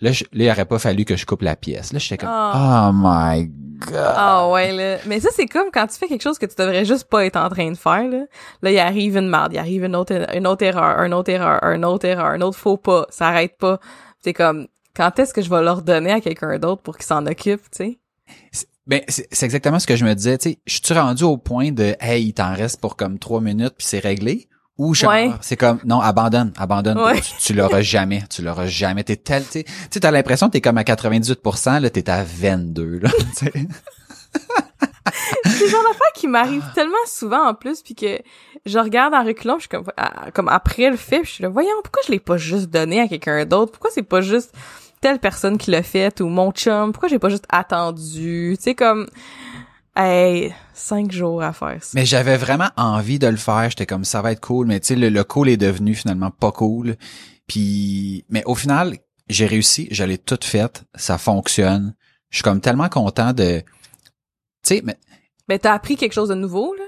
Là, 0.01 0.11
je, 0.13 0.23
là, 0.31 0.45
il 0.45 0.49
aurait 0.49 0.65
pas 0.65 0.79
fallu 0.79 1.03
que 1.05 1.17
je 1.17 1.25
coupe 1.25 1.41
la 1.41 1.55
pièce. 1.57 1.91
Là, 1.93 1.99
j'étais 1.99 2.17
comme 2.17 2.29
Ah. 2.31 2.89
oh 2.89 2.95
my 2.95 3.47
god. 3.79 4.13
Ah 4.15 4.49
ouais 4.49 4.71
là, 4.71 4.97
mais 5.05 5.19
ça 5.19 5.29
c'est 5.35 5.45
comme 5.45 5.69
quand 5.71 5.85
tu 5.85 5.97
fais 5.97 6.07
quelque 6.07 6.23
chose 6.23 6.39
que 6.39 6.45
tu 6.47 6.55
devrais 6.57 6.83
juste 6.83 7.03
pas 7.05 7.25
être 7.25 7.37
en 7.37 7.49
train 7.49 7.69
de 7.69 7.77
faire 7.77 8.07
là. 8.07 8.23
Là 8.63 8.71
il 8.71 8.79
arrive 8.79 9.17
une 9.17 9.29
merde, 9.29 9.53
il 9.53 9.59
arrive 9.59 9.83
une 9.83 9.95
autre 9.95 10.35
une 10.35 10.47
autre 10.47 10.63
erreur, 10.65 10.99
une 11.03 11.13
autre 11.13 11.29
erreur, 11.29 11.63
un 11.63 11.83
autre 11.83 12.05
erreur, 12.07 12.25
un 12.25 12.41
autre 12.41 12.57
faux 12.57 12.77
pas, 12.77 13.05
ça 13.09 13.27
arrête 13.27 13.55
pas. 13.57 13.79
C'est 14.21 14.33
comme 14.33 14.67
quand 14.95 15.19
est-ce 15.19 15.33
que 15.33 15.41
je 15.43 15.49
vais 15.49 15.61
leur 15.61 15.83
donner 15.83 16.11
à 16.11 16.21
quelqu'un 16.21 16.57
d'autre 16.57 16.81
pour 16.81 16.97
qu'il 16.97 17.05
s'en 17.05 17.25
occupe, 17.27 17.61
tu 17.71 17.77
sais? 17.77 17.99
Ben, 18.89 19.01
c'est 19.07 19.43
exactement 19.43 19.77
ce 19.79 19.85
que 19.85 19.95
je 19.95 20.03
me 20.03 20.13
disais, 20.15 20.37
tu 20.39 20.49
sais, 20.49 20.59
je 20.65 20.79
suis 20.83 20.93
rendu 20.95 21.23
au 21.23 21.37
point 21.37 21.71
de 21.71 21.95
hey, 22.01 22.25
il 22.25 22.33
t'en 22.33 22.53
reste 22.55 22.81
pour 22.81 22.95
comme 22.97 23.19
trois 23.19 23.39
minutes 23.39 23.75
puis 23.77 23.85
c'est 23.87 23.99
réglé? 23.99 24.47
Ou 24.79 24.95
genre 24.95 25.11
Ouais. 25.11 25.29
c'est 25.41 25.57
comme 25.57 25.79
non, 25.85 25.99
abandonne, 26.01 26.53
abandonne, 26.57 26.97
Ouais. 26.97 27.21
tu, 27.21 27.31
tu 27.39 27.53
l'auras 27.53 27.81
jamais, 27.81 28.23
tu 28.29 28.41
l'auras 28.41 28.65
jamais, 28.65 29.03
t'es 29.03 29.15
tel 29.17 29.43
tu 29.43 29.63
sais, 29.91 29.99
t'as 29.99 30.09
l'impression 30.09 30.47
que 30.47 30.53
t'es 30.53 30.61
comme 30.61 30.77
à 30.79 30.83
98%, 30.83 31.79
là 31.81 31.89
t'es 31.91 32.09
à 32.09 32.23
22 32.23 32.99
là. 33.03 33.09
C'est 35.45 35.65
le 35.65 35.69
genre 35.69 35.83
d'affaire 35.83 36.11
qui 36.15 36.27
m'arrive 36.27 36.63
tellement 36.75 36.95
souvent 37.05 37.47
en 37.49 37.53
plus 37.53 37.81
puis 37.81 37.93
que 37.95 38.19
je 38.65 38.79
regarde 38.79 39.13
en 39.13 39.23
reculant, 39.23 39.55
je 39.55 39.61
suis 39.61 39.69
comme 39.69 39.85
comme 40.33 40.47
après 40.49 40.89
le 40.89 40.97
fait, 40.97 41.21
je 41.23 41.29
suis 41.29 41.43
là 41.43 41.49
voyons 41.49 41.69
pourquoi 41.83 42.01
je 42.07 42.11
l'ai 42.11 42.19
pas 42.19 42.37
juste 42.37 42.67
donné 42.69 43.01
à 43.01 43.07
quelqu'un 43.07 43.45
d'autre? 43.45 43.71
Pourquoi 43.71 43.91
c'est 43.93 44.03
pas 44.03 44.21
juste 44.21 44.53
telle 45.01 45.19
personne 45.19 45.57
qui 45.57 45.71
l'a 45.71 45.83
fait 45.83 46.21
ou 46.21 46.27
mon 46.27 46.51
chum 46.51 46.91
Pourquoi 46.91 47.09
j'ai 47.09 47.19
pas 47.19 47.29
juste 47.29 47.45
attendu? 47.49 48.55
Tu 48.57 48.63
sais 48.63 48.75
comme 48.75 49.07
hey, 49.95 50.53
cinq 50.73 51.11
jours 51.11 51.41
à 51.43 51.53
faire 51.53 51.83
ça. 51.83 51.91
Mais 51.93 52.05
j'avais 52.05 52.37
vraiment 52.37 52.69
envie 52.77 53.19
de 53.19 53.27
le 53.27 53.37
faire. 53.37 53.69
J'étais 53.69 53.85
comme 53.85 54.05
ça 54.05 54.21
va 54.21 54.31
être 54.31 54.41
cool, 54.41 54.67
mais 54.67 54.79
tu 54.79 54.87
sais 54.87 54.95
le, 54.95 55.09
le 55.09 55.23
cool 55.23 55.49
est 55.49 55.57
devenu 55.57 55.95
finalement 55.95 56.31
pas 56.31 56.51
cool. 56.51 56.95
Puis 57.47 58.25
mais 58.29 58.43
au 58.45 58.55
final, 58.55 58.97
j'ai 59.27 59.45
réussi, 59.45 59.87
je 59.91 60.03
l'ai 60.03 60.17
tout 60.17 60.39
fait, 60.41 60.83
ça 60.95 61.17
fonctionne. 61.17 61.95
Je 62.29 62.37
suis 62.37 62.43
comme 62.43 62.61
tellement 62.61 62.89
content 62.89 63.33
de 63.33 63.59
tu 63.59 63.65
sais 64.63 64.81
mais 64.83 64.97
Mais 65.47 65.59
t'as 65.59 65.73
appris 65.73 65.95
quelque 65.95 66.13
chose 66.13 66.29
de 66.29 66.35
nouveau 66.35 66.73
là? 66.75 66.83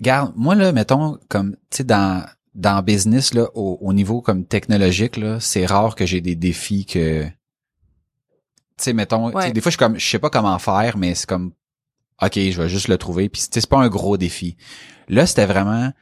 Garde, 0.00 0.32
moi 0.36 0.54
là, 0.54 0.72
mettons 0.72 1.18
comme 1.28 1.52
tu 1.70 1.78
sais 1.78 1.84
dans 1.84 2.26
dans 2.54 2.82
business 2.82 3.32
là 3.32 3.48
au, 3.54 3.78
au 3.80 3.92
niveau 3.92 4.20
comme 4.20 4.44
technologique 4.44 5.16
là, 5.16 5.40
c'est 5.40 5.64
rare 5.64 5.94
que 5.94 6.04
j'ai 6.04 6.20
des 6.20 6.34
défis 6.34 6.84
que 6.84 7.26
sais 8.84 8.92
mettons, 8.92 9.30
des 9.30 9.60
fois 9.60 9.70
je 9.70 9.70
suis 9.70 9.76
comme 9.78 9.98
je 9.98 10.06
sais 10.06 10.18
pas 10.18 10.30
comment 10.30 10.58
faire 10.58 10.96
mais 10.96 11.14
c'est 11.14 11.28
comme 11.28 11.52
OK, 12.20 12.34
je 12.34 12.62
vais 12.62 12.68
juste 12.68 12.88
le 12.88 12.98
trouver 12.98 13.28
puis 13.28 13.42
c'est 13.50 13.66
pas 13.66 13.78
un 13.78 13.88
gros 13.88 14.16
défi. 14.16 14.56
Là, 15.08 15.26
c'était 15.26 15.46
vraiment 15.46 15.92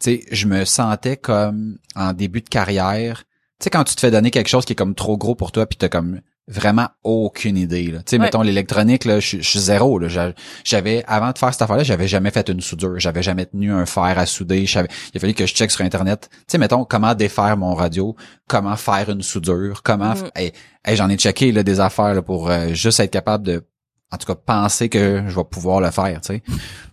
tu 0.00 0.16
sais, 0.16 0.24
je 0.30 0.46
me 0.46 0.64
sentais 0.64 1.16
comme 1.16 1.78
en 1.94 2.12
début 2.12 2.40
de 2.40 2.48
carrière, 2.48 3.24
tu 3.58 3.64
sais 3.64 3.70
quand 3.70 3.84
tu 3.84 3.94
te 3.94 4.00
fais 4.00 4.10
donner 4.10 4.30
quelque 4.30 4.48
chose 4.48 4.64
qui 4.64 4.72
est 4.72 4.76
comme 4.76 4.94
trop 4.94 5.18
gros 5.18 5.34
pour 5.34 5.52
toi 5.52 5.66
puis 5.66 5.76
t'as 5.76 5.88
comme 5.88 6.20
vraiment 6.50 6.88
aucune 7.04 7.56
idée 7.56 7.86
là. 7.92 7.98
Tu 8.00 8.04
sais 8.10 8.16
Ouais. 8.16 8.24
mettons 8.24 8.42
l'électronique 8.42 9.04
là, 9.04 9.20
je 9.20 9.38
suis 9.40 9.58
zéro 9.60 9.98
là, 10.00 10.08
J'a- 10.08 10.32
j'avais 10.64 11.04
avant 11.06 11.30
de 11.30 11.38
faire 11.38 11.52
cette 11.52 11.62
affaire-là, 11.62 11.84
j'avais 11.84 12.08
jamais 12.08 12.30
fait 12.32 12.48
une 12.48 12.60
soudure, 12.60 12.98
j'avais 12.98 13.22
jamais 13.22 13.46
tenu 13.46 13.72
un 13.72 13.86
fer 13.86 14.18
à 14.18 14.26
souder, 14.26 14.62
il 14.62 14.78
a 14.78 14.86
fallu 15.20 15.32
que 15.34 15.46
je 15.46 15.54
check 15.54 15.70
sur 15.70 15.84
internet. 15.84 16.28
Tu 16.32 16.38
sais 16.48 16.58
mettons 16.58 16.84
comment 16.84 17.14
défaire 17.14 17.56
mon 17.56 17.74
radio, 17.74 18.16
comment 18.48 18.76
faire 18.76 19.08
une 19.10 19.22
soudure, 19.22 19.82
comment 19.84 20.14
hey, 20.34 20.52
hey, 20.84 20.96
j'en 20.96 21.08
ai 21.08 21.16
checké 21.16 21.52
là, 21.52 21.62
des 21.62 21.78
affaires 21.78 22.14
là, 22.14 22.22
pour 22.22 22.50
euh, 22.50 22.74
juste 22.74 22.98
être 23.00 23.12
capable 23.12 23.46
de 23.46 23.64
en 24.12 24.16
tout 24.16 24.26
cas 24.26 24.34
penser 24.34 24.88
que 24.88 25.22
je 25.28 25.36
vais 25.36 25.44
pouvoir 25.48 25.80
le 25.80 25.92
faire, 25.92 26.20
tu 26.20 26.34
sais. 26.34 26.42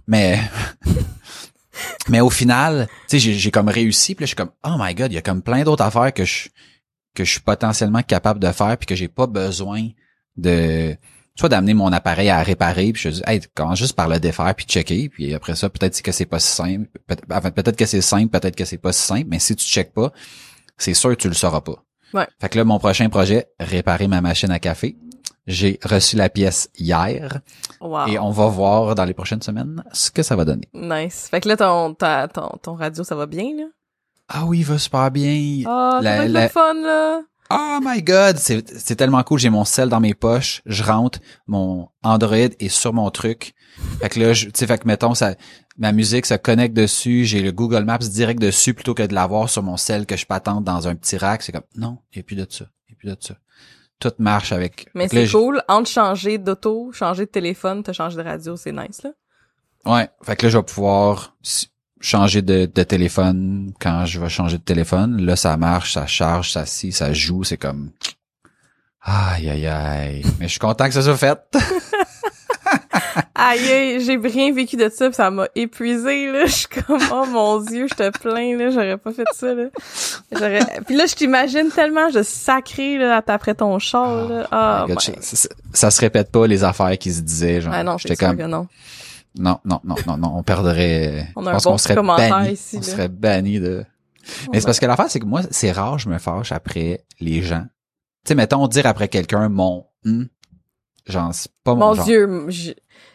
Mais 0.06 0.40
mais 2.10 2.22
au 2.22 2.30
final, 2.30 2.88
tu 2.88 2.94
sais 3.08 3.20
j'ai 3.20 3.34
j'ai 3.34 3.52
comme 3.52 3.70
réussi, 3.70 4.16
puis 4.16 4.24
là 4.24 4.26
je 4.26 4.30
suis 4.30 4.36
comme 4.36 4.52
oh 4.66 4.76
my 4.80 4.94
god, 4.96 5.12
il 5.12 5.16
y 5.16 5.18
a 5.18 5.22
comme 5.22 5.42
plein 5.42 5.64
d'autres 5.64 5.84
affaires 5.84 6.14
que 6.14 6.26
je 6.26 6.50
que 7.18 7.26
je 7.26 7.32
suis 7.32 7.42
potentiellement 7.42 8.02
capable 8.04 8.40
de 8.40 8.52
faire 8.52 8.78
puis 8.78 8.86
que 8.86 8.96
j'ai 8.96 9.08
pas 9.08 9.28
besoin 9.28 9.88
de 10.38 10.96
soit 11.36 11.50
d'amener 11.50 11.74
mon 11.74 11.92
appareil 11.94 12.30
à 12.30 12.42
réparer 12.42 12.92
puis 12.94 13.02
je 13.04 13.10
dis 13.10 13.22
hey 13.28 13.42
commence 13.54 13.78
juste 13.80 13.96
par 13.96 14.08
le 14.08 14.20
défaire 14.20 14.54
puis 14.56 14.66
checker 14.66 15.10
puis 15.10 15.34
après 15.34 15.56
ça 15.56 15.70
peut-être 15.70 16.02
que 16.02 16.12
c'est 16.12 16.26
pas 16.26 16.40
si 16.40 16.52
simple 16.56 16.88
peut- 17.06 17.16
peut-être 17.52 17.76
que 17.76 17.86
c'est 17.86 18.02
simple 18.02 18.30
peut-être 18.30 18.56
que 18.56 18.66
c'est 18.66 18.78
pas 18.80 18.92
si 18.92 19.04
simple 19.04 19.26
mais 19.30 19.40
si 19.40 19.56
tu 19.56 19.66
checkes 19.66 19.94
pas 19.94 20.12
c'est 20.78 20.94
sûr 20.96 21.10
que 21.12 21.16
tu 21.22 21.28
le 21.28 21.34
sauras 21.36 21.62
pas 21.62 21.84
Ouais. 22.14 22.26
fait 22.40 22.50
que 22.50 22.58
là 22.58 22.64
mon 22.64 22.80
prochain 22.80 23.10
projet 23.10 23.48
réparer 23.60 24.08
ma 24.08 24.22
machine 24.22 24.50
à 24.52 24.60
café 24.60 24.98
j'ai 25.46 25.80
reçu 25.84 26.16
la 26.16 26.30
pièce 26.30 26.70
hier 26.78 27.40
Wow. 27.82 28.08
et 28.08 28.18
on 28.20 28.32
va 28.32 28.48
voir 28.48 28.96
dans 28.96 29.06
les 29.06 29.14
prochaines 29.14 29.42
semaines 29.42 29.84
ce 29.94 30.10
que 30.12 30.24
ça 30.24 30.36
va 30.36 30.44
donner 30.46 30.68
Nice. 30.74 31.28
Fait 31.30 31.40
que 31.42 31.48
là 31.50 31.58
ton 31.58 31.94
ta- 31.94 32.28
ton 32.28 32.50
ton 32.62 32.76
radio 32.76 33.04
ça 33.04 33.16
va 33.16 33.26
bien 33.28 33.52
là? 33.56 33.66
Ah 34.30 34.46
oui 34.46 34.60
il 34.60 34.66
va 34.66 34.78
super 34.78 35.12
bien 35.12 35.64
Ah, 35.68 36.00
La- 36.02 36.28
la- 36.28 36.44
le 36.44 36.50
fun 36.50 36.74
là. 36.74 37.22
Oh 37.50 37.80
my 37.82 38.04
god, 38.04 38.36
c'est 38.38 38.96
tellement 38.98 39.24
cool. 39.24 39.40
J'ai 39.40 39.50
mon 39.50 39.64
sel 39.64 39.88
dans 39.88 40.02
mes 40.02 40.14
poches, 40.14 40.62
je 40.66 40.84
rentre, 40.84 41.20
mon 41.46 41.88
Android 42.04 42.36
est 42.36 42.68
sur 42.68 42.92
mon 42.92 43.10
truc. 43.10 43.54
Fait 44.02 44.10
que 44.10 44.20
là, 44.20 44.34
tu 44.34 44.52
sais, 44.54 44.68
fait 44.68 44.78
que 44.80 44.86
mettons, 44.86 45.14
ça, 45.14 45.36
ma 45.78 45.94
musique 45.94 46.26
se 46.26 46.34
connecte 46.34 46.76
dessus, 46.76 47.24
j'ai 47.24 47.42
le 47.42 47.54
Google 47.54 47.86
Maps 47.86 48.00
direct 48.00 48.42
dessus 48.42 48.74
plutôt 48.74 48.94
que 48.94 49.04
de 49.04 49.14
l'avoir 49.14 49.50
sur 49.50 49.64
mon 49.64 49.78
sel 49.78 50.06
que 50.06 50.18
je 50.18 50.26
patente 50.26 50.66
dans 50.66 50.90
un 50.90 50.96
petit 50.96 51.16
rack. 51.16 51.42
C'est 51.42 51.54
comme, 51.54 51.62
non, 51.78 52.00
il 52.12 52.18
n'y 52.18 52.20
a 52.20 52.24
plus 52.24 52.36
de 52.36 52.46
ça, 52.50 52.66
il 52.90 52.92
n'y 52.92 52.96
a 52.96 53.00
plus 53.00 53.10
de 53.10 53.18
ça. 53.26 53.36
Tout 54.00 54.12
marche 54.20 54.52
avec. 54.52 54.90
Mais 54.94 55.08
c'est 55.08 55.30
cool. 55.30 55.64
Entre 55.70 55.90
changer 55.90 56.38
d'auto, 56.40 56.92
changer 56.92 57.28
de 57.28 57.32
téléphone, 57.32 57.82
t'as 57.82 57.94
changé 57.94 58.18
de 58.18 58.24
radio, 58.24 58.58
c'est 58.58 58.74
nice, 58.74 59.04
là. 59.04 59.12
Ouais, 59.86 60.10
fait 60.22 60.36
que 60.36 60.48
là, 60.48 60.50
je 60.50 60.58
vais 60.58 60.64
pouvoir 60.66 61.38
changer 62.00 62.42
de, 62.42 62.70
de 62.74 62.84
téléphone 62.84 63.72
quand 63.80 64.06
je 64.06 64.20
vais 64.20 64.30
changer 64.30 64.58
de 64.58 64.64
téléphone. 64.64 65.22
Là, 65.26 65.36
ça 65.36 65.58
marche, 65.58 65.94
ça 65.94 66.06
charge, 66.08 66.52
ça 66.52 66.66
scie, 66.66 66.92
ça 66.92 67.14
joue, 67.14 67.44
c'est 67.44 67.58
comme... 67.58 67.92
Aïe, 69.02 69.50
aïe, 69.50 69.68
aïe. 69.68 70.24
Mais 70.40 70.46
je 70.48 70.52
suis 70.52 70.60
content 70.60 70.86
que 70.88 70.94
ça 70.94 71.02
soit 71.02 71.18
fait. 71.18 71.40
Aïe, 73.40 73.72
aïe, 73.72 74.04
j'ai 74.04 74.18
rien 74.18 74.52
vécu 74.52 74.76
de 74.78 74.90
ça, 74.90 75.10
pis 75.10 75.16
ça 75.16 75.30
m'a 75.30 75.48
épuisé, 75.56 76.32
là. 76.32 76.46
Je 76.48 76.52
suis 76.52 76.68
comme, 76.68 77.00
oh 77.12 77.26
mon 77.28 77.62
dieu, 77.62 77.88
je 77.90 77.94
te 77.94 78.10
plains, 78.18 78.58
là, 78.58 78.72
j'aurais 78.72 78.98
pas 78.98 79.12
fait 79.14 79.28
ça, 79.34 79.54
là. 79.54 79.66
J'aurais... 80.32 80.60
Puis 80.86 80.96
là, 80.96 81.06
je 81.06 81.14
t'imagine 81.16 81.70
tellement, 81.70 82.10
je 82.10 82.24
sacré, 82.24 82.98
là, 82.98 83.22
après 83.26 83.54
ton 83.56 83.78
char, 83.80 84.28
là. 84.28 84.48
Ah, 84.52 84.82
Regarde, 84.84 85.02
ben. 85.08 85.22
ça, 85.22 85.36
ça- 85.36 85.50
ça 85.72 85.92
se 85.92 86.02
répète 86.02 86.32
pas 86.32 86.48
les 86.48 86.64
affaires 86.64 86.98
qui 86.98 87.14
se 87.14 87.22
disaient. 87.22 87.62
Genre, 87.62 87.74
Ah 87.74 87.84
non, 87.84 87.98
J'étais 88.00 88.16
comme, 88.16 88.38
non. 88.44 88.68
Non, 89.40 89.60
non, 89.66 89.80
non, 89.84 89.96
non, 90.08 90.18
non, 90.18 90.38
on 90.38 90.44
perdrait. 90.44 91.30
On 91.36 91.44
je 91.44 91.48
a 91.50 91.56
un 91.56 91.58
bon 91.58 91.78
serait 91.78 91.96
commentaire 91.96 92.30
banni. 92.30 92.52
ici, 92.54 92.78
on 92.78 92.80
là. 92.82 92.86
serait 92.86 93.08
banni 93.10 93.60
de. 93.60 93.86
Mais 94.52 94.60
c'est 94.60 94.66
parce 94.66 94.80
que 94.80 94.86
l'affaire, 94.86 95.10
c'est 95.10 95.20
que 95.20 95.26
moi, 95.26 95.42
c'est 95.52 95.72
rare, 95.72 96.00
je 96.00 96.10
me 96.10 96.18
fâche 96.18 96.52
après 96.52 97.06
les 97.20 97.42
gens. 97.42 97.64
Tu 98.26 98.30
sais, 98.30 98.36
mettons 98.36 98.68
dire 98.68 98.86
après 98.86 99.08
quelqu'un 99.08 99.48
mon, 99.50 99.86
hmm, 100.04 100.24
genre, 101.06 101.34
c'est 101.34 101.52
pas 101.64 101.74
mon, 101.76 101.88
Mon 101.88 101.94
genre. 101.94 102.06
dieu, 102.06 102.46
je 102.50 102.72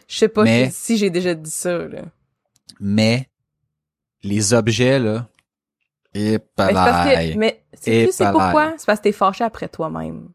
je 0.07 0.17
sais 0.17 0.27
pas 0.27 0.43
Mais- 0.43 0.69
si 0.71 0.97
j'ai 0.97 1.09
déjà 1.09 1.33
dit 1.35 1.51
ça, 1.51 1.77
là. 1.77 2.01
Mais 2.79 3.29
les 4.23 4.53
objets 4.53 4.99
là, 4.99 5.27
et 6.13 6.39
palaille. 6.39 7.35
mais 7.37 7.63
c'est 7.73 8.07
pourquoi? 8.31 8.73
C'est 8.77 8.85
parce 8.85 8.99
que 8.99 9.03
t'es 9.03 9.11
fâché 9.11 9.43
après 9.43 9.67
toi-même. 9.67 10.29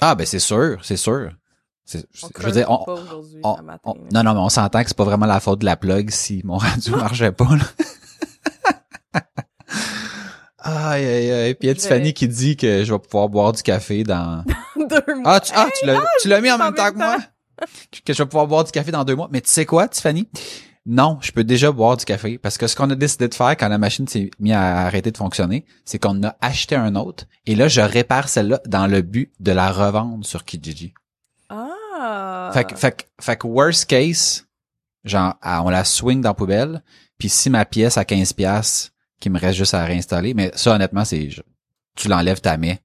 Ah 0.00 0.14
ben 0.14 0.26
c'est 0.26 0.38
sûr, 0.38 0.78
c'est 0.84 0.96
sûr. 0.96 1.30
Je 1.92 2.42
veux 2.46 2.52
dire, 2.52 2.70
on, 2.70 2.84
on- 3.42 3.94
non 4.12 4.22
non 4.22 4.34
mais 4.34 4.40
on 4.40 4.48
s'entend 4.48 4.82
que 4.82 4.88
c'est 4.88 4.96
pas 4.96 5.04
vraiment 5.04 5.26
la 5.26 5.40
faute 5.40 5.60
de 5.60 5.64
la 5.64 5.76
plug 5.76 6.10
si 6.10 6.42
mon 6.44 6.56
radio 6.58 6.96
marchait 6.96 7.32
pas. 7.32 7.48
Là. 7.56 9.20
Aïe 10.62 11.04
aïe 11.06 11.30
aïe. 11.30 11.54
Puis 11.54 11.68
il 11.68 11.68
y 11.68 11.70
a 11.70 11.74
Tiffany 11.74 12.12
qui 12.12 12.28
dit 12.28 12.56
que 12.56 12.84
je 12.84 12.92
vais 12.92 12.98
pouvoir 12.98 13.28
boire 13.30 13.52
du 13.52 13.62
café 13.62 14.04
dans. 14.04 14.44
Deux 14.76 15.14
mois. 15.14 15.34
Ah 15.36 15.40
tu 15.40 15.52
ah 15.56 15.66
tu 15.78 15.86
l'as 15.86 16.00
tu 16.20 16.28
l'as 16.28 16.40
mis 16.40 16.50
en 16.50 16.58
même 16.58 16.74
temps 16.74 16.90
que 16.92 16.96
moi? 16.98 17.16
Que 18.04 18.12
je 18.12 18.22
vais 18.22 18.26
pouvoir 18.28 18.46
boire 18.46 18.64
du 18.64 18.70
café 18.70 18.90
dans 18.92 19.04
deux 19.04 19.16
mois? 19.16 19.28
Mais 19.32 19.40
tu 19.40 19.48
sais 19.50 19.64
quoi 19.64 19.88
Tiffany? 19.88 20.28
Non, 20.86 21.18
je 21.22 21.32
peux 21.32 21.44
déjà 21.44 21.72
boire 21.72 21.96
du 21.96 22.04
café 22.04 22.36
parce 22.38 22.58
que 22.58 22.66
ce 22.66 22.74
qu'on 22.76 22.88
a 22.90 22.94
décidé 22.94 23.28
de 23.28 23.34
faire 23.34 23.50
quand 23.56 23.68
la 23.68 23.78
machine 23.78 24.06
s'est 24.08 24.30
mise 24.38 24.52
à 24.54 24.80
arrêter 24.86 25.10
de 25.10 25.16
fonctionner, 25.16 25.64
c'est 25.84 25.98
qu'on 25.98 26.22
a 26.24 26.36
acheté 26.40 26.74
un 26.74 26.94
autre 26.94 27.24
et 27.46 27.54
là 27.54 27.68
je 27.68 27.80
répare 27.80 28.28
celle-là 28.28 28.60
dans 28.66 28.86
le 28.86 29.00
but 29.02 29.32
de 29.40 29.52
la 29.52 29.70
revendre 29.72 30.24
sur 30.26 30.44
Kijiji. 30.44 30.92
Ah. 32.50 32.52
Fait 32.52 32.64
que, 32.64 32.76
fait, 32.76 33.08
fait 33.20 33.36
que 33.36 33.46
worst 33.46 33.86
case, 33.86 34.46
genre, 35.04 35.34
on 35.42 35.70
la 35.70 35.84
swing 35.84 36.20
dans 36.20 36.30
la 36.30 36.34
poubelle, 36.34 36.82
puis 37.18 37.28
si 37.28 37.50
ma 37.50 37.64
pièce 37.64 37.96
à 37.98 38.04
15 38.04 38.32
pièces 38.32 38.92
qui 39.20 39.30
me 39.30 39.38
reste 39.38 39.58
juste 39.58 39.74
à 39.74 39.84
réinstaller, 39.84 40.34
mais 40.34 40.50
ça, 40.54 40.74
honnêtement, 40.74 41.04
c'est, 41.04 41.28
tu 41.96 42.08
l'enlèves, 42.08 42.40
ta 42.40 42.56
mets, 42.56 42.80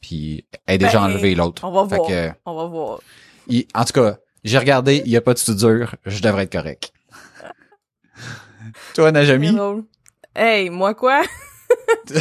puis 0.00 0.44
elle 0.66 0.74
est 0.76 0.78
déjà 0.78 0.98
Ben, 1.00 1.04
enlevée 1.06 1.34
l'autre. 1.34 1.64
On 1.64 1.72
va 1.72 1.88
Fait 1.88 1.96
voir. 1.96 2.08
que, 2.08 2.30
On 2.44 2.54
va 2.54 2.64
voir. 2.66 3.00
il- 3.48 3.66
en 3.74 3.84
tout 3.84 3.92
cas, 3.94 4.18
j'ai 4.44 4.58
regardé, 4.58 5.02
il 5.04 5.10
y 5.10 5.16
a 5.16 5.20
pas 5.22 5.32
de 5.34 5.38
soudure, 5.38 5.94
je 6.04 6.20
devrais 6.20 6.42
être 6.44 6.52
correct. 6.52 6.92
Toi, 8.94 9.10
Najami? 9.12 9.56
Hey, 10.34 10.68
moi 10.70 10.94
quoi? 10.94 11.22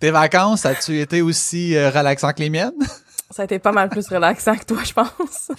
tes 0.00 0.10
vacances, 0.10 0.64
as-tu 0.66 1.00
été 1.00 1.22
aussi 1.22 1.76
euh, 1.76 1.90
relaxant 1.90 2.32
que 2.32 2.40
les 2.40 2.50
miennes? 2.50 2.72
Ça 3.30 3.42
a 3.42 3.44
été 3.44 3.58
pas 3.58 3.72
mal 3.72 3.88
plus 3.88 4.08
relaxant 4.08 4.56
que 4.56 4.64
toi, 4.64 4.78
je 4.84 4.92
pense. 4.92 5.50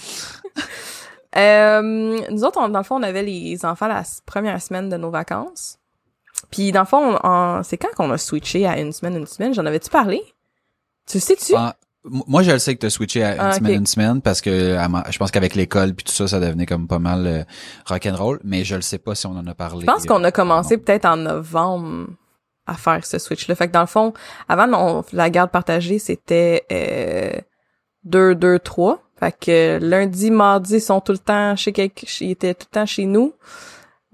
Euh, 1.38 2.20
nous 2.32 2.44
autres, 2.44 2.60
on- 2.60 2.70
dans 2.70 2.80
le 2.80 2.84
fond, 2.84 2.96
on 2.96 3.04
avait 3.04 3.22
les 3.22 3.64
enfants 3.64 3.88
la 3.88 4.02
première 4.26 4.60
semaine 4.62 4.90
de 4.90 4.98
nos 4.98 5.12
vacances. 5.12 5.78
Puis 6.50 6.72
dans 6.72 6.80
le 6.80 6.86
fond, 6.88 7.20
on- 7.24 7.28
on- 7.30 7.62
c'est 7.64 7.78
quand 7.78 7.90
qu'on 7.96 8.10
a 8.10 8.18
switché 8.18 8.66
à 8.66 8.80
une 8.80 8.92
semaine, 8.92 9.16
une 9.16 9.28
semaine? 9.28 9.54
J'en 9.54 9.66
avais-tu 9.68 9.92
parlé? 9.92 10.24
Tu 11.06 11.18
le 11.18 11.22
sais-tu? 11.22 11.54
Ah, 11.56 11.76
moi, 12.04 12.42
je 12.42 12.50
le 12.50 12.58
sais 12.58 12.74
que 12.74 12.80
t'as 12.80 12.90
switché 12.90 13.24
à 13.24 13.36
une 13.36 13.42
Ah, 13.42 13.52
semaine, 13.52 13.74
une 13.76 13.86
semaine, 13.86 14.22
parce 14.24 14.42
que 14.42 14.52
je 15.12 15.18
pense 15.20 15.30
qu'avec 15.30 15.54
l'école 15.54 15.94
puis 15.94 16.04
tout 16.06 16.12
ça, 16.14 16.28
ça 16.28 16.40
devenait 16.40 16.66
comme 16.66 16.88
pas 16.88 16.98
mal 16.98 17.28
euh, 17.28 17.44
rock'n'roll, 17.86 18.40
mais 18.44 18.64
je 18.64 18.76
le 18.76 18.82
sais 18.82 18.98
pas 18.98 19.14
si 19.14 19.28
on 19.28 19.38
en 19.38 19.46
a 19.46 19.54
parlé. 19.54 19.82
Je 19.82 19.86
pense 19.86 20.08
qu'on 20.08 20.24
a 20.24 20.32
commencé 20.32 20.78
peut-être 20.80 21.06
en 21.06 21.18
novembre 21.18 22.08
à 22.66 22.74
faire 22.74 23.06
ce 23.06 23.20
switch-là. 23.20 23.54
Fait 23.54 23.68
que 23.68 23.74
dans 23.74 23.82
le 23.82 23.86
fond, 23.86 24.14
avant 24.48 24.68
on- 24.74 25.04
la 25.14 25.30
garde 25.30 25.52
partagée, 25.52 26.00
c'était 26.00 26.66
euh, 26.72 27.40
2, 28.04 28.36
2, 28.36 28.60
3. 28.60 29.00
Fait 29.20 29.36
que 29.38 29.80
lundi, 29.82 30.32
mardi, 30.32 30.76
ils 30.76 30.82
sont 30.82 31.02
tout 31.02 31.12
le 31.12 31.18
temps 31.18 31.56
chez 31.56 31.74
quelque, 31.74 32.06
ils 32.22 32.32
étaient 32.32 32.54
tout 32.54 32.68
le 32.72 32.76
temps 32.76 32.86
chez 32.86 33.06
nous. 33.06 33.34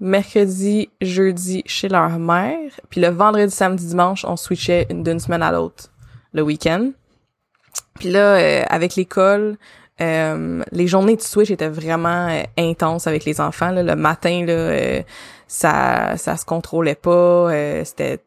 Mercredi, 0.00 0.90
jeudi, 1.00 1.62
chez 1.66 1.88
leur 1.88 2.18
mère. 2.18 2.70
Puis 2.90 3.00
le 3.00 3.08
vendredi, 3.08 3.54
samedi, 3.54 3.86
dimanche, 3.86 4.24
on 4.24 4.36
switchait 4.36 4.86
d'une 4.90 5.20
semaine 5.20 5.42
à 5.42 5.52
l'autre, 5.52 5.90
le 6.32 6.42
week-end. 6.42 6.90
Puis 7.98 8.10
là, 8.10 8.36
euh, 8.36 8.62
avec 8.68 8.96
l'école, 8.96 9.56
euh, 10.00 10.62
les 10.72 10.86
journées 10.86 11.16
de 11.16 11.22
switch 11.22 11.50
étaient 11.50 11.68
vraiment 11.68 12.28
euh, 12.28 12.42
intenses 12.58 13.06
avec 13.06 13.24
les 13.24 13.40
enfants. 13.40 13.70
Le 13.70 13.94
matin, 13.94 14.44
là, 14.44 15.02
ça, 15.46 16.16
ça 16.16 16.36
se 16.36 16.44
contrôlait 16.44 16.94
pas. 16.94 17.50
C'était 17.84 18.20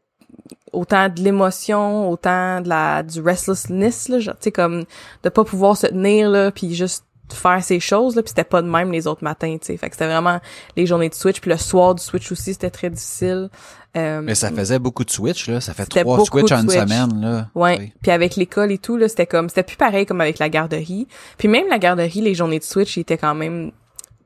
autant 0.72 1.10
de 1.10 1.22
l'émotion, 1.22 2.10
autant 2.10 2.62
de 2.62 2.70
la 2.70 3.04
du 3.04 3.22
restlessness, 3.22 4.10
là, 4.10 4.20
tu 4.20 4.32
sais 4.40 4.52
comme 4.52 4.86
de 5.24 5.30
pas 5.30 5.44
pouvoir 5.44 5.78
se 5.78 5.88
tenir 5.88 6.30
là, 6.30 6.52
puis 6.52 6.76
juste 6.76 7.04
faire 7.36 7.64
ces 7.64 7.80
choses 7.80 8.16
là 8.16 8.24
puis 8.24 8.30
c'était 8.30 8.44
pas 8.44 8.62
de 8.62 8.68
même 8.68 8.92
les 8.92 9.08
autres 9.08 9.24
matins 9.24 9.56
tu 9.60 9.68
sais. 9.68 9.78
Fait 9.78 9.90
que 9.90 9.96
c'était 9.96 10.08
vraiment 10.08 10.40
les 10.76 10.86
journées 10.86 11.10
de 11.10 11.14
switch 11.14 11.40
puis 11.40 11.52
le 11.52 11.58
soir 11.58 11.96
du 11.96 12.04
switch 12.04 12.32
aussi 12.32 12.54
c'était 12.54 12.70
très 12.70 12.90
difficile. 12.90 13.50
Euh, 13.98 14.22
mais 14.22 14.36
ça 14.36 14.52
faisait 14.52 14.78
beaucoup 14.78 15.04
de 15.04 15.10
switch 15.10 15.48
là. 15.48 15.62
Ça 15.62 15.74
fait 15.74 15.86
trois 15.86 16.24
switch 16.26 16.52
en 16.52 16.62
une 16.62 16.70
semaine 16.70 17.22
là. 17.22 17.48
Ouais. 17.56 17.94
Puis 18.02 18.12
avec 18.12 18.36
l'école 18.36 18.72
et 18.72 18.78
tout 18.78 18.98
là 18.98 19.08
c'était 19.08 19.26
comme 19.26 19.50
c'était 19.50 19.64
plus 19.64 19.78
pareil 19.78 20.06
comme 20.06 20.22
avec 20.22 20.40
la 20.40 20.50
garderie. 20.50 21.08
Puis 21.38 21.48
même 21.48 21.68
la 21.70 21.80
garderie 21.80 22.22
les 22.22 22.36
journées 22.36 22.60
de 22.60 22.64
switch 22.64 22.98
étaient 22.98 23.18
quand 23.18 23.36
même 23.36 23.72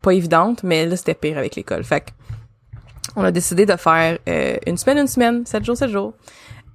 pas 0.02 0.12
évidentes 0.12 0.64
mais 0.64 0.86
là 0.86 0.96
c'était 0.96 1.16
pire 1.16 1.38
avec 1.38 1.56
l'école. 1.56 1.84
Fait 1.84 2.02
que 2.02 2.12
on 3.16 3.24
a 3.24 3.32
décidé 3.32 3.66
de 3.66 3.76
faire 3.76 4.18
euh, 4.28 4.58
une 4.66 4.78
semaine 4.78 5.00
une 5.00 5.08
semaine 5.08 5.46
sept 5.46 5.64
jours 5.64 5.78
sept 5.78 5.90
jours 5.90 6.14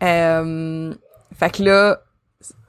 euh, 0.03 0.95
fait 1.39 1.51
que 1.51 1.63
là 1.63 1.99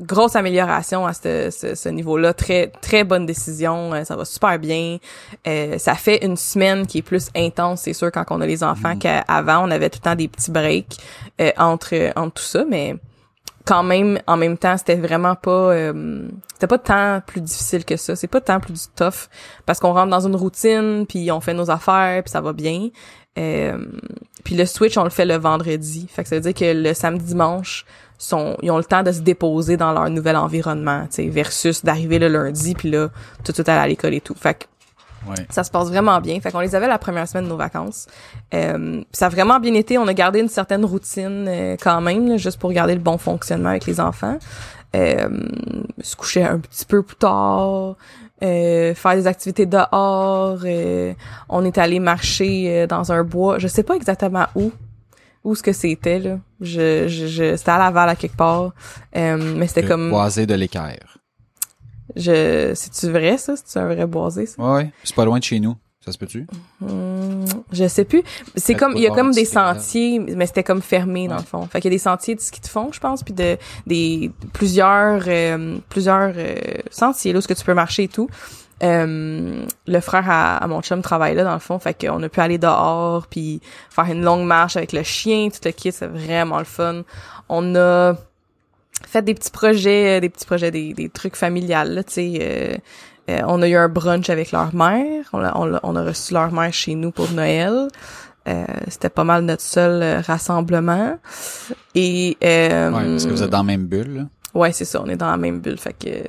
grosse 0.01 0.35
amélioration 0.35 1.05
à 1.05 1.13
ce, 1.13 1.49
ce, 1.51 1.89
niveau-là. 1.89 2.33
Très, 2.33 2.67
très 2.81 3.03
bonne 3.03 3.25
décision. 3.25 3.93
Euh, 3.93 4.03
ça 4.03 4.15
va 4.15 4.25
super 4.25 4.57
bien. 4.59 4.97
Euh, 5.47 5.77
ça 5.77 5.95
fait 5.95 6.25
une 6.25 6.37
semaine 6.37 6.87
qui 6.87 6.99
est 6.99 7.03
plus 7.03 7.29
intense, 7.35 7.81
c'est 7.81 7.93
sûr, 7.93 8.11
quand 8.11 8.25
on 8.29 8.41
a 8.41 8.47
les 8.47 8.63
enfants, 8.63 8.95
mm. 8.95 8.99
qu'avant, 8.99 9.65
on 9.67 9.71
avait 9.71 9.89
tout 9.89 9.99
le 10.03 10.09
temps 10.09 10.15
des 10.15 10.27
petits 10.27 10.51
breaks 10.51 10.97
euh, 11.39 11.51
entre, 11.57 12.11
entre 12.15 12.33
tout 12.33 12.43
ça, 12.43 12.65
mais 12.67 12.95
quand 13.65 13.83
même, 13.83 14.19
en 14.25 14.37
même 14.37 14.57
temps, 14.57 14.77
c'était 14.77 14.95
vraiment 14.95 15.35
pas... 15.35 15.75
c'était 16.53 16.65
pas 16.65 16.79
tant 16.79 17.21
plus 17.27 17.41
difficile 17.41 17.85
que 17.85 17.97
ça. 17.97 18.15
C'est 18.15 18.27
pas 18.27 18.41
tant 18.41 18.59
plus 18.59 18.89
tough, 18.95 19.29
parce 19.67 19.79
qu'on 19.79 19.93
rentre 19.93 20.09
dans 20.09 20.25
une 20.25 20.35
routine, 20.35 21.05
puis 21.07 21.31
on 21.31 21.39
fait 21.39 21.53
nos 21.53 21.69
affaires, 21.69 22.23
puis 22.23 22.31
ça 22.31 22.41
va 22.41 22.53
bien. 22.53 22.89
Puis 23.35 24.55
le 24.55 24.65
switch, 24.65 24.97
on 24.97 25.03
le 25.03 25.09
fait 25.09 25.25
le 25.25 25.35
vendredi. 25.35 26.07
Fait 26.09 26.23
que 26.23 26.29
ça 26.29 26.35
veut 26.35 26.41
dire 26.41 26.53
que 26.53 26.73
le 26.73 26.93
samedi, 26.93 27.25
dimanche, 27.25 27.85
sont 28.17 28.57
ils 28.61 28.69
ont 28.69 28.77
le 28.77 28.83
temps 28.83 29.03
de 29.03 29.11
se 29.11 29.21
déposer 29.21 29.77
dans 29.77 29.93
leur 29.93 30.09
nouvel 30.09 30.35
environnement, 30.35 31.03
tu 31.03 31.23
sais, 31.23 31.27
versus 31.29 31.85
d'arriver 31.85 32.19
le 32.19 32.27
lundi 32.27 32.73
puis 32.73 32.91
là 32.91 33.07
tout 33.43 33.51
de 33.51 33.53
suite 33.53 33.69
aller 33.69 33.79
à 33.79 33.87
l'école 33.87 34.13
et 34.13 34.21
tout. 34.21 34.35
Fait 34.35 34.55
que 34.55 34.65
Ouais. 35.27 35.35
Ça 35.49 35.63
se 35.63 35.71
passe 35.71 35.89
vraiment 35.89 36.19
bien. 36.21 36.39
Fait 36.39 36.51
qu'on 36.51 36.59
les 36.59 36.75
avait 36.75 36.87
la 36.87 36.97
première 36.97 37.27
semaine 37.27 37.45
de 37.45 37.49
nos 37.49 37.57
vacances. 37.57 38.07
Euh, 38.53 39.01
ça 39.11 39.25
a 39.27 39.29
vraiment 39.29 39.59
bien 39.59 39.73
été. 39.73 39.97
On 39.97 40.07
a 40.07 40.13
gardé 40.13 40.39
une 40.39 40.47
certaine 40.47 40.85
routine 40.85 41.45
euh, 41.47 41.77
quand 41.81 42.01
même, 42.01 42.37
juste 42.37 42.59
pour 42.59 42.71
garder 42.71 42.93
le 42.93 43.01
bon 43.01 43.17
fonctionnement 43.17 43.69
avec 43.69 43.85
les 43.85 43.99
enfants. 43.99 44.39
Euh, 44.95 45.29
se 46.01 46.15
coucher 46.15 46.43
un 46.43 46.59
petit 46.59 46.85
peu 46.85 47.03
plus 47.03 47.17
tard, 47.17 47.95
euh, 48.41 48.93
faire 48.95 49.15
des 49.15 49.27
activités 49.27 49.65
dehors. 49.65 50.59
on 51.49 51.65
est 51.65 51.77
allé 51.77 51.99
marcher 51.99 52.87
dans 52.87 53.11
un 53.11 53.23
bois. 53.23 53.59
Je 53.59 53.67
sais 53.67 53.83
pas 53.83 53.95
exactement 53.95 54.45
où 54.55 54.71
où 55.43 55.55
ce 55.55 55.63
que 55.63 55.73
c'était 55.73 56.19
là. 56.19 56.39
Je, 56.61 57.07
je, 57.07 57.27
je 57.27 57.55
c'était 57.55 57.71
à 57.71 57.77
Laval 57.77 58.09
à 58.09 58.15
quelque 58.15 58.35
part, 58.35 58.73
euh, 59.15 59.55
mais 59.55 59.67
c'était 59.67 59.85
comme 59.85 60.09
boisé 60.09 60.45
de 60.45 60.53
l'équerre. 60.53 61.17
Je, 62.15 62.73
c'est-tu 62.75 63.11
vrai 63.11 63.37
ça? 63.37 63.53
C'est 63.63 63.79
un 63.79 63.85
vrai 63.93 64.05
boisé 64.05 64.45
ça? 64.45 64.61
Ouais, 64.61 64.91
c'est 65.03 65.15
pas 65.15 65.25
loin 65.25 65.39
de 65.39 65.43
chez 65.43 65.59
nous. 65.59 65.75
Ça 66.05 66.13
se 66.13 66.17
peut-tu? 66.17 66.47
Hmm, 66.79 67.45
Je 67.73 67.87
sais 67.87 68.05
plus. 68.05 68.23
C'est 68.55 68.73
comme 68.73 68.93
il 68.95 69.01
y 69.01 69.07
a 69.07 69.11
comme 69.11 69.31
des 69.31 69.45
sentiers, 69.45 70.19
mais 70.19 70.45
c'était 70.45 70.63
comme 70.63 70.81
fermé 70.81 71.27
dans 71.27 71.37
le 71.37 71.43
fond. 71.43 71.67
Fait 71.67 71.81
qu'il 71.81 71.91
y 71.91 71.93
a 71.93 71.97
des 71.97 72.01
sentiers 72.03 72.35
de 72.35 72.39
ski 72.39 72.61
de 72.61 72.67
fond, 72.67 72.89
je 72.93 72.99
pense, 72.99 73.21
puis 73.21 73.33
de 73.33 73.57
des 73.85 74.31
plusieurs 74.53 75.23
euh, 75.27 75.77
plusieurs 75.89 76.33
euh, 76.37 76.55
sentiers 76.89 77.33
là 77.33 77.39
où 77.39 77.41
ce 77.41 77.47
que 77.47 77.53
tu 77.53 77.65
peux 77.65 77.73
marcher 77.73 78.03
et 78.03 78.07
tout. 78.07 78.29
Euh, 78.81 79.65
le 79.87 79.99
frère 79.99 80.23
à, 80.29 80.65
mon 80.67 80.81
chum 80.81 81.01
travaille 81.01 81.35
là 81.35 81.43
dans 81.43 81.53
le 81.53 81.59
fond, 81.59 81.79
fait 81.79 81.93
qu'on 81.93 82.23
a 82.23 82.29
pu 82.29 82.39
aller 82.39 82.57
dehors 82.57 83.27
puis 83.27 83.59
faire 83.89 84.05
une 84.05 84.23
longue 84.23 84.45
marche 84.45 84.77
avec 84.77 84.93
le 84.93 85.03
chien, 85.03 85.49
tout 85.49 85.59
le 85.65 85.71
kit, 85.71 85.91
c'est 85.91 86.07
vraiment 86.07 86.59
le 86.59 86.65
fun. 86.65 87.01
On 87.49 87.75
a 87.75 88.15
fait 89.05 89.21
des 89.21 89.33
petits 89.33 89.51
projets, 89.51 90.17
euh, 90.17 90.19
des 90.21 90.29
petits 90.29 90.45
projets, 90.45 90.71
des, 90.71 90.93
des 90.93 91.09
trucs 91.09 91.35
familiales, 91.35 91.93
là, 91.93 92.03
tu 92.05 92.13
sais. 92.13 92.81
Euh, 93.29 93.41
on 93.47 93.61
a 93.61 93.67
eu 93.67 93.75
un 93.75 93.87
brunch 93.87 94.29
avec 94.29 94.51
leur 94.51 94.73
mère. 94.73 95.25
On 95.33 95.43
a, 95.43 95.79
on 95.83 95.95
a, 95.95 96.03
reçu 96.03 96.33
leur 96.33 96.51
mère 96.51 96.73
chez 96.73 96.95
nous 96.95 97.11
pour 97.11 97.31
Noël. 97.31 97.87
c'était 98.87 99.09
pas 99.09 99.23
mal 99.23 99.43
notre 99.43 99.61
seul 99.61 100.21
rassemblement. 100.25 101.17
Et 101.95 102.37
euh, 102.43 102.91
ouais, 102.91 103.05
parce 103.05 103.25
que 103.25 103.31
vous 103.31 103.43
êtes 103.43 103.49
dans 103.49 103.59
la 103.59 103.63
même 103.63 103.85
bulle. 103.85 104.15
Là. 104.15 104.23
Ouais, 104.53 104.71
c'est 104.71 104.85
ça, 104.85 105.01
on 105.03 105.07
est 105.07 105.15
dans 105.15 105.29
la 105.29 105.37
même 105.37 105.59
bulle, 105.59 105.77
fait 105.77 105.93
que 105.93 106.23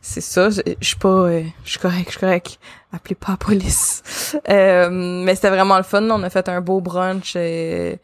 c'est 0.00 0.22
ça. 0.22 0.48
Je, 0.48 0.62
suis 0.80 0.96
pas, 0.96 1.08
euh, 1.08 1.42
je 1.64 1.70
suis 1.70 1.78
correct, 1.78 2.06
je 2.06 2.10
suis 2.12 2.20
correct. 2.20 2.58
Appelez 2.92 3.14
pas 3.14 3.32
la 3.32 3.36
police. 3.36 4.02
Euh, 4.50 4.90
mais 4.90 5.34
c'était 5.34 5.48
vraiment 5.48 5.78
le 5.78 5.82
fun. 5.82 6.02
On 6.02 6.22
a 6.22 6.28
fait 6.28 6.50
un 6.50 6.60
beau 6.60 6.82
brunch. 6.82 7.32
Euh, 7.34 7.96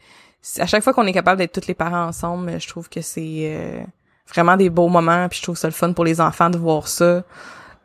à 0.57 0.65
chaque 0.65 0.83
fois 0.83 0.91
qu'on 0.91 1.05
est 1.05 1.13
capable 1.13 1.37
d'être 1.37 1.59
tous 1.59 1.67
les 1.67 1.75
parents 1.75 2.07
ensemble, 2.07 2.59
je 2.59 2.67
trouve 2.67 2.89
que 2.89 3.01
c'est 3.01 3.85
vraiment 4.27 4.57
des 4.57 4.71
beaux 4.71 4.87
moments. 4.87 5.29
Puis 5.29 5.37
je 5.37 5.43
trouve 5.43 5.57
ça 5.57 5.67
le 5.67 5.73
fun 5.73 5.93
pour 5.93 6.03
les 6.03 6.19
enfants 6.19 6.49
de 6.49 6.57
voir 6.57 6.87
ça. 6.87 7.23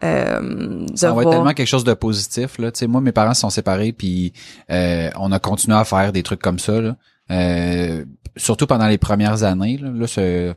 Euh, 0.03 0.87
ça 0.95 1.13
va 1.13 1.23
être 1.23 1.31
tellement 1.31 1.53
quelque 1.53 1.67
chose 1.67 1.85
de 1.85 1.95
positif 1.95 2.59
là. 2.59 2.73
Tu 2.73 2.81
sais, 2.81 2.87
moi 2.87 3.01
mes 3.01 3.13
parents 3.13 3.35
se 3.35 3.41
sont 3.43 3.51
séparés 3.51 3.93
puis 3.93 4.33
on 4.69 5.33
a 5.33 5.39
continué 5.39 5.77
à 5.77 5.85
faire 5.85 6.13
des 6.13 6.23
trucs 6.23 6.41
comme 6.41 6.59
ça 6.59 6.81
là. 6.81 6.97
Euh, 7.31 8.05
surtout 8.37 8.67
pendant 8.67 8.89
les 8.89 8.99
premières 8.99 9.45
années 9.45 9.77
là, 9.77 9.91
là 9.91 10.07
c'est 10.09 10.57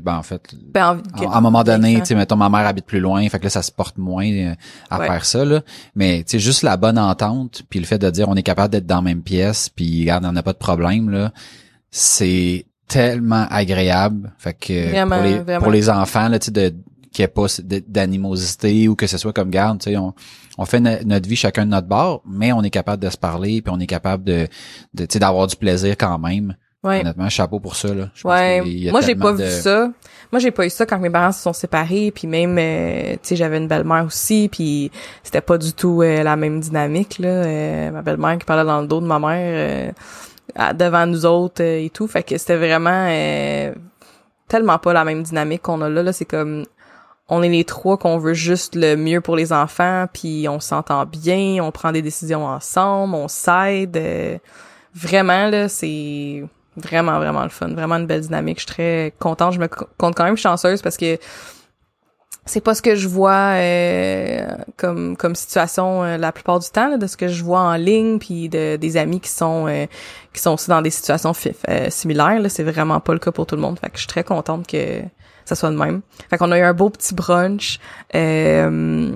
ben 0.00 0.16
en 0.16 0.22
fait 0.22 0.54
ben, 0.72 1.00
à, 1.14 1.36
un 1.36 1.40
moment 1.40 1.62
donné 1.62 2.00
tu 2.00 2.06
sais 2.06 2.14
mettons 2.14 2.36
ma 2.36 2.48
mère 2.48 2.66
habite 2.66 2.86
plus 2.86 3.00
loin 3.00 3.26
fait 3.28 3.38
que 3.38 3.44
là 3.44 3.50
ça 3.50 3.62
se 3.62 3.70
porte 3.70 3.98
moins 3.98 4.26
euh, 4.26 4.54
à 4.88 4.98
faire 4.98 5.24
ça 5.24 5.44
là. 5.44 5.60
Mais 5.94 6.24
tu 6.24 6.32
sais 6.32 6.38
juste 6.38 6.62
la 6.62 6.78
bonne 6.78 6.98
entente 6.98 7.62
puis 7.68 7.80
le 7.80 7.86
fait 7.86 7.98
de 7.98 8.08
dire 8.08 8.28
on 8.28 8.34
est 8.34 8.42
capable 8.42 8.72
d'être 8.72 8.86
dans 8.86 8.96
la 8.96 9.02
même 9.02 9.22
pièce 9.22 9.68
puis 9.68 10.00
regarde 10.00 10.24
on 10.24 10.32
n'a 10.32 10.42
pas 10.42 10.54
de 10.54 10.58
problème 10.58 11.10
là 11.10 11.32
c'est 11.90 12.66
tellement 12.88 13.46
agréable. 13.50 14.32
Fait 14.38 14.54
que 14.54 15.04
pour 15.04 15.22
les 15.22 15.58
pour 15.58 15.70
les 15.70 15.90
enfants 15.90 16.28
là 16.28 16.38
tu 16.38 16.46
sais 16.46 16.50
de 16.50 16.74
qu'il 17.12 17.22
n'y 17.22 17.24
ait 17.24 17.28
pas 17.28 17.46
d'animosité 17.88 18.88
ou 18.88 18.94
que 18.94 19.06
ce 19.06 19.18
soit 19.18 19.32
comme 19.32 19.50
garde, 19.50 19.80
tu 19.80 19.90
sais, 19.90 19.96
on, 19.96 20.14
on 20.58 20.64
fait 20.64 20.80
notre 20.80 21.28
vie 21.28 21.36
chacun 21.36 21.64
de 21.64 21.70
notre 21.70 21.88
bord, 21.88 22.22
mais 22.26 22.52
on 22.52 22.62
est 22.62 22.70
capable 22.70 23.02
de 23.02 23.10
se 23.10 23.16
parler, 23.16 23.62
puis 23.62 23.72
on 23.74 23.80
est 23.80 23.86
capable 23.86 24.24
de, 24.24 24.46
de 24.94 25.06
tu 25.06 25.14
sais, 25.14 25.18
d'avoir 25.18 25.46
du 25.46 25.56
plaisir 25.56 25.96
quand 25.98 26.18
même. 26.18 26.54
Ouais. 26.82 27.00
Honnêtement, 27.00 27.28
chapeau 27.28 27.60
pour 27.60 27.76
ça 27.76 27.92
là. 27.92 28.08
ouais. 28.24 28.90
Moi 28.90 29.02
j'ai 29.02 29.14
pas 29.14 29.32
vu 29.32 29.44
ça. 29.50 29.90
Moi 30.32 30.38
j'ai 30.38 30.50
pas 30.50 30.64
eu 30.64 30.70
ça 30.70 30.86
quand 30.86 30.98
mes 30.98 31.10
parents 31.10 31.32
se 31.32 31.42
sont 31.42 31.52
séparés, 31.52 32.10
puis 32.10 32.26
même 32.26 32.56
euh, 32.58 33.12
tu 33.14 33.18
sais 33.22 33.36
j'avais 33.36 33.58
une 33.58 33.68
belle-mère 33.68 34.06
aussi, 34.06 34.48
puis 34.50 34.90
c'était 35.22 35.42
pas 35.42 35.58
du 35.58 35.74
tout 35.74 36.00
euh, 36.00 36.22
la 36.22 36.36
même 36.36 36.58
dynamique 36.58 37.18
là. 37.18 37.28
Euh, 37.28 37.90
ma 37.90 38.00
belle-mère 38.00 38.38
qui 38.38 38.46
parlait 38.46 38.64
dans 38.64 38.80
le 38.80 38.86
dos 38.86 39.00
de 39.02 39.06
ma 39.06 39.18
mère 39.18 39.92
devant 40.74 41.06
nous 41.06 41.26
autres 41.26 41.62
et 41.62 41.90
tout, 41.92 42.06
fait 42.06 42.22
que 42.22 42.38
c'était 42.38 42.56
vraiment 42.56 43.08
tellement 44.48 44.78
pas 44.78 44.94
la 44.94 45.04
même 45.04 45.22
dynamique 45.22 45.60
qu'on 45.60 45.82
a 45.82 45.88
là. 45.90 46.02
Là 46.02 46.14
c'est 46.14 46.24
comme 46.24 46.64
on 47.30 47.42
est 47.42 47.48
les 47.48 47.64
trois 47.64 47.96
qu'on 47.96 48.18
veut 48.18 48.34
juste 48.34 48.74
le 48.74 48.96
mieux 48.96 49.20
pour 49.20 49.36
les 49.36 49.52
enfants, 49.52 50.06
puis 50.12 50.48
on 50.48 50.58
s'entend 50.58 51.06
bien, 51.06 51.62
on 51.62 51.70
prend 51.70 51.92
des 51.92 52.02
décisions 52.02 52.44
ensemble, 52.44 53.14
on 53.14 53.28
s'aide. 53.28 53.96
Euh, 53.96 54.36
vraiment 54.94 55.46
là, 55.46 55.68
c'est 55.68 56.42
vraiment 56.76 57.18
vraiment 57.18 57.44
le 57.44 57.48
fun, 57.48 57.68
vraiment 57.68 57.96
une 57.96 58.06
belle 58.06 58.22
dynamique. 58.22 58.58
Je 58.58 58.64
suis 58.64 58.74
très 58.74 59.14
contente, 59.20 59.54
je 59.54 59.60
me 59.60 59.68
compte 59.68 60.16
quand 60.16 60.24
même 60.24 60.36
chanceuse 60.36 60.82
parce 60.82 60.96
que 60.96 61.18
c'est 62.46 62.60
pas 62.60 62.74
ce 62.74 62.82
que 62.82 62.96
je 62.96 63.06
vois 63.06 63.52
euh, 63.54 64.48
comme 64.76 65.16
comme 65.16 65.36
situation 65.36 66.02
euh, 66.02 66.16
la 66.16 66.32
plupart 66.32 66.58
du 66.58 66.68
temps 66.68 66.98
de 66.98 67.06
ce 67.06 67.16
que 67.16 67.28
je 67.28 67.44
vois 67.44 67.60
en 67.60 67.76
ligne 67.76 68.18
puis 68.18 68.48
de 68.48 68.74
des 68.74 68.96
amis 68.96 69.20
qui 69.20 69.28
sont 69.28 69.86
qui 70.32 70.40
sont 70.40 70.54
aussi 70.54 70.68
dans 70.68 70.82
des 70.82 70.90
situations 70.90 71.32
similaires 71.90 72.40
là, 72.40 72.48
c'est 72.48 72.64
vraiment 72.64 72.98
pas 72.98 73.12
le 73.12 73.20
cas 73.20 73.30
pour 73.30 73.46
tout 73.46 73.54
le 73.54 73.62
monde. 73.62 73.78
Fait 73.78 73.86
que 73.86 73.94
je 73.94 74.00
suis 74.00 74.08
très 74.08 74.24
contente 74.24 74.66
que 74.66 75.02
ça 75.50 75.56
soit 75.56 75.70
de 75.70 75.76
même. 75.76 76.00
Fait 76.28 76.38
qu'on 76.38 76.52
a 76.52 76.58
eu 76.58 76.62
un 76.62 76.72
beau 76.72 76.90
petit 76.90 77.14
brunch. 77.14 77.80
Euh, 78.14 79.12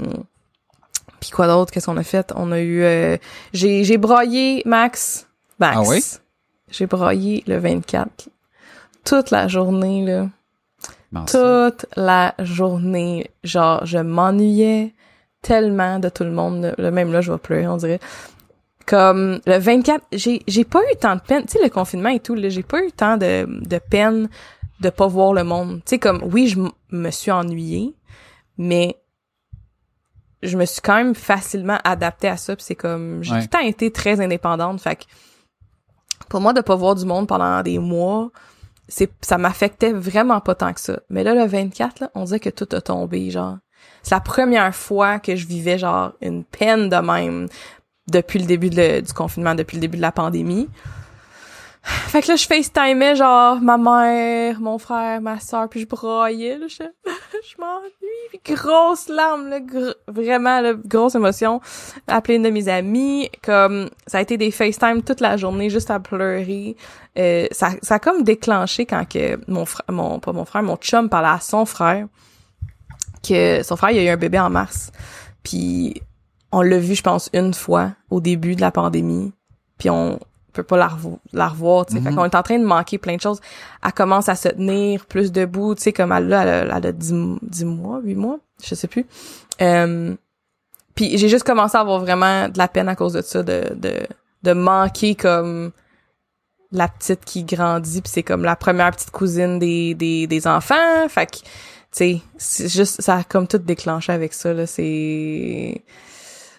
puis 1.20 1.30
quoi 1.30 1.47
d'autre 1.47 1.72
Qu'est-ce 1.72 1.87
qu'on 1.87 1.97
a 1.97 2.03
fait? 2.03 2.32
On 2.35 2.51
a 2.51 2.61
eu 2.61 2.82
euh, 2.82 3.16
j'ai 3.53 3.85
j'ai 3.85 3.99
broyé 3.99 4.62
Max 4.66 5.28
Max. 5.61 5.76
Ah 5.78 5.82
oui? 5.89 6.03
J'ai 6.70 6.87
broyé 6.87 7.45
le 7.47 7.59
24 7.59 8.28
toute 9.05 9.30
la 9.30 9.47
journée 9.49 10.05
là. 10.05 10.28
toute 11.26 11.87
la 11.95 12.35
journée, 12.41 13.30
genre 13.45 13.87
je 13.87 13.99
m'ennuyais 13.99 14.93
tellement 15.41 15.99
de 16.01 16.09
tout 16.09 16.24
le 16.24 16.32
monde, 16.32 16.74
le 16.76 16.91
même 16.91 17.12
là 17.12 17.20
je 17.20 17.30
vais 17.30 17.39
pleurer 17.39 17.68
on 17.68 17.76
dirait. 17.76 18.01
Comme 18.87 19.41
le 19.47 19.57
24, 19.57 20.05
j'ai 20.12 20.43
j'ai 20.49 20.64
pas 20.64 20.80
eu 20.80 20.97
tant 20.97 21.14
de 21.14 21.20
peine, 21.20 21.45
tu 21.45 21.53
sais 21.53 21.62
le 21.62 21.70
confinement 21.70 22.11
et 22.11 22.20
tout, 22.20 22.37
j'ai 22.37 22.62
pas 22.62 22.82
eu 22.82 22.91
tant 22.91 23.16
de 23.16 23.47
de 23.47 23.78
peine 23.78 24.28
de 24.81 24.91
pas 24.91 25.07
voir 25.07 25.33
le 25.33 25.45
monde. 25.45 25.77
Tu 25.85 25.91
sais, 25.91 25.99
comme, 25.99 26.20
oui, 26.25 26.49
je 26.49 26.59
me 26.91 27.11
suis 27.11 27.31
ennuyée, 27.31 27.95
mais 28.59 28.97
je 30.43 30.57
me 30.59 30.64
suis 30.66 30.81
quand 30.83 30.97
même 30.97 31.14
facilement 31.14 31.79
adaptée 31.85 32.29
à 32.29 32.37
ça. 32.37 32.55
Puis 32.57 32.64
c'est 32.66 32.75
comme, 32.75 33.22
j'ai 33.22 33.33
Ouais. 33.33 33.39
tout 33.39 33.45
le 33.45 33.59
temps 33.59 33.66
été 33.66 33.91
très 33.91 34.20
indépendante. 34.20 34.81
Fait 34.81 34.97
que 34.97 35.05
pour 36.29 36.41
moi, 36.41 36.53
de 36.53 36.61
pas 36.61 36.75
voir 36.75 36.95
du 36.95 37.05
monde 37.07 37.27
pendant 37.29 37.62
des 37.62 37.79
mois, 37.79 38.31
c'est 38.89 39.11
ça 39.22 39.39
m'affectait 39.39 39.93
vraiment 39.93 40.41
pas 40.41 40.55
tant 40.55 40.72
que 40.75 40.81
ça. 40.81 41.01
Mais 41.09 41.25
là, 41.25 41.35
le 41.35 41.47
24, 41.47 42.01
là, 42.01 42.11
on 42.14 42.25
dirait 42.25 42.41
que 42.41 42.51
tout 42.51 42.68
a 42.72 42.81
tombé, 42.81 43.31
genre. 43.31 43.57
C'est 44.03 44.14
la 44.14 44.20
première 44.20 44.75
fois 44.75 45.18
que 45.18 45.35
je 45.37 45.47
vivais, 45.47 45.79
genre, 45.79 46.12
une 46.20 46.45
peine 46.45 46.89
de 46.91 46.97
même 46.97 47.49
depuis 48.09 48.39
le 48.39 48.45
début 48.47 48.68
de- 48.68 49.01
du 49.01 49.12
confinement, 49.14 49.55
depuis 49.55 49.77
le 49.77 49.81
début 49.81 49.97
de 49.97 50.03
la 50.03 50.12
pandémie. 50.12 50.68
Fait 52.09 52.22
que 52.22 52.28
là, 52.28 52.37
je 52.37 52.47
FaceTimais, 52.47 53.14
genre, 53.14 53.61
ma 53.61 53.76
mère, 53.76 54.59
mon 54.61 54.78
frère, 54.78 55.20
ma 55.20 55.39
soeur, 55.39 55.68
puis 55.68 55.80
je 55.80 55.87
broyais, 55.87 56.57
là, 56.57 56.66
je, 56.66 56.76
je 57.05 57.61
m'ennuie, 57.61 58.28
puis 58.30 58.55
grosse 58.55 59.09
larme, 59.09 59.49
là, 59.49 59.61
gr- 59.61 59.95
vraiment, 60.09 60.61
là, 60.61 60.72
grosse 60.74 61.14
émotion. 61.14 61.61
Appeler 62.07 62.37
une 62.37 62.45
de 62.45 62.51
mes 62.51 62.68
amies, 62.68 63.28
comme, 63.43 63.91
ça 64.07 64.18
a 64.18 64.20
été 64.22 64.39
des 64.39 64.51
FaceTime 64.51 65.03
toute 65.03 65.20
la 65.20 65.37
journée, 65.37 65.68
juste 65.68 65.91
à 65.91 66.01
pleurer. 66.01 66.76
Euh, 67.18 67.47
ça, 67.51 67.70
ça 67.82 67.97
a 67.97 67.99
comme 67.99 68.22
déclenché 68.22 68.87
quand 68.87 69.07
que 69.07 69.39
mon 69.47 69.66
frère, 69.66 69.85
mon, 69.91 70.20
pas 70.20 70.32
mon 70.32 70.45
frère, 70.47 70.62
mon 70.62 70.76
chum 70.76 71.11
parlait 71.11 71.28
à 71.28 71.41
son 71.41 71.66
frère, 71.66 72.07
que 73.28 73.62
son 73.62 73.76
frère, 73.76 73.91
il 73.91 73.99
a 73.99 74.05
eu 74.05 74.09
un 74.09 74.16
bébé 74.16 74.39
en 74.39 74.49
mars. 74.49 74.91
Puis, 75.43 76.01
on 76.51 76.62
l'a 76.62 76.78
vu, 76.78 76.95
je 76.95 77.03
pense, 77.03 77.28
une 77.35 77.53
fois, 77.53 77.93
au 78.11 78.20
début 78.20 78.57
de 78.57 78.61
la 78.62 78.70
pandémie. 78.70 79.32
Puis 79.76 79.91
on 79.91 80.18
peut 80.55 80.62
pas 80.62 80.76
la, 80.76 80.88
revo- 80.88 81.18
la 81.32 81.48
revoir, 81.48 81.86
tu 81.86 81.94
sais. 81.94 82.00
Fait 82.00 82.11
Mhm. 82.11 82.16
qu'on 82.16 82.24
est 82.24 82.34
en 82.34 82.42
train 82.42 82.59
de 82.59 82.64
manquer 82.64 82.98
plein 82.98 83.16
de 83.16 83.20
choses. 83.20 83.40
Elle 83.84 83.92
commence 83.92 84.28
à 84.28 84.34
se 84.34 84.48
tenir 84.48 85.05
plus 85.07 85.30
debout, 85.32 85.74
tu 85.74 85.82
sais, 85.82 85.92
comme 85.92 86.12
elle, 86.12 86.28
là, 86.28 86.42
elle, 86.42 86.70
a- 86.70 86.76
elle 86.78 86.86
a 86.86 86.92
10, 86.92 87.12
10 87.42 87.64
mois, 87.64 88.00
8 88.02 88.14
mois, 88.14 88.38
je 88.64 88.74
sais 88.74 88.88
plus. 88.88 89.07
Euh, 89.61 90.14
puis 90.94 91.18
j'ai 91.18 91.28
juste 91.28 91.44
commencé 91.44 91.76
à 91.76 91.80
avoir 91.80 92.00
vraiment 92.00 92.48
de 92.48 92.57
la 92.59 92.68
peine 92.68 92.88
à 92.88 92.96
cause 92.96 93.12
de 93.14 93.22
ça, 93.22 93.42
de, 93.42 93.74
de, 93.74 94.07
de 94.42 94.52
manquer 94.52 95.14
comme 95.14 95.72
la 96.72 96.88
petite 96.88 97.24
qui 97.24 97.44
grandit, 97.44 98.00
puis 98.00 98.11
c'est 98.12 98.22
comme 98.22 98.42
la 98.44 98.57
première 98.57 98.90
petite 98.90 99.11
cousine 99.11 99.59
des, 99.59 99.94
des, 99.94 100.26
des 100.26 100.46
enfants. 100.46 101.09
Fait 101.09 101.26
que, 101.26 101.36
tu 101.36 101.44
sais, 101.92 102.20
c'est 102.36 102.68
juste, 102.68 103.00
ça 103.00 103.16
a 103.18 103.24
comme 103.24 103.46
tout 103.46 103.59
déclenché 103.59 104.12
avec 104.12 104.32
ça, 104.34 104.52
là. 104.52 104.66
C'est... 104.66 105.84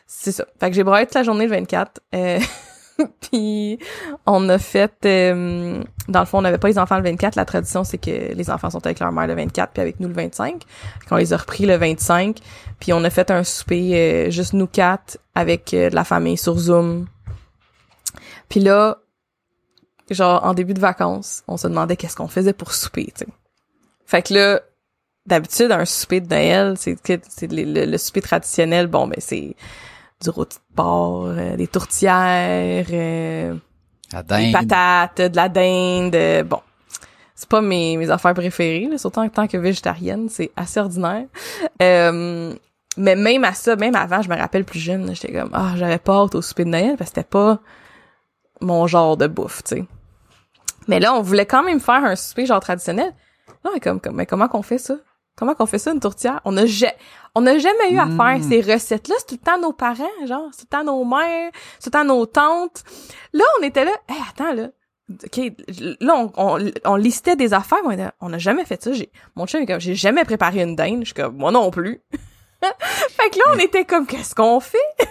C'est 0.08 0.32
ça. 0.32 0.46
Fait 0.60 0.70
que 0.70 0.76
j'ai 0.76 0.84
broyé 0.84 1.06
toute 1.06 1.16
la 1.16 1.24
journée 1.24 1.46
le 1.46 1.52
24. 1.52 2.00
Euh, 2.14 2.40
puis 3.22 3.80
on 4.26 4.48
a 4.50 4.58
fait... 4.58 4.94
euh, 5.06 5.84
dans 6.08 6.20
le 6.20 6.26
fond, 6.26 6.38
on 6.38 6.42
n'avait 6.42 6.58
pas 6.58 6.68
les 6.68 6.80
enfants 6.80 6.98
le 6.98 7.04
24. 7.04 7.36
La 7.36 7.46
tradition, 7.46 7.84
c'est 7.84 7.98
que 7.98 8.34
les 8.34 8.50
enfants 8.50 8.70
sont 8.70 8.86
avec 8.86 9.00
leur 9.00 9.12
mère 9.12 9.28
le 9.28 9.36
24, 9.36 9.72
puis 9.74 9.82
avec 9.82 10.00
nous 10.00 10.08
le 10.08 10.14
25. 10.14 10.64
Fait 11.02 11.10
qu'on 11.10 11.16
les 11.18 11.34
a 11.34 11.38
repris 11.38 11.66
le 11.66 11.76
25. 11.76 12.40
Puis 12.80 12.94
on 12.94 13.04
a 13.04 13.10
fait 13.10 13.32
un 13.32 13.44
souper 13.44 13.92
euh, 14.28 14.30
juste 14.32 14.54
nous 14.54 14.68
quatre 14.68 15.18
avec 15.34 15.74
euh, 15.74 15.90
de 15.90 15.96
la 15.96 16.04
famille 16.04 16.38
sur 16.38 16.58
Zoom. 16.58 17.08
Puis 18.50 18.60
là, 18.60 18.98
genre 20.10 20.44
en 20.46 20.54
début 20.54 20.74
de 20.74 20.80
vacances, 20.80 21.44
on 21.48 21.58
se 21.58 21.68
demandait 21.68 21.98
qu'est-ce 21.98 22.16
qu'on 22.16 22.28
faisait 22.28 22.54
pour 22.54 22.74
souper. 22.74 23.12
Fait 24.06 24.22
que 24.22 24.34
là, 24.36 24.62
d'habitude 25.26 25.72
un 25.72 25.86
souper 25.86 26.22
de 26.22 26.28
Noël, 26.30 26.76
c'est 26.78 26.96
le, 27.52 27.86
le- 27.86 27.98
souper 27.98 28.22
traditionnel, 28.22 28.86
bon 28.86 29.08
ben 29.08 29.18
c'est 29.20 29.56
du 30.22 30.30
rôti 30.30 30.58
de 30.58 30.76
porc, 30.76 31.26
euh, 31.28 31.56
des 31.56 31.68
tourtières, 31.68 32.86
euh, 32.92 33.56
des 34.14 34.52
patates, 34.52 35.22
de 35.22 35.36
la 35.36 35.50
dinde, 35.50 36.16
euh, 36.16 36.44
bon. 36.44 36.62
C'est 37.38 37.50
pas 37.50 37.62
mes, 37.62 37.98
mes 37.98 38.10
affaires 38.10 38.34
préférées, 38.34 38.88
là, 38.90 38.98
surtout 38.98 39.20
en 39.20 39.28
tant 39.28 39.48
que 39.48 39.58
végétarienne, 39.58 40.30
c'est 40.30 40.52
assez 40.56 40.80
ordinaire. 40.80 41.26
Euh, 41.82 42.54
mais 42.98 43.16
même 43.16 43.44
à 43.44 43.54
ça, 43.54 43.76
même 43.76 43.96
avant, 43.96 44.22
je 44.22 44.30
me 44.30 44.38
rappelle 44.38 44.64
plus 44.64 44.80
jeune, 44.80 45.14
j'étais 45.14 45.34
comme 45.34 45.50
ah, 45.52 45.74
j'avais 45.76 45.98
pas 45.98 46.14
hâte 46.14 46.36
au 46.36 46.42
souper 46.42 46.64
de 46.64 46.70
Noël 46.70 46.96
parce 46.98 47.10
que 47.10 47.16
c'était 47.16 47.28
pas 47.28 47.60
mon 48.62 48.88
genre 48.88 49.18
de 49.18 49.28
bouffe, 49.28 49.64
tu 49.64 49.76
sais. 49.76 49.86
Mais 50.88 51.02
là, 51.02 51.14
on 51.14 51.22
voulait 51.22 51.46
quand 51.46 51.64
même 51.64 51.82
faire 51.82 52.06
un 52.06 52.16
souper 52.16 52.46
genre 52.46 52.62
traditionnel. 52.62 53.14
Là, 53.66 53.72
comme, 53.82 54.00
comme 54.00 54.16
mais 54.16 54.26
comment 54.26 54.48
qu'on 54.48 54.62
fait 54.62 54.78
ça? 54.78 54.96
Comment 55.38 55.54
qu'on 55.56 55.66
fait 55.66 55.80
ça 55.80 55.92
une 55.92 56.00
tourtière? 56.00 56.40
On 56.46 56.56
a 56.58 56.66
ja- 56.66 56.94
on 57.36 57.42
n'a 57.42 57.58
jamais 57.60 57.92
eu 57.92 57.98
à 58.00 58.06
Mm. 58.06 58.18
faire 58.18 58.44
ces 58.48 58.62
recettes 58.74 59.08
là, 59.10 59.16
c'est 59.20 59.28
tout 59.28 59.36
le 59.42 59.46
temps 59.52 59.60
nos 59.60 59.74
parents, 59.74 60.06
genre, 60.26 60.48
c'est 60.52 60.62
tout 60.62 60.68
le 60.72 60.78
temps 60.78 60.84
nos 60.86 61.04
mères, 61.06 61.52
c'est 61.80 61.90
tout 61.92 61.98
le 61.98 62.04
temps 62.04 62.06
nos 62.06 62.26
tantes. 62.26 62.84
Là, 63.34 63.44
on 63.60 63.64
était 63.64 63.84
là, 63.86 63.92
hey, 64.10 64.16
attends 64.30 64.54
là. 64.54 64.70
OK, 65.24 65.40
là 66.02 66.16
on, 66.16 66.32
on, 66.36 66.72
on 66.86 66.96
listait 66.96 67.36
des 67.36 67.54
affaires, 67.54 67.78
mais 67.88 68.08
on 68.22 68.30
n'a 68.30 68.38
jamais 68.40 68.66
fait 68.66 68.82
ça. 68.82 68.92
J'ai 68.94 69.12
mon 69.36 69.46
chum 69.46 69.62
est 69.62 69.66
comme 69.68 69.80
j'ai 69.80 69.94
jamais 69.94 70.24
préparé 70.24 70.62
une 70.64 70.76
dinde, 70.76 71.02
je 71.02 71.06
suis 71.06 71.14
comme 71.14 71.36
moi 71.38 71.52
non 71.52 71.70
plus. 71.70 72.02
fait 72.62 73.30
que 73.30 73.38
là 73.38 73.44
on 73.56 73.60
était 73.60 73.86
comme 73.86 74.08
qu'est-ce 74.08 74.34
qu'on 74.34 74.60
fait 74.60 74.78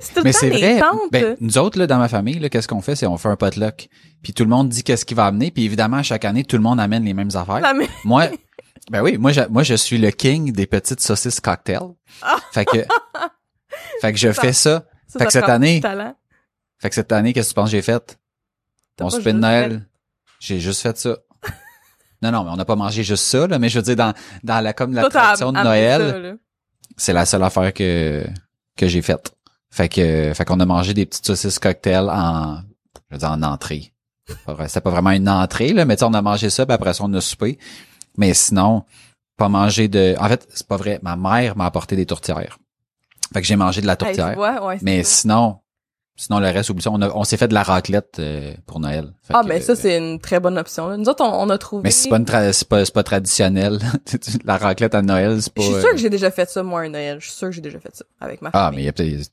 C'est 0.00 0.14
tout 0.14 0.20
le 0.20 0.24
Mais 0.24 0.32
temps 0.32 0.38
c'est 0.40 0.48
les 0.50 0.58
vrai. 0.74 0.78
tantes. 0.80 1.10
Ben, 1.10 1.36
nous 1.40 1.58
autres, 1.58 1.78
là, 1.78 1.86
dans 1.88 1.98
ma 1.98 2.08
famille, 2.08 2.38
là, 2.38 2.48
qu'est-ce 2.48 2.68
qu'on 2.68 2.80
fait? 2.80 2.94
C'est 2.94 3.06
on 3.06 3.18
fait 3.18 3.28
un 3.28 3.36
potluck. 3.36 3.88
Puis 4.22 4.32
tout 4.32 4.44
le 4.44 4.48
monde 4.48 4.68
dit 4.68 4.84
qu'est-ce 4.84 5.04
qu'il 5.04 5.16
va 5.16 5.26
amener. 5.26 5.50
Puis 5.50 5.64
évidemment, 5.64 6.02
chaque 6.04 6.24
année, 6.24 6.44
tout 6.44 6.56
le 6.56 6.62
monde 6.62 6.78
amène 6.80 7.04
les 7.04 7.12
mêmes 7.14 7.30
affaires. 7.34 7.74
Moi, 8.04 8.28
ben 8.90 9.02
oui, 9.02 9.18
moi, 9.18 9.32
je, 9.32 9.40
moi, 9.48 9.62
je 9.62 9.74
suis 9.74 9.98
le 9.98 10.10
king 10.10 10.52
des 10.52 10.66
petites 10.66 11.00
saucisses 11.00 11.40
cocktail. 11.40 11.80
Fait 12.52 12.64
que, 12.64 12.78
fait 14.00 14.12
que 14.12 14.18
je 14.18 14.32
Ça- 14.32 14.40
fais 14.42 14.52
ça. 14.52 14.84
ça, 15.08 15.18
fait 15.18 15.26
que 15.26 15.32
ça 15.32 15.40
cette 15.40 15.48
année-. 15.48 15.80
Fait 16.78 16.88
que 16.88 16.94
cette 16.94 17.12
année, 17.12 17.32
qu'est-ce 17.32 17.48
que 17.48 17.54
tu 17.54 17.54
penses 17.54 17.70
que 17.70 17.76
j'ai 17.76 17.82
fait? 17.82 18.18
Mon 19.00 19.10
juste 19.10 19.26
Noël. 19.26 19.86
J'ai 20.38 20.60
juste 20.60 20.82
fait 20.82 20.96
ça. 20.96 21.16
non, 22.22 22.30
non, 22.30 22.44
mais 22.44 22.50
on 22.50 22.56
n'a 22.56 22.64
pas 22.64 22.76
mangé 22.76 23.02
juste 23.02 23.24
ça, 23.24 23.46
là, 23.46 23.58
mais 23.58 23.68
je 23.68 23.78
veux 23.78 23.82
dire, 23.82 23.96
dans, 23.96 24.14
dans 24.42 24.60
la, 24.60 24.72
comme 24.72 24.92
la 24.94 25.02
Toi, 25.02 25.10
tradition 25.10 25.52
de 25.52 25.58
Noël, 25.58 26.38
c'est 26.96 27.12
la 27.12 27.26
seule 27.26 27.42
affaire 27.42 27.72
que, 27.72 28.24
que 28.76 28.86
j'ai 28.86 29.02
faite. 29.02 29.32
Fait 29.70 29.88
que, 29.88 30.32
fait 30.34 30.44
qu'on 30.44 30.60
a 30.60 30.66
mangé 30.66 30.94
des 30.94 31.04
petites 31.06 31.26
saucisses 31.26 31.58
cocktail 31.58 32.08
en, 32.10 32.58
je 33.10 33.14
veux 33.16 33.18
dire, 33.18 33.30
en 33.30 33.42
entrée. 33.42 33.92
C'était 34.66 34.80
pas 34.80 34.90
vraiment 34.90 35.10
une 35.10 35.28
entrée, 35.28 35.72
là, 35.72 35.84
mais 35.84 35.96
tu 35.96 36.00
sais, 36.00 36.06
on 36.06 36.14
a 36.14 36.22
mangé 36.22 36.50
ça, 36.50 36.66
puis 36.66 36.74
après 36.74 36.94
ça, 36.94 37.04
on 37.04 37.12
a 37.14 37.20
soupé. 37.20 37.58
Mais 38.16 38.34
sinon, 38.34 38.84
pas 39.36 39.48
manger 39.48 39.88
de, 39.88 40.14
en 40.18 40.28
fait, 40.28 40.46
c'est 40.52 40.66
pas 40.66 40.76
vrai. 40.76 40.98
Ma 41.02 41.16
mère 41.16 41.56
m'a 41.56 41.66
apporté 41.66 41.96
des 41.96 42.06
tourtières. 42.06 42.58
Fait 43.32 43.40
que 43.40 43.46
j'ai 43.46 43.56
mangé 43.56 43.80
de 43.80 43.86
la 43.86 43.92
Hey, 43.94 43.98
tourtière. 43.98 44.34
vois, 44.34 44.64
ouais, 44.66 44.78
mais 44.82 45.02
sinon, 45.02 45.58
sinon 46.16 46.38
le 46.38 46.46
reste, 46.46 46.70
oublie 46.70 46.82
ça. 46.82 46.90
On, 46.92 47.02
a- 47.02 47.10
on 47.14 47.24
s'est 47.24 47.36
fait 47.36 47.48
de 47.48 47.54
la 47.54 47.62
raclette 47.62 48.18
euh, 48.20 48.54
pour 48.66 48.80
Noël. 48.80 49.12
Fait 49.22 49.34
Ah, 49.36 49.42
mais 49.44 49.60
ça, 49.60 49.72
euh, 49.72 49.74
c'est 49.74 49.98
une 49.98 50.20
très 50.20 50.40
bonne 50.40 50.56
option. 50.56 50.88
là. 50.88 50.96
Nous 50.96 51.08
autres, 51.08 51.22
on, 51.24 51.42
on 51.42 51.50
a 51.50 51.58
trouvé... 51.58 51.82
Mais 51.82 51.90
c'est 51.90 52.08
pas 52.08 52.16
une 52.18 52.24
tra- 52.24 52.52
c'est 52.52 52.68
pas, 52.68 52.84
c'est 52.84 52.94
pas 52.94 53.02
traditionnel. 53.02 53.78
la 54.44 54.56
raclette 54.56 54.94
à 54.94 55.02
Noël, 55.02 55.42
c'est 55.42 55.52
pas. 55.52 55.60
Je 55.60 55.66
suis 55.66 55.74
euh, 55.74 55.80
sûre 55.80 55.90
que 55.90 55.96
j'ai 55.98 56.08
déjà 56.10 56.30
fait 56.30 56.48
ça, 56.48 56.62
moi, 56.62 56.82
un 56.82 56.88
Noël. 56.88 57.18
Je 57.20 57.26
suis 57.26 57.34
sûre 57.36 57.48
que 57.48 57.54
j'ai 57.54 57.60
déjà 57.60 57.80
fait 57.80 57.94
ça 57.94 58.04
avec 58.20 58.40
ma 58.42 58.50
Ah, 58.52 58.66
famille. 58.66 58.76
mais 58.76 58.82
il 58.82 58.86
y 58.86 58.88
a 58.88 58.92
peut-être 58.92 59.30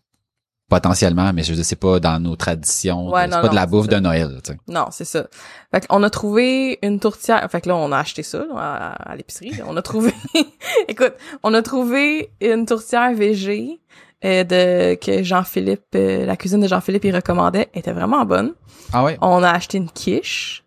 potentiellement, 0.73 1.31
mais 1.33 1.43
je 1.43 1.53
c'est 1.61 1.75
pas 1.75 1.99
dans 1.99 2.19
nos 2.19 2.35
traditions. 2.35 3.09
Ouais, 3.09 3.21
c'est 3.21 3.35
non, 3.35 3.41
pas 3.41 3.49
de 3.49 3.55
la 3.55 3.67
bouffe 3.67 3.87
de 3.87 3.97
Noël, 3.97 4.39
sais. 4.43 4.57
Non, 4.67 4.87
c'est 4.89 5.05
ça. 5.05 5.27
Fait 5.71 5.85
qu'on 5.85 6.01
a 6.01 6.09
trouvé 6.09 6.79
une 6.81 6.99
tourtière. 6.99 7.47
Fait 7.51 7.61
que 7.61 7.69
là, 7.69 7.75
on 7.75 7.91
a 7.91 7.99
acheté 7.99 8.23
ça 8.23 8.39
là, 8.39 8.55
à, 8.55 9.11
à 9.11 9.15
l'épicerie. 9.15 9.53
On 9.67 9.77
a 9.77 9.81
trouvé... 9.83 10.13
Écoute, 10.87 11.13
on 11.43 11.53
a 11.53 11.61
trouvé 11.61 12.31
une 12.41 12.65
tourtière 12.65 13.13
VG 13.13 13.79
euh, 14.25 14.43
de 14.43 14.95
que 14.95 15.21
Jean-Philippe, 15.21 15.93
euh, 15.95 16.25
la 16.25 16.35
cuisine 16.37 16.61
de 16.61 16.67
Jean-Philippe, 16.67 17.05
il 17.05 17.15
recommandait. 17.15 17.69
Elle 17.73 17.79
était 17.79 17.91
vraiment 17.91 18.25
bonne. 18.25 18.53
Ah 18.93 19.03
ouais? 19.03 19.17
On 19.21 19.43
a 19.43 19.51
acheté 19.51 19.77
une 19.77 19.89
quiche. 19.89 20.63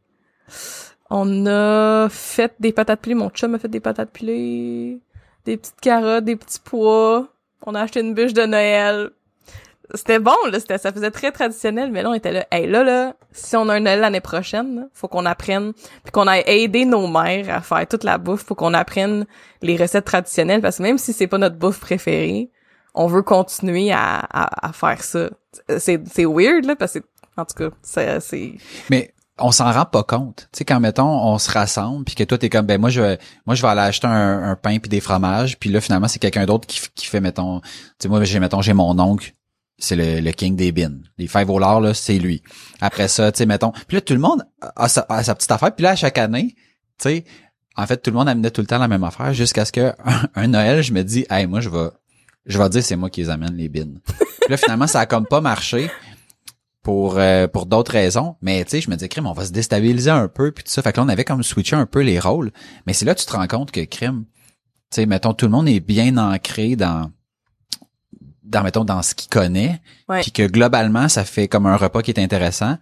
On 1.10 1.46
a 1.46 2.08
fait 2.08 2.54
des 2.60 2.72
patates 2.72 3.00
pilées. 3.00 3.16
Mon 3.16 3.30
chum 3.30 3.56
a 3.56 3.58
fait 3.58 3.68
des 3.68 3.80
patates 3.80 4.10
pilées. 4.12 5.00
Des 5.44 5.56
petites 5.56 5.80
carottes, 5.80 6.24
des 6.24 6.36
petits 6.36 6.60
pois. 6.62 7.28
On 7.66 7.74
a 7.74 7.80
acheté 7.80 8.00
une 8.00 8.14
bûche 8.14 8.34
de 8.34 8.46
Noël. 8.46 9.10
C'était 9.94 10.18
bon, 10.18 10.34
là. 10.50 10.60
C'était, 10.60 10.78
ça 10.78 10.92
faisait 10.92 11.10
très 11.10 11.32
traditionnel. 11.32 11.90
Mais 11.92 12.02
là, 12.02 12.10
on 12.10 12.14
était 12.14 12.32
là. 12.32 12.46
Hey, 12.50 12.66
là, 12.66 12.82
là, 12.82 13.14
si 13.32 13.56
on 13.56 13.68
a 13.68 13.74
un 13.74 13.80
Noël 13.80 14.00
l'année 14.00 14.20
prochaine, 14.20 14.88
faut 14.92 15.08
qu'on 15.08 15.26
apprenne. 15.26 15.72
Puis 16.02 16.12
qu'on 16.12 16.26
aille 16.26 16.44
aider 16.46 16.84
nos 16.84 17.06
mères 17.06 17.54
à 17.54 17.60
faire 17.60 17.86
toute 17.86 18.04
la 18.04 18.18
bouffe. 18.18 18.44
Faut 18.44 18.54
qu'on 18.54 18.74
apprenne 18.74 19.26
les 19.62 19.76
recettes 19.76 20.04
traditionnelles. 20.04 20.60
Parce 20.60 20.78
que 20.78 20.82
même 20.82 20.98
si 20.98 21.12
c'est 21.12 21.26
pas 21.26 21.38
notre 21.38 21.56
bouffe 21.56 21.80
préférée, 21.80 22.50
on 22.94 23.06
veut 23.06 23.22
continuer 23.22 23.92
à, 23.92 24.18
à, 24.30 24.68
à 24.68 24.72
faire 24.72 25.02
ça. 25.02 25.28
C'est, 25.78 26.02
c'est 26.08 26.24
weird, 26.24 26.64
là, 26.64 26.76
parce 26.76 26.94
que, 26.94 27.00
en 27.36 27.44
tout 27.44 27.54
cas, 27.54 27.76
c'est, 27.82 28.20
c'est, 28.20 28.54
Mais 28.90 29.12
on 29.38 29.52
s'en 29.52 29.70
rend 29.70 29.84
pas 29.84 30.02
compte. 30.02 30.48
Tu 30.52 30.58
sais, 30.58 30.64
quand 30.64 30.80
mettons, 30.80 31.06
on 31.06 31.38
se 31.38 31.50
rassemble, 31.50 32.04
puis 32.04 32.14
que 32.14 32.24
toi, 32.24 32.38
t'es 32.38 32.48
comme, 32.48 32.66
ben 32.66 32.80
moi, 32.80 32.88
je 32.88 33.02
vais, 33.02 33.18
moi, 33.44 33.54
je 33.54 33.62
vais 33.62 33.68
aller 33.68 33.82
acheter 33.82 34.06
un, 34.06 34.42
un 34.42 34.56
pain 34.56 34.78
puis 34.78 34.88
des 34.88 35.00
fromages, 35.00 35.58
puis 35.58 35.70
là, 35.70 35.80
finalement, 35.80 36.08
c'est 36.08 36.18
quelqu'un 36.18 36.46
d'autre 36.46 36.66
qui, 36.66 36.80
qui 36.94 37.06
fait, 37.06 37.20
mettons, 37.20 37.60
tu 37.60 37.68
sais, 37.98 38.08
moi, 38.08 38.24
j'ai, 38.24 38.40
mettons, 38.40 38.62
j'ai 38.62 38.72
mon 38.72 38.98
oncle, 38.98 39.34
c'est 39.78 39.96
le, 39.96 40.20
le 40.20 40.32
king 40.32 40.56
des 40.56 40.72
bins. 40.72 40.98
Les 41.18 41.26
fèves 41.26 41.50
au 41.50 41.58
lard, 41.58 41.80
là, 41.80 41.94
c'est 41.94 42.18
lui. 42.18 42.42
Après 42.80 43.08
ça, 43.08 43.30
tu 43.32 43.38
sais, 43.38 43.46
mettons, 43.46 43.72
puis 43.86 43.96
là, 43.96 44.00
tout 44.00 44.14
le 44.14 44.20
monde 44.20 44.44
a 44.60 44.88
sa, 44.88 45.02
petite 45.02 45.50
affaire, 45.50 45.74
puis 45.74 45.82
là, 45.82 45.90
à 45.90 45.96
chaque 45.96 46.18
année, 46.18 46.54
tu 46.98 47.08
sais, 47.08 47.24
en 47.76 47.86
fait, 47.86 47.98
tout 47.98 48.10
le 48.10 48.16
monde 48.16 48.28
amenait 48.28 48.50
tout 48.50 48.62
le 48.62 48.66
temps 48.66 48.78
la 48.78 48.88
même 48.88 49.04
affaire, 49.04 49.34
jusqu'à 49.34 49.64
ce 49.64 49.72
que 49.72 49.92
un, 50.34 50.48
Noël, 50.48 50.82
je 50.82 50.92
me 50.92 51.02
dis, 51.02 51.26
hey, 51.30 51.46
moi, 51.46 51.60
je 51.60 51.68
vais, 51.68 51.88
je 52.46 52.58
vais 52.58 52.68
dire, 52.70 52.82
c'est 52.82 52.96
moi 52.96 53.10
qui 53.10 53.20
les 53.20 53.30
amène, 53.30 53.54
les 53.54 53.68
bins. 53.68 53.94
Puis 54.06 54.50
là, 54.50 54.56
finalement, 54.56 54.86
ça 54.86 55.00
a 55.00 55.06
comme 55.06 55.26
pas 55.26 55.40
marché 55.40 55.90
pour 56.86 57.18
euh, 57.18 57.48
pour 57.48 57.66
d'autres 57.66 57.90
raisons 57.90 58.36
mais 58.42 58.62
tu 58.62 58.70
sais 58.70 58.80
je 58.80 58.88
me 58.88 58.94
dis 58.94 59.08
crime 59.08 59.26
on 59.26 59.32
va 59.32 59.44
se 59.44 59.50
déstabiliser 59.50 60.10
un 60.10 60.28
peu 60.28 60.52
puis 60.52 60.62
tout 60.62 60.70
ça 60.70 60.82
fait 60.82 60.92
que 60.92 60.98
là 60.98 61.02
on 61.04 61.08
avait 61.08 61.24
comme 61.24 61.42
switché 61.42 61.74
un 61.74 61.84
peu 61.84 61.98
les 61.98 62.20
rôles 62.20 62.52
mais 62.86 62.92
c'est 62.92 63.04
là 63.04 63.12
que 63.12 63.18
tu 63.18 63.26
te 63.26 63.32
rends 63.32 63.48
compte 63.48 63.72
que 63.72 63.80
crime 63.80 64.24
tu 64.92 65.00
sais 65.00 65.06
mettons 65.06 65.32
tout 65.32 65.46
le 65.46 65.50
monde 65.50 65.68
est 65.68 65.80
bien 65.80 66.16
ancré 66.16 66.76
dans 66.76 67.10
dans 68.46 68.62
mettons 68.62 68.84
dans 68.84 69.02
ce 69.02 69.14
qu'il 69.14 69.28
connaît, 69.30 69.80
Ouais. 70.08 70.22
puis 70.22 70.32
que 70.32 70.46
globalement 70.46 71.08
ça 71.08 71.24
fait 71.24 71.48
comme 71.48 71.66
un 71.66 71.76
repas 71.76 72.02
qui 72.02 72.10
est 72.12 72.20
intéressant, 72.20 72.78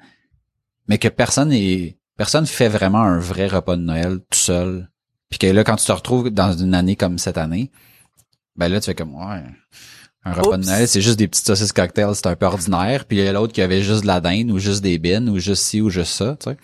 mais 0.88 0.98
que 0.98 1.08
personne 1.08 1.52
est 1.52 1.96
personne 2.16 2.46
fait 2.46 2.68
vraiment 2.68 3.02
un 3.02 3.18
vrai 3.18 3.46
repas 3.48 3.76
de 3.76 3.82
Noël 3.82 4.18
tout 4.30 4.38
seul. 4.38 4.90
Puis 5.30 5.38
que 5.38 5.46
là 5.46 5.64
quand 5.64 5.76
tu 5.76 5.86
te 5.86 5.92
retrouves 5.92 6.30
dans 6.30 6.52
une 6.52 6.74
année 6.74 6.96
comme 6.96 7.18
cette 7.18 7.38
année, 7.38 7.70
ben 8.56 8.68
là 8.68 8.78
tu 8.80 8.86
fais 8.86 8.94
comme 8.94 9.14
ouais. 9.14 9.42
Un 10.26 10.32
repas 10.32 10.56
de. 10.56 10.64
Noël, 10.64 10.88
c'est 10.88 11.02
juste 11.02 11.18
des 11.18 11.28
petites 11.28 11.44
saucisses 11.46 11.72
cocktails, 11.72 12.14
c'est 12.14 12.26
un 12.26 12.34
peu 12.36 12.46
ordinaire. 12.46 13.04
Puis 13.04 13.18
il 13.18 13.24
y 13.24 13.28
a 13.28 13.32
l'autre 13.32 13.52
qui 13.52 13.60
avait 13.60 13.82
juste 13.82 14.02
de 14.02 14.06
la 14.06 14.22
dinde 14.22 14.50
ou 14.50 14.58
juste 14.58 14.80
des 14.82 14.98
bines 14.98 15.28
ou 15.28 15.38
juste 15.38 15.64
ci 15.64 15.82
ou 15.82 15.90
juste 15.90 16.12
ça, 16.14 16.36
tu 16.40 16.48
sais. 16.50 16.56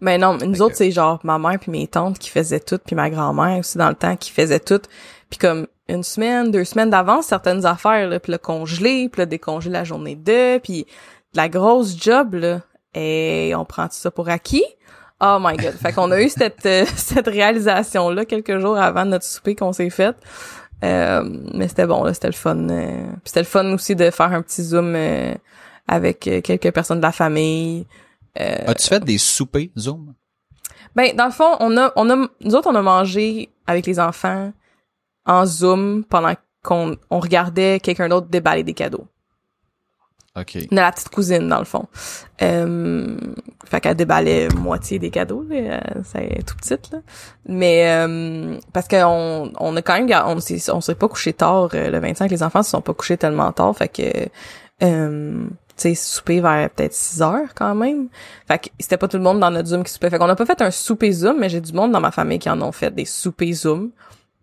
Mais 0.00 0.18
non, 0.18 0.36
mais 0.40 0.46
nous 0.46 0.54
Fait 0.54 0.60
autres, 0.62 0.72
que- 0.72 0.78
c'est 0.78 0.90
genre 0.90 1.20
ma 1.22 1.38
mère 1.38 1.58
puis 1.60 1.70
mes 1.70 1.86
tantes 1.86 2.18
qui 2.18 2.30
faisaient 2.30 2.58
tout, 2.58 2.78
puis 2.84 2.96
ma 2.96 3.08
grand-mère 3.10 3.58
aussi 3.58 3.78
dans 3.78 3.90
le 3.90 3.94
temps 3.94 4.16
qui 4.16 4.30
faisait 4.32 4.58
tout. 4.58 4.80
Puis 5.28 5.38
comme 5.38 5.68
une 5.90 6.02
semaine, 6.02 6.50
deux 6.50 6.64
semaines 6.64 6.90
d'avance, 6.90 7.26
certaines 7.26 7.66
affaires, 7.66 8.08
là, 8.08 8.20
puis 8.20 8.32
le 8.32 8.38
congelé, 8.38 9.08
puis 9.08 9.22
le 9.22 9.26
décongeler 9.26 9.72
la 9.72 9.84
journée 9.84 10.16
de, 10.16 10.58
puis 10.58 10.84
de 11.32 11.36
la 11.36 11.48
grosse 11.48 11.96
job, 12.00 12.34
là. 12.34 12.60
Et 12.94 13.52
on 13.56 13.64
prend 13.64 13.84
tout 13.86 13.94
ça 13.94 14.10
pour 14.10 14.28
acquis? 14.28 14.64
Oh 15.20 15.38
my 15.40 15.56
god. 15.56 15.74
Fait 15.74 15.92
qu'on 15.92 16.10
a 16.10 16.20
eu 16.20 16.28
cette, 16.28 16.64
euh, 16.66 16.84
cette 16.96 17.28
réalisation-là 17.28 18.24
quelques 18.24 18.58
jours 18.58 18.78
avant 18.78 19.04
notre 19.04 19.24
souper 19.24 19.54
qu'on 19.54 19.72
s'est 19.72 19.90
fait. 19.90 20.16
Euh, 20.82 21.22
mais 21.54 21.68
c'était 21.68 21.86
bon, 21.86 22.02
là, 22.04 22.14
c'était 22.14 22.28
le 22.28 22.32
fun. 22.32 22.56
euh. 22.70 23.02
Puis 23.22 23.22
c'était 23.26 23.40
le 23.40 23.46
fun 23.46 23.72
aussi 23.74 23.94
de 23.94 24.10
faire 24.10 24.32
un 24.32 24.42
petit 24.42 24.62
zoom 24.62 24.94
euh, 24.96 25.34
avec 25.86 26.20
quelques 26.20 26.72
personnes 26.72 26.98
de 26.98 27.02
la 27.04 27.12
famille. 27.12 27.86
Euh, 28.40 28.56
As-tu 28.66 28.86
fait 28.88 29.04
des 29.04 29.18
soupers 29.18 29.68
Zoom? 29.78 30.14
ben, 30.96 31.14
dans 31.14 31.26
le 31.26 31.32
fond, 31.32 31.56
on 31.60 31.76
a, 31.76 31.92
on 31.96 32.08
a, 32.10 32.16
nous 32.40 32.54
autres, 32.54 32.68
on 32.70 32.74
a 32.74 32.82
mangé 32.82 33.50
avec 33.66 33.86
les 33.86 34.00
enfants 34.00 34.52
en 35.26 35.46
Zoom 35.46 36.04
pendant 36.04 36.34
qu'on 36.62 36.96
on 37.10 37.20
regardait 37.20 37.80
quelqu'un 37.80 38.08
d'autre 38.08 38.28
déballer 38.28 38.62
des 38.62 38.74
cadeaux. 38.74 39.06
OK. 40.36 40.58
On 40.70 40.76
a 40.76 40.82
la 40.82 40.92
petite 40.92 41.08
cousine, 41.08 41.48
dans 41.48 41.58
le 41.58 41.64
fond. 41.64 41.86
Euh, 42.40 43.16
fait 43.64 43.80
qu'elle 43.80 43.96
déballait 43.96 44.48
moitié 44.48 44.98
des 45.00 45.10
cadeaux, 45.10 45.44
là. 45.48 45.82
C'est 46.04 46.44
tout 46.46 46.54
petite, 46.54 46.90
là. 46.92 46.98
Mais, 47.46 47.90
euh, 47.90 48.56
parce 48.72 48.86
qu'on 48.86 49.52
on 49.58 49.76
a 49.76 49.82
quand 49.82 50.00
même, 50.00 50.08
on 50.26 50.38
s'est, 50.38 50.70
on 50.70 50.80
s'est 50.80 50.94
pas 50.94 51.08
couché 51.08 51.32
tard, 51.32 51.70
euh, 51.74 51.90
le 51.90 51.98
25, 51.98 52.30
les 52.30 52.42
enfants 52.44 52.62
se 52.62 52.70
sont 52.70 52.80
pas 52.80 52.94
couchés 52.94 53.16
tellement 53.16 53.50
tard, 53.50 53.76
fait 53.76 53.88
que, 53.88 54.28
euh, 54.84 55.44
tu 55.48 55.50
sais, 55.76 55.94
souper 55.96 56.40
vers 56.40 56.70
peut-être 56.70 56.94
6 56.94 57.22
heures 57.22 57.54
quand 57.56 57.74
même. 57.74 58.08
Fait 58.46 58.58
que 58.58 58.68
c'était 58.78 58.98
pas 58.98 59.08
tout 59.08 59.16
le 59.16 59.24
monde 59.24 59.40
dans 59.40 59.50
notre 59.50 59.68
Zoom 59.68 59.82
qui 59.82 59.92
soupait. 59.92 60.10
Fait 60.10 60.18
qu'on 60.18 60.28
a 60.28 60.36
pas 60.36 60.46
fait 60.46 60.62
un 60.62 60.70
souper 60.70 61.10
Zoom, 61.10 61.40
mais 61.40 61.48
j'ai 61.48 61.60
du 61.60 61.72
monde 61.72 61.90
dans 61.90 62.00
ma 62.00 62.12
famille 62.12 62.38
qui 62.38 62.48
en 62.48 62.60
ont 62.62 62.72
fait 62.72 62.94
des 62.94 63.04
soupers 63.04 63.52
Zoom. 63.52 63.90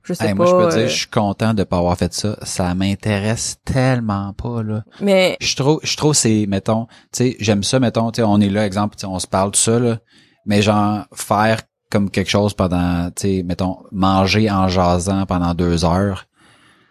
Je 0.08 0.14
sais 0.14 0.24
Hey, 0.24 0.30
pas. 0.30 0.36
moi, 0.36 0.46
je 0.46 0.52
peux 0.66 0.70
te 0.72 0.76
euh, 0.76 0.80
dire, 0.80 0.90
je 0.90 0.96
suis 1.00 1.08
content 1.08 1.54
de 1.54 1.64
pas 1.64 1.78
avoir 1.80 1.98
fait 1.98 2.14
ça. 2.14 2.38
Ça 2.44 2.74
m'intéresse 2.74 3.58
tellement 3.66 4.32
pas, 4.34 4.64
là. 4.64 4.84
mais 5.02 5.36
Je 5.42 5.56
trouve, 5.56 5.80
je 5.84 5.98
trouve 5.98 6.14
c'est, 6.14 6.46
mettons, 6.48 6.86
tu 7.12 7.18
sais, 7.32 7.36
j'aime 7.40 7.62
ça, 7.64 7.80
mettons, 7.80 8.12
tu 8.12 8.22
sais, 8.22 8.24
on 8.24 8.40
est 8.40 8.50
là, 8.50 8.66
exemple, 8.66 8.96
on 9.06 9.20
se 9.20 9.28
parle 9.28 9.52
tout 9.52 9.60
ça, 9.60 9.78
là, 9.80 9.98
mais 10.46 10.62
genre, 10.62 11.06
faire 11.14 11.62
comme 11.92 12.10
quelque 12.10 12.30
chose 12.30 12.54
pendant, 12.54 13.10
tu 13.12 13.22
sais, 13.38 13.44
mettons, 13.44 13.78
manger 13.92 14.50
en 14.50 14.68
jasant 14.70 15.26
pendant 15.26 15.54
deux 15.54 15.84
heures. 15.86 16.26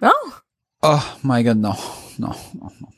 Non? 0.03 0.11
Oh 0.83 0.99
my 1.25 1.43
god, 1.43 1.59
non, 1.59 1.75
non, 2.19 2.33
non, 2.61 2.69
non. 2.81 2.89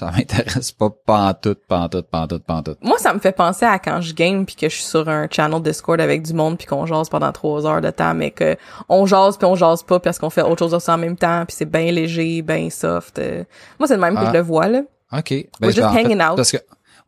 Ça 0.00 0.10
m'intéresse 0.10 0.72
pas, 0.72 0.90
pas 0.90 1.28
en 1.28 1.34
tout, 1.34 1.54
pas 1.68 1.80
en 1.80 1.88
tout, 1.88 2.02
pas 2.02 2.20
en 2.22 2.26
tout, 2.26 2.40
pas 2.40 2.54
en 2.54 2.62
tout. 2.62 2.74
Moi, 2.82 2.98
ça 2.98 3.12
me 3.14 3.18
fait 3.20 3.32
penser 3.32 3.64
à 3.66 3.78
quand 3.78 4.00
je 4.00 4.14
game 4.14 4.46
puis 4.46 4.56
que 4.56 4.68
je 4.68 4.74
suis 4.76 4.84
sur 4.84 5.08
un 5.08 5.28
channel 5.30 5.60
Discord 5.62 6.00
avec 6.00 6.22
du 6.22 6.32
monde 6.32 6.56
puis 6.58 6.66
qu'on 6.66 6.86
jase 6.86 7.08
pendant 7.08 7.30
trois 7.32 7.66
heures 7.66 7.80
de 7.80 7.90
temps, 7.90 8.14
mais 8.14 8.30
que 8.30 8.56
on 8.88 9.04
jase 9.06 9.36
puis 9.36 9.46
on 9.46 9.54
jase 9.56 9.82
pas 9.82 10.00
parce 10.00 10.18
qu'on 10.18 10.30
fait 10.30 10.42
autre 10.42 10.68
chose 10.68 10.88
en 10.88 10.98
même 10.98 11.16
temps 11.16 11.44
puis 11.46 11.54
c'est 11.58 11.70
bien 11.70 11.92
léger, 11.92 12.42
bien 12.42 12.70
soft. 12.70 13.18
euh. 13.18 13.44
Moi, 13.78 13.86
c'est 13.86 13.94
le 13.94 14.00
même 14.00 14.14
que 14.14 14.20
Ah. 14.20 14.28
je 14.28 14.32
le 14.32 14.40
vois, 14.42 14.68
là. 14.68 14.80
OK. 15.12 15.30
We're 15.30 15.44
Ben, 15.60 15.70
just 15.70 15.82
en 15.82 15.92
fait, 15.92 16.04
hanging 16.04 16.22
out. 16.22 16.36
Parce 16.36 16.52
que, 16.52 16.58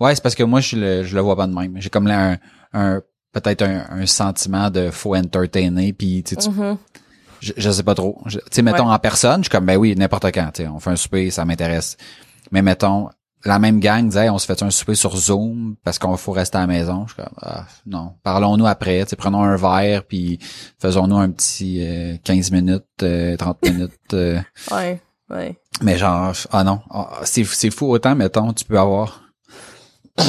ouais, 0.01 0.15
c'est 0.15 0.23
parce 0.23 0.35
que 0.35 0.43
moi, 0.43 0.61
je 0.61 0.77
le, 0.77 1.03
je 1.05 1.15
le 1.15 1.21
vois 1.23 1.37
pas 1.37 1.47
de 1.47 1.55
même. 1.55 1.75
J'ai 1.81 1.89
comme 1.89 2.07
là 2.07 2.33
un, 2.33 2.39
un 2.75 3.01
peut-être 3.33 3.63
un, 3.63 3.85
un 3.91 4.07
sentiment 4.07 4.69
de 4.71 4.91
faut 4.91 5.15
entertainer 5.17 5.93
puis 5.95 6.23
tu 6.23 6.35
sais, 6.35 6.41
tu- 6.43 6.51
Mhm. 6.51 6.77
je, 7.41 7.53
je 7.57 7.71
sais 7.71 7.83
pas 7.83 7.95
trop. 7.95 8.21
Tu 8.29 8.39
sais, 8.51 8.61
mettons 8.63 8.91
en 8.91 8.99
personne, 8.99 9.39
je 9.39 9.45
suis 9.45 9.51
comme 9.51 9.65
ben 9.65 9.77
oui, 9.77 9.95
n'importe 9.97 10.27
quand, 10.27 10.51
tu 10.53 10.65
sais, 10.65 10.69
on 10.69 10.79
fait 10.81 10.91
un 10.91 10.97
souper, 10.97 11.31
ça 11.31 11.45
m'intéresse. 11.47 11.97
Mais 12.53 12.63
mettons 12.63 13.09
la 13.45 13.59
même 13.59 13.81
gang 13.81 14.07
disait 14.07 14.25
Hey, 14.25 14.31
on 14.31 14.39
se 14.39 14.47
fait 14.47 14.63
un 14.63 14.71
souper 14.71 14.95
sur 14.95 15.17
Zoom 15.17 15.77
parce 15.83 15.99
qu'on 15.99 16.17
faut 16.17 16.33
rester 16.33 16.59
à 16.59 16.61
la 16.63 16.67
maison. 16.67 17.07
Je 17.07 17.15
suis 17.15 17.23
comme 17.23 17.33
ah, 17.41 17.67
non, 17.87 18.15
parlons-nous 18.23 18.67
après, 18.67 19.05
prenons 19.19 19.43
un 19.43 19.57
verre 19.57 20.05
puis 20.05 20.39
faisons-nous 20.79 21.17
un 21.17 21.31
petit 21.31 21.85
euh, 21.85 22.17
15 22.23 22.51
minutes, 22.53 22.85
euh, 23.03 23.37
30 23.37 23.63
minutes 23.65 24.15
euh, 24.15 24.41
Ouais, 24.71 25.01
ouais. 25.31 25.59
mais 25.83 25.99
genre 25.99 26.33
ah 26.53 26.65
non, 26.65 26.81
ah, 26.91 27.21
c'est 27.25 27.45
c'est 27.45 27.71
fou 27.71 27.91
autant 27.91 28.15
mettons 28.15 28.53
tu 28.53 28.65
peux 28.65 28.79
avoir 28.79 29.23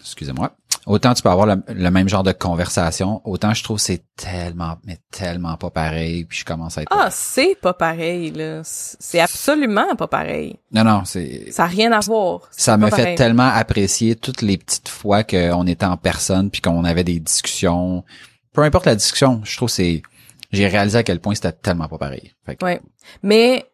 excusez-moi. 0.00 0.52
Autant 0.86 1.14
tu 1.14 1.22
peux 1.22 1.30
avoir 1.30 1.46
le, 1.46 1.62
le 1.68 1.90
même 1.90 2.08
genre 2.10 2.22
de 2.22 2.32
conversation, 2.32 3.22
autant 3.24 3.54
je 3.54 3.64
trouve 3.64 3.76
que 3.78 3.82
c'est 3.82 4.02
tellement 4.16 4.76
mais 4.84 4.98
tellement 5.10 5.56
pas 5.56 5.70
pareil, 5.70 6.24
puis 6.26 6.38
je 6.40 6.44
commence 6.44 6.76
à 6.76 6.82
être 6.82 6.88
Ah, 6.94 7.08
c'est 7.10 7.54
pas 7.60 7.72
pareil, 7.72 8.30
là. 8.32 8.60
C'est 8.64 9.20
absolument 9.20 9.96
pas 9.96 10.08
pareil. 10.08 10.58
Non 10.72 10.84
non, 10.84 11.04
c'est 11.06 11.50
Ça 11.52 11.64
a 11.64 11.66
rien 11.66 11.90
à 11.92 12.00
voir. 12.00 12.42
Ça 12.50 12.76
me 12.76 12.90
fait 12.90 12.96
pareil. 12.96 13.14
tellement 13.16 13.48
apprécier 13.48 14.14
toutes 14.16 14.42
les 14.42 14.58
petites 14.58 14.88
fois 14.90 15.24
qu'on 15.24 15.66
était 15.66 15.86
en 15.86 15.96
personne 15.96 16.50
puis 16.50 16.60
qu'on 16.60 16.84
avait 16.84 17.04
des 17.04 17.18
discussions. 17.18 18.04
Peu 18.52 18.62
importe 18.62 18.86
la 18.86 18.94
discussion, 18.94 19.40
je 19.44 19.56
trouve 19.56 19.68
que 19.68 19.74
c'est 19.74 20.02
j'ai 20.52 20.68
réalisé 20.68 20.98
à 20.98 21.02
quel 21.02 21.18
point 21.18 21.34
c'était 21.34 21.50
tellement 21.52 21.88
pas 21.88 21.98
pareil. 21.98 22.32
Fait 22.46 22.56
que- 22.56 22.64
Ouais. 22.64 22.80
Mais 23.22 23.66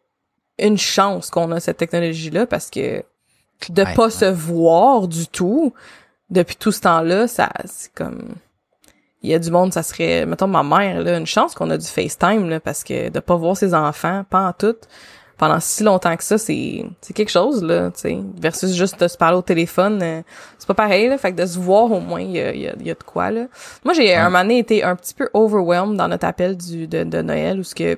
une 0.57 0.77
chance 0.77 1.29
qu'on 1.29 1.51
a 1.51 1.59
cette 1.59 1.77
technologie-là 1.77 2.45
parce 2.47 2.69
que 2.69 3.03
de 3.69 3.83
Ouais, 3.83 3.93
pas 3.93 4.05
ouais. 4.05 4.11
se 4.11 4.25
voir 4.25 5.07
du 5.07 5.27
tout 5.27 5.73
depuis 6.31 6.55
tout 6.55 6.71
ce 6.71 6.81
temps-là, 6.81 7.27
ça 7.27 7.49
c'est 7.65 7.93
comme 7.93 8.35
il 9.21 9.29
y 9.29 9.35
a 9.35 9.39
du 9.39 9.51
monde, 9.51 9.71
ça 9.73 9.83
serait 9.83 10.25
mettons 10.25 10.47
ma 10.47 10.63
mère 10.63 11.01
là, 11.01 11.17
une 11.17 11.27
chance 11.27 11.53
qu'on 11.53 11.69
a 11.69 11.77
du 11.77 11.85
FaceTime 11.85 12.49
là 12.49 12.59
parce 12.59 12.83
que 12.83 13.09
de 13.09 13.19
pas 13.19 13.35
voir 13.35 13.55
ses 13.55 13.73
enfants 13.75 14.25
pas 14.29 14.47
en 14.47 14.53
tout 14.53 14.77
pendant 15.41 15.59
si 15.59 15.83
longtemps 15.83 16.15
que 16.15 16.23
ça, 16.23 16.37
c'est 16.37 16.85
c'est 17.01 17.13
quelque 17.13 17.31
chose 17.31 17.63
là, 17.63 17.89
tu 17.89 18.01
sais, 18.01 18.19
versus 18.39 18.75
juste 18.75 18.99
de 19.01 19.07
se 19.07 19.17
parler 19.17 19.37
au 19.37 19.41
téléphone, 19.41 19.99
euh, 20.03 20.21
c'est 20.59 20.67
pas 20.67 20.75
pareil 20.75 21.07
là, 21.07 21.17
fait 21.17 21.31
que 21.31 21.41
de 21.41 21.47
se 21.47 21.57
voir 21.57 21.91
au 21.91 21.99
moins 21.99 22.21
il 22.21 22.29
y 22.29 22.39
a, 22.39 22.53
y 22.53 22.67
a, 22.67 22.75
y 22.79 22.91
a 22.91 22.93
de 22.93 23.03
quoi 23.03 23.31
là. 23.31 23.47
Moi, 23.83 23.95
j'ai 23.95 24.13
un 24.13 24.25
moment 24.25 24.43
donné 24.43 24.59
été 24.59 24.83
un 24.83 24.95
petit 24.95 25.15
peu 25.15 25.31
overwhelmed 25.33 25.97
dans 25.97 26.07
notre 26.07 26.27
appel 26.27 26.55
du 26.55 26.87
de, 26.87 27.03
de 27.03 27.21
Noël 27.23 27.59
où 27.59 27.63
ce 27.63 27.73
que 27.73 27.97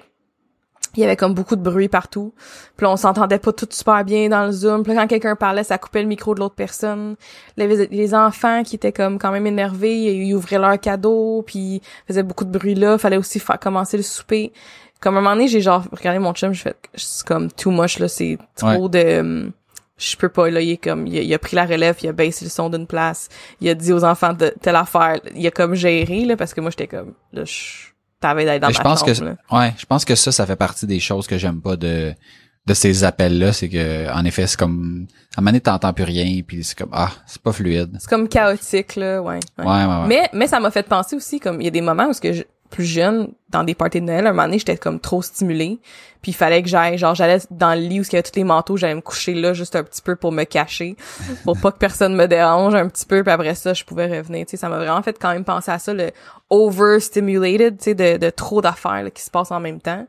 il 0.97 1.01
y 1.01 1.05
avait 1.05 1.15
comme 1.15 1.33
beaucoup 1.33 1.55
de 1.55 1.61
bruit 1.61 1.87
partout. 1.87 2.33
Puis 2.77 2.85
là, 2.85 2.91
on 2.91 2.97
s'entendait 2.97 3.39
pas 3.39 3.51
tout 3.51 3.67
super 3.69 4.03
bien 4.05 4.29
dans 4.29 4.45
le 4.45 4.51
Zoom. 4.51 4.83
Puis 4.83 4.93
là, 4.93 5.01
quand 5.01 5.07
quelqu'un 5.07 5.35
parlait, 5.35 5.63
ça 5.63 5.77
coupait 5.77 6.01
le 6.01 6.07
micro 6.07 6.35
de 6.35 6.39
l'autre 6.39 6.55
personne. 6.55 7.15
Les, 7.57 7.87
les 7.87 8.13
enfants 8.13 8.63
qui 8.63 8.75
étaient 8.75 8.91
comme 8.91 9.19
quand 9.19 9.31
même 9.31 9.47
énervés, 9.47 9.95
ils 9.95 10.33
ouvraient 10.33 10.59
leurs 10.59 10.79
cadeaux, 10.79 11.43
puis 11.45 11.81
faisaient 12.07 12.23
beaucoup 12.23 12.45
de 12.45 12.57
bruit 12.57 12.75
là. 12.75 12.97
Fallait 12.97 13.17
aussi 13.17 13.39
faire 13.39 13.59
commencer 13.59 13.97
le 13.97 14.03
souper. 14.03 14.51
Comme 15.03 15.15
à 15.15 15.19
un 15.19 15.21
moment 15.21 15.35
donné, 15.35 15.49
j'ai 15.49 15.59
genre 15.59 15.83
regardé 15.91 16.19
mon 16.19 16.33
chum, 16.33 16.53
je 16.53 16.61
fais 16.61 16.75
c'est 16.95 17.25
comme 17.25 17.51
too 17.51 17.71
much 17.71 17.99
là, 17.99 18.07
c'est 18.07 18.37
trop 18.55 18.87
de 18.87 19.19
hum, 19.19 19.51
je 19.97 20.15
peux 20.15 20.29
pas 20.29 20.49
là, 20.49 20.61
il 20.61 20.71
est 20.71 20.77
comme 20.77 21.07
il 21.07 21.17
a, 21.17 21.21
il 21.21 21.33
a 21.33 21.39
pris 21.39 21.57
la 21.57 21.65
relève, 21.65 21.97
il 22.01 22.07
a 22.07 22.13
baissé 22.13 22.45
le 22.45 22.49
son 22.49 22.69
d'une 22.69 22.87
place, 22.87 23.27
il 23.59 23.67
a 23.67 23.73
dit 23.73 23.91
aux 23.91 24.05
enfants 24.05 24.31
de 24.31 24.53
telle 24.61 24.77
affaire, 24.77 25.19
il 25.35 25.45
a 25.45 25.51
comme 25.51 25.75
géré 25.75 26.23
là 26.23 26.37
parce 26.37 26.53
que 26.53 26.61
moi 26.61 26.69
j'étais 26.69 26.87
comme 26.87 27.13
là 27.33 27.43
je 27.43 27.92
t'avais 28.23 28.45
d'être 28.45 28.61
dans 28.61 28.67
Mais 28.69 28.73
ma 28.73 28.77
je 28.79 28.83
pense 28.83 29.03
que 29.03 29.23
là. 29.23 29.35
ouais, 29.51 29.73
je 29.77 29.85
pense 29.85 30.03
que 30.05 30.15
ça 30.15 30.31
ça 30.31 30.45
fait 30.45 30.55
partie 30.55 30.87
des 30.87 30.99
choses 30.99 31.27
que 31.27 31.37
j'aime 31.37 31.61
pas 31.61 31.75
de 31.75 32.13
de 32.65 32.73
ces 32.73 33.03
appels 33.03 33.37
là, 33.39 33.51
c'est 33.51 33.67
que 33.67 34.09
en 34.13 34.23
effet, 34.23 34.47
c'est 34.47 34.57
comme 34.57 35.05
à 35.35 35.39
un 35.39 35.41
moment 35.41 35.51
donné 35.51 35.59
t'entends 35.59 35.91
plus 35.93 36.05
rien 36.05 36.41
puis 36.47 36.63
c'est 36.63 36.77
comme 36.77 36.91
ah, 36.93 37.11
c'est 37.27 37.41
pas 37.41 37.51
fluide. 37.51 37.91
C'est 37.99 38.09
comme 38.09 38.29
chaotique, 38.29 38.95
là, 38.95 39.21
ouais. 39.21 39.39
ouais. 39.59 39.65
Ouais, 39.65 39.85
ouais, 39.85 39.85
ouais. 39.85 40.07
Mais, 40.07 40.29
mais 40.33 40.47
ça 40.47 40.59
m'a 40.61 40.71
fait 40.71 40.87
penser 40.87 41.15
aussi, 41.17 41.41
comme, 41.41 41.59
il 41.59 41.65
y 41.65 41.67
a 41.67 41.71
des 41.71 41.81
moments 41.81 42.07
où, 42.07 42.13
ce 42.13 42.21
que 42.21 42.31
je- 42.31 42.43
plus 42.73 42.85
jeune, 42.85 43.29
dans 43.49 43.63
des 43.63 43.75
parties 43.75 44.01
de 44.01 44.07
Noël, 44.07 44.25
un 44.25 44.31
moment 44.31 44.45
donné, 44.45 44.57
j'étais 44.57 44.77
comme 44.77 44.99
trop 44.99 45.21
stimulée. 45.21 45.77
Puis 46.23 46.31
il 46.31 46.35
fallait 46.35 46.63
que 46.63 46.69
j'aille, 46.69 46.97
genre, 46.97 47.13
j'allais 47.13 47.37
dans 47.51 47.75
le 47.75 47.81
lit 47.81 47.99
où 47.99 48.03
il 48.03 48.13
y 48.13 48.15
avait 48.15 48.23
tous 48.23 48.35
les 48.35 48.43
manteaux, 48.43 48.77
j'allais 48.77 48.95
me 48.95 49.01
coucher 49.01 49.35
là 49.35 49.53
juste 49.53 49.75
un 49.75 49.83
petit 49.83 50.01
peu 50.01 50.15
pour 50.15 50.31
me 50.31 50.43
cacher, 50.43 50.95
pour 51.43 51.59
pas 51.59 51.71
que 51.71 51.77
personne 51.77 52.15
me 52.15 52.25
dérange 52.27 52.73
un 52.73 52.87
petit 52.87 53.05
peu, 53.05 53.21
puis 53.21 53.31
après 53.31 53.53
ça, 53.53 53.75
je 53.75 53.83
pouvais 53.83 54.07
revenir. 54.07 54.47
Tu 54.47 54.51
sais, 54.51 54.57
ça 54.57 54.69
m'a 54.69 54.77
vraiment 54.77 55.03
fait 55.03 55.19
quand 55.19 55.31
même 55.31 55.45
penser 55.45 55.69
à 55.69 55.77
ça, 55.77 55.93
le 55.93 56.09
overstimulated, 56.49 57.77
tu 57.77 57.83
sais, 57.83 57.93
de, 57.93 58.17
de 58.17 58.29
trop 58.31 58.61
d'affaires 58.61 59.05
qui 59.13 59.21
se 59.21 59.29
passent 59.29 59.51
en 59.51 59.59
même 59.59 59.79
temps. 59.79 60.07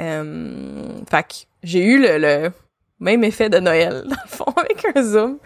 Euh, 0.00 0.88
fait 1.10 1.22
que 1.22 1.34
j'ai 1.64 1.84
eu 1.84 2.00
le, 2.00 2.16
le 2.18 2.50
même 2.98 3.24
effet 3.24 3.50
de 3.50 3.58
Noël, 3.58 4.04
dans 4.06 4.16
le 4.24 4.28
fond, 4.28 4.44
avec 4.56 4.84
un 4.94 5.02
Zoom. 5.02 5.38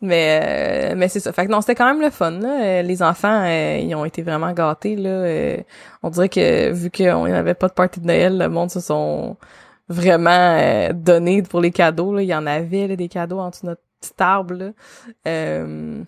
Mais, 0.00 0.90
euh, 0.90 0.94
mais 0.96 1.08
c'est 1.08 1.20
ça. 1.20 1.32
Fait 1.32 1.46
que 1.46 1.52
non, 1.52 1.60
c'était 1.60 1.74
quand 1.76 1.86
même 1.86 2.00
le 2.00 2.10
fun, 2.10 2.32
là. 2.32 2.64
Euh, 2.64 2.82
Les 2.82 3.02
enfants, 3.02 3.44
euh, 3.44 3.78
ils 3.80 3.94
ont 3.94 4.04
été 4.04 4.22
vraiment 4.22 4.52
gâtés, 4.52 4.96
là. 4.96 5.10
Euh, 5.10 5.56
on 6.02 6.10
dirait 6.10 6.28
que, 6.28 6.72
vu 6.72 6.90
qu'on 6.90 7.28
n'avait 7.28 7.54
pas 7.54 7.68
de 7.68 7.72
party 7.74 8.00
de 8.00 8.06
Noël, 8.06 8.36
le 8.38 8.48
monde 8.48 8.70
se 8.70 8.80
sont 8.80 9.36
vraiment 9.88 10.88
donnés 10.94 11.42
pour 11.42 11.60
les 11.60 11.70
cadeaux, 11.70 12.12
là. 12.14 12.22
Il 12.22 12.28
y 12.28 12.34
en 12.34 12.46
avait, 12.46 12.88
là, 12.88 12.96
des 12.96 13.08
cadeaux 13.08 13.38
en 13.38 13.50
dessous 13.50 13.62
de 13.66 13.70
notre 13.70 13.82
petit 14.00 14.12
arbre, 14.18 14.54
là. 14.54 14.70
Euh, 15.28 16.02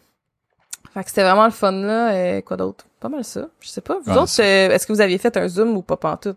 fait 0.94 1.04
que 1.04 1.08
c'était 1.10 1.22
vraiment 1.22 1.44
le 1.44 1.52
fun, 1.52 1.72
là. 1.72 2.42
Quoi 2.42 2.56
d'autre? 2.56 2.86
Pas 2.98 3.08
mal 3.08 3.22
ça. 3.22 3.46
Je 3.60 3.68
sais 3.68 3.80
pas. 3.80 3.98
Vous 4.04 4.12
Ouais, 4.12 4.18
autres, 4.18 4.40
est-ce 4.40 4.84
que 4.84 4.92
vous 4.92 5.00
aviez 5.00 5.18
fait 5.18 5.36
un 5.36 5.46
Zoom 5.46 5.76
ou 5.76 5.82
pas 5.82 5.96
pantoute? 5.96 6.36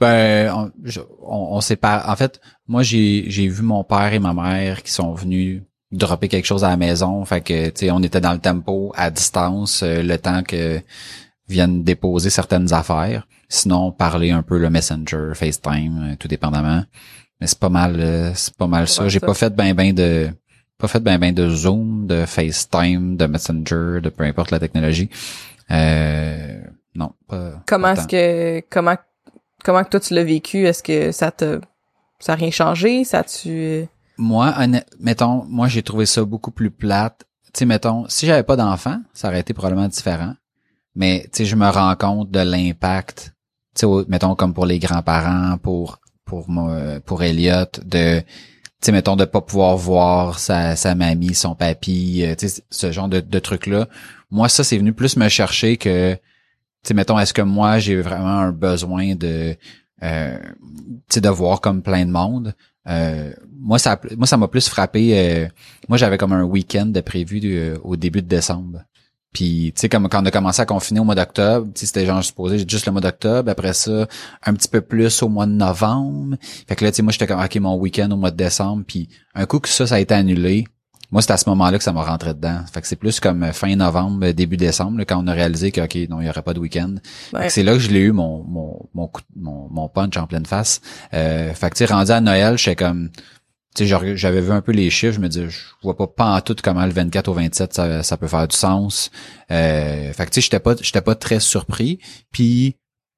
Ben, 0.00 0.52
on, 0.52 0.72
on, 1.22 1.56
on 1.56 1.60
s'est 1.60 1.76
pas. 1.76 2.04
En 2.08 2.16
fait, 2.16 2.40
moi 2.68 2.82
j'ai 2.82 3.24
j'ai 3.28 3.48
vu 3.48 3.62
mon 3.62 3.84
père 3.84 4.12
et 4.12 4.18
ma 4.18 4.32
mère 4.34 4.82
qui 4.82 4.92
sont 4.92 5.14
venus 5.14 5.62
dropper 5.92 6.28
quelque 6.28 6.46
chose 6.46 6.64
à 6.64 6.68
la 6.68 6.76
maison. 6.76 7.24
Fait 7.24 7.40
que 7.40 7.68
tu 7.68 7.86
sais, 7.86 7.90
on 7.90 8.02
était 8.02 8.20
dans 8.20 8.32
le 8.32 8.38
tempo 8.38 8.92
à 8.96 9.10
distance 9.10 9.82
euh, 9.82 10.02
le 10.02 10.18
temps 10.18 10.42
que 10.42 10.80
viennent 11.48 11.84
déposer 11.84 12.30
certaines 12.30 12.72
affaires. 12.72 13.26
Sinon, 13.48 13.92
parler 13.92 14.32
un 14.32 14.42
peu 14.42 14.58
le 14.58 14.70
Messenger, 14.70 15.32
FaceTime, 15.34 16.10
euh, 16.12 16.16
tout 16.18 16.28
dépendamment. 16.28 16.82
Mais 17.40 17.46
c'est 17.46 17.58
pas 17.58 17.68
mal, 17.68 18.00
euh, 18.00 18.34
c'est 18.34 18.56
pas 18.56 18.66
mal 18.66 18.88
ça. 18.88 19.08
J'ai 19.08 19.20
ça? 19.20 19.26
pas 19.26 19.34
fait 19.34 19.54
ben 19.54 19.74
ben 19.74 19.92
de 19.92 20.30
pas 20.78 20.88
fait 20.88 21.00
ben 21.00 21.18
ben 21.18 21.32
de 21.32 21.48
Zoom, 21.48 22.06
de 22.06 22.26
FaceTime, 22.26 23.16
de 23.16 23.26
Messenger, 23.26 24.00
de 24.02 24.08
peu 24.08 24.24
importe 24.24 24.50
la 24.50 24.58
technologie. 24.58 25.08
Euh, 25.70 26.60
non, 26.94 27.12
pas. 27.28 27.62
Comment 27.66 27.94
pas 27.94 28.02
est-ce 28.02 28.08
que 28.08 28.66
comment 28.70 28.96
comment 29.66 29.82
que 29.82 29.90
toi 29.90 30.00
tu 30.00 30.14
l'as 30.14 30.24
vécu? 30.24 30.64
Est-ce 30.64 30.82
que 30.82 31.10
ça 31.12 31.32
te 31.32 31.60
ça 32.20 32.32
a 32.32 32.36
rien 32.36 32.52
changé? 32.52 33.04
Ça 33.04 33.24
tu 33.24 33.86
Moi, 34.16 34.54
honn- 34.56 34.84
mettons, 35.00 35.44
moi 35.48 35.66
j'ai 35.66 35.82
trouvé 35.82 36.06
ça 36.06 36.24
beaucoup 36.24 36.52
plus 36.52 36.70
plate. 36.70 37.26
Tu 37.52 37.66
mettons, 37.66 38.06
si 38.08 38.26
j'avais 38.26 38.44
pas 38.44 38.56
d'enfant, 38.56 39.00
ça 39.12 39.28
aurait 39.28 39.40
été 39.40 39.52
probablement 39.54 39.88
différent. 39.88 40.34
Mais 40.94 41.24
tu 41.24 41.38
sais, 41.38 41.44
je 41.44 41.56
me 41.56 41.68
rends 41.68 41.96
compte 41.96 42.30
de 42.30 42.40
l'impact. 42.40 43.34
Tu 43.74 43.86
sais, 43.86 44.04
mettons 44.08 44.34
comme 44.36 44.54
pour 44.54 44.66
les 44.66 44.78
grands-parents, 44.78 45.58
pour 45.58 45.98
pour 46.24 46.48
moi, 46.48 47.00
pour 47.04 47.22
Elliot, 47.22 47.66
de 47.84 48.20
tu 48.20 48.26
sais, 48.86 48.92
mettons 48.92 49.16
de 49.16 49.24
pas 49.24 49.40
pouvoir 49.40 49.76
voir 49.76 50.38
sa, 50.38 50.76
sa 50.76 50.94
mamie, 50.94 51.34
son 51.34 51.54
papy, 51.54 52.22
euh, 52.24 52.34
tu 52.36 52.48
sais, 52.48 52.62
ce 52.70 52.92
genre 52.92 53.08
de, 53.08 53.20
de 53.20 53.38
trucs 53.38 53.66
là. 53.66 53.88
Moi, 54.30 54.48
ça 54.48 54.64
c'est 54.64 54.78
venu 54.78 54.92
plus 54.92 55.16
me 55.16 55.28
chercher 55.28 55.76
que 55.76 56.16
sais, 56.88 56.94
mettons, 56.94 57.18
est-ce 57.18 57.34
que 57.34 57.42
moi 57.42 57.78
j'ai 57.78 58.00
vraiment 58.00 58.38
un 58.40 58.52
besoin 58.52 59.14
de 59.14 59.56
euh, 60.02 60.38
de 61.14 61.28
voir 61.28 61.60
comme 61.60 61.82
plein 61.82 62.04
de 62.04 62.10
monde? 62.10 62.54
Euh, 62.88 63.32
moi, 63.58 63.78
ça, 63.78 63.98
moi, 64.16 64.26
ça 64.26 64.36
m'a 64.36 64.48
plus 64.48 64.68
frappé. 64.68 65.18
euh, 65.18 65.48
moi, 65.88 65.98
j'avais 65.98 66.18
comme 66.18 66.32
un 66.32 66.44
week-end 66.44 66.86
de 66.86 67.00
prévu 67.00 67.74
au 67.82 67.96
début 67.96 68.22
de 68.22 68.28
décembre. 68.28 68.82
Puis, 69.32 69.72
tu 69.74 69.80
sais, 69.82 69.88
comme 69.88 70.08
quand 70.08 70.22
on 70.22 70.26
a 70.26 70.30
commencé 70.30 70.62
à 70.62 70.66
confiner 70.66 71.00
au 71.00 71.04
mois 71.04 71.14
d'octobre, 71.14 71.68
c'était 71.74 72.06
genre 72.06 72.24
supposé 72.24 72.64
juste 72.66 72.86
le 72.86 72.92
mois 72.92 73.02
d'octobre. 73.02 73.50
Après 73.50 73.74
ça, 73.74 74.06
un 74.44 74.54
petit 74.54 74.68
peu 74.68 74.80
plus 74.80 75.22
au 75.22 75.28
mois 75.28 75.46
de 75.46 75.52
novembre. 75.52 76.36
Fait 76.66 76.76
que 76.76 76.84
là, 76.84 76.90
tu 76.90 76.96
sais, 76.96 77.02
moi, 77.02 77.12
j'étais 77.12 77.26
comme, 77.26 77.42
OK, 77.42 77.54
mon 77.56 77.76
week-end 77.76 78.10
au 78.12 78.16
mois 78.16 78.30
de 78.30 78.36
décembre. 78.36 78.84
Puis, 78.86 79.08
un 79.34 79.44
coup 79.46 79.58
que 79.58 79.68
ça, 79.68 79.86
ça 79.86 79.96
a 79.96 79.98
été 79.98 80.14
annulé, 80.14 80.66
moi, 81.10 81.22
c'est 81.22 81.30
à 81.32 81.36
ce 81.36 81.48
moment-là 81.50 81.78
que 81.78 81.84
ça 81.84 81.92
m'a 81.92 82.02
rentré 82.02 82.34
dedans. 82.34 82.60
Fait 82.72 82.80
que 82.80 82.86
c'est 82.88 82.96
plus 82.96 83.20
comme 83.20 83.42
euh, 83.44 83.52
fin 83.52 83.74
novembre, 83.76 84.30
début 84.32 84.56
décembre, 84.56 84.98
là, 84.98 85.04
quand 85.04 85.22
on 85.22 85.26
a 85.28 85.32
réalisé 85.32 85.70
que, 85.70 85.80
OK, 85.80 85.94
non, 86.10 86.20
il 86.20 86.26
y 86.26 86.30
aurait 86.30 86.42
pas 86.42 86.54
de 86.54 86.58
week-end. 86.60 86.96
Ouais. 87.32 87.48
C'est 87.48 87.62
là 87.62 87.72
que 87.74 87.78
je 87.78 87.90
l'ai 87.90 88.00
eu, 88.00 88.12
mon, 88.12 88.42
mon, 88.44 88.88
mon, 88.94 89.06
coup- 89.06 89.22
mon, 89.36 89.68
mon 89.70 89.88
punch 89.88 90.16
en 90.16 90.26
pleine 90.26 90.46
face. 90.46 90.80
Euh, 91.14 91.52
fait 91.54 91.70
que, 91.70 91.76
tu 91.76 91.86
sais, 91.86 91.92
rendu 91.92 92.10
à 92.10 92.20
Noël, 92.20 92.58
j'étais 92.58 92.76
comme, 92.76 93.10
tu 93.10 93.84
sais, 93.84 93.86
genre, 93.86 94.02
j'avais 94.14 94.40
vu 94.40 94.50
un 94.50 94.60
peu 94.62 94.72
les 94.72 94.90
chiffres, 94.90 95.14
je 95.14 95.20
me 95.20 95.28
disais, 95.28 95.48
je 95.48 95.58
vois 95.82 95.96
pas 95.96 96.06
pas 96.06 96.34
en 96.36 96.40
tout 96.40 96.56
comment 96.62 96.84
le 96.84 96.92
24 96.92 97.28
au 97.28 97.34
27, 97.34 97.72
ça, 97.74 98.02
ça 98.02 98.16
peut 98.16 98.26
faire 98.28 98.48
du 98.48 98.56
sens. 98.56 99.10
Euh, 99.50 100.12
fait 100.12 100.24
que, 100.24 100.30
tu 100.30 100.34
sais, 100.36 100.40
j'étais 100.40 100.60
pas, 100.60 100.74
j'étais 100.80 101.02
pas 101.02 101.14
très 101.14 101.38
surpris. 101.40 102.00
Puis, 102.32 102.76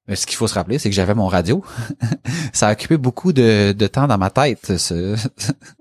euh, 0.09 0.15
ce 0.15 0.25
qu'il 0.27 0.35
faut 0.35 0.47
se 0.47 0.53
rappeler, 0.53 0.77
c'est 0.77 0.89
que 0.89 0.95
j'avais 0.95 1.15
mon 1.15 1.27
radio. 1.27 1.63
ça 2.53 2.67
a 2.67 2.73
occupé 2.73 2.97
beaucoup 2.97 3.33
de, 3.33 3.71
de 3.71 3.87
temps 3.87 4.07
dans 4.07 4.17
ma 4.17 4.29
tête, 4.29 4.77
ce, 4.77 5.15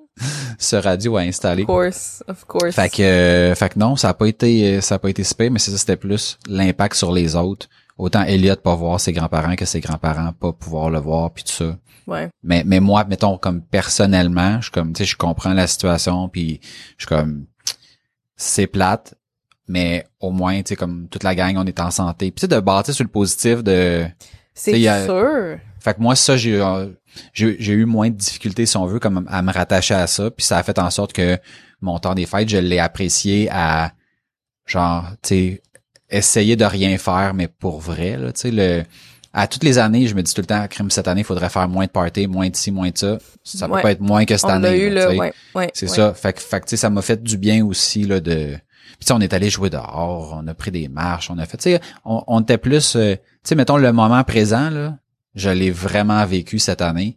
ce 0.58 0.76
radio 0.76 1.16
à 1.16 1.22
installer. 1.22 1.62
of 1.62 1.68
course 1.68 2.24
of 2.28 2.44
course 2.44 2.74
Fait 2.74 2.88
que, 2.88 3.02
euh, 3.02 3.54
fait 3.54 3.70
que 3.70 3.78
non, 3.78 3.96
ça 3.96 4.10
a 4.10 4.14
pas 4.14 4.26
été, 4.26 4.80
ça 4.80 4.96
a 4.96 4.98
pas 4.98 5.10
été 5.10 5.24
super, 5.24 5.50
mais 5.50 5.58
c'est 5.58 5.70
ça, 5.70 5.78
c'était 5.78 5.96
plus 5.96 6.38
l'impact 6.48 6.96
sur 6.96 7.12
les 7.12 7.36
autres. 7.36 7.68
Autant 7.96 8.22
Elliot 8.22 8.56
pas 8.56 8.74
voir 8.74 9.00
ses 9.00 9.12
grands-parents 9.12 9.56
que 9.56 9.64
ses 9.64 9.80
grands-parents 9.80 10.32
pas 10.32 10.52
pouvoir 10.52 10.90
le 10.90 11.00
voir 11.00 11.32
puis 11.32 11.44
tout 11.44 11.52
ça. 11.52 11.76
ouais 12.06 12.28
Mais, 12.42 12.62
mais 12.64 12.80
moi, 12.80 13.04
mettons, 13.04 13.38
comme 13.38 13.60
personnellement, 13.60 14.60
je 14.60 14.70
comme, 14.70 14.92
tu 14.92 14.98
sais, 14.98 15.04
je 15.04 15.16
comprends 15.16 15.52
la 15.52 15.66
situation 15.66 16.28
puis 16.28 16.60
je 16.96 17.06
comme, 17.06 17.46
c'est 18.36 18.68
plate, 18.68 19.14
mais 19.66 20.06
au 20.20 20.30
moins, 20.30 20.58
tu 20.62 20.68
sais, 20.68 20.76
comme 20.76 21.08
toute 21.08 21.24
la 21.24 21.34
gang, 21.34 21.56
on 21.56 21.66
est 21.66 21.80
en 21.80 21.90
santé. 21.90 22.30
Puis 22.30 22.40
tu 22.40 22.40
sais, 22.42 22.48
de 22.48 22.60
bâtir 22.60 22.94
sur 22.94 23.04
le 23.04 23.10
positif 23.10 23.62
de, 23.64 24.06
c'est 24.58 25.04
sûr 25.06 25.58
fait 25.80 25.94
que 25.94 26.00
moi, 26.00 26.16
ça, 26.16 26.36
j'ai 26.36 26.60
euh, 26.60 26.88
j'ai 27.32 27.56
j'ai 27.58 27.72
eu 27.72 27.84
moins 27.84 28.10
de 28.10 28.16
difficultés, 28.16 28.66
si 28.66 28.76
on 28.76 28.86
veut, 28.86 28.98
comme 28.98 29.26
à 29.28 29.42
me 29.42 29.52
rattacher 29.52 29.94
à 29.94 30.06
ça. 30.06 30.30
Puis 30.30 30.44
ça 30.44 30.58
a 30.58 30.62
fait 30.62 30.78
en 30.78 30.90
sorte 30.90 31.12
que 31.12 31.38
mon 31.80 31.98
temps 31.98 32.14
des 32.14 32.26
fêtes, 32.26 32.48
je 32.48 32.58
l'ai 32.58 32.78
apprécié 32.78 33.48
à 33.50 33.92
genre, 34.66 35.06
tu 35.22 35.28
sais, 35.28 35.62
essayer 36.10 36.56
de 36.56 36.64
rien 36.64 36.98
faire, 36.98 37.32
mais 37.34 37.48
pour 37.48 37.80
vrai, 37.80 38.16
là, 38.16 38.32
tu 38.32 38.40
sais, 38.40 38.50
le 38.50 38.82
à 39.32 39.46
toutes 39.46 39.62
les 39.62 39.78
années, 39.78 40.06
je 40.06 40.14
me 40.14 40.22
dis 40.22 40.34
tout 40.34 40.40
le 40.40 40.46
temps, 40.46 40.66
crime 40.68 40.90
cette 40.90 41.06
année, 41.06 41.20
il 41.20 41.24
faudrait 41.24 41.50
faire 41.50 41.68
moins 41.68 41.84
de 41.84 41.90
party, 41.90 42.26
moins 42.26 42.48
de 42.48 42.56
ci, 42.56 42.72
moins 42.72 42.90
de 42.90 42.98
ça. 42.98 43.18
Ça 43.44 43.68
peut 43.68 43.80
pas 43.80 43.92
être 43.92 44.00
moins 44.00 44.24
que 44.24 44.36
cette 44.36 44.46
on 44.46 44.54
année. 44.54 44.70
l'a 44.70 44.76
eu 44.76 44.90
là, 44.90 44.94
là 44.94 45.06
tu 45.06 45.12
sais. 45.12 45.18
ouais 45.20 45.32
ouais 45.54 45.70
C'est 45.74 45.86
ça. 45.88 46.14
Fait 46.14 46.32
que, 46.32 46.40
fait 46.40 46.60
que, 46.60 46.64
tu 46.64 46.70
sais, 46.70 46.76
ça 46.76 46.90
m'a 46.90 47.02
fait 47.02 47.22
du 47.22 47.36
bien 47.36 47.64
aussi, 47.64 48.04
là, 48.04 48.20
de... 48.20 48.56
Puis, 48.98 49.12
on 49.12 49.20
est 49.20 49.32
allé 49.32 49.50
jouer 49.50 49.70
dehors, 49.70 50.36
on 50.36 50.46
a 50.46 50.54
pris 50.54 50.70
des 50.70 50.88
marches, 50.88 51.30
on 51.30 51.38
a 51.38 51.46
fait, 51.46 51.56
tu 51.56 51.70
sais, 51.70 51.80
on, 52.04 52.22
on 52.26 52.40
était 52.40 52.58
plus, 52.58 52.96
euh, 52.96 53.14
tu 53.14 53.20
sais, 53.44 53.54
mettons, 53.54 53.76
le 53.76 53.92
moment 53.92 54.22
présent, 54.24 54.70
là, 54.70 54.98
je 55.34 55.50
l'ai 55.50 55.70
vraiment 55.70 56.24
vécu 56.26 56.58
cette 56.58 56.82
année, 56.82 57.16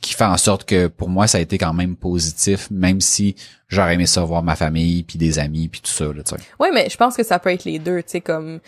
qui 0.00 0.14
fait 0.14 0.24
en 0.24 0.36
sorte 0.36 0.64
que, 0.64 0.86
pour 0.88 1.08
moi, 1.08 1.26
ça 1.26 1.38
a 1.38 1.40
été 1.40 1.58
quand 1.58 1.74
même 1.74 1.94
positif, 1.94 2.70
même 2.70 3.00
si 3.00 3.36
j'aurais 3.68 3.94
aimé 3.94 4.06
ça 4.06 4.24
voir 4.24 4.42
ma 4.42 4.56
famille, 4.56 5.02
puis 5.02 5.18
des 5.18 5.38
amis, 5.38 5.68
puis 5.68 5.80
tout 5.80 5.90
ça, 5.90 6.06
là, 6.06 6.22
tu 6.22 6.34
sais. 6.34 6.40
Ouais, 6.58 6.70
mais 6.72 6.88
je 6.90 6.96
pense 6.96 7.16
que 7.16 7.22
ça 7.22 7.38
peut 7.38 7.50
être 7.50 7.64
les 7.64 7.78
deux, 7.78 8.02
tu 8.02 8.10
sais, 8.10 8.20
comme, 8.20 8.60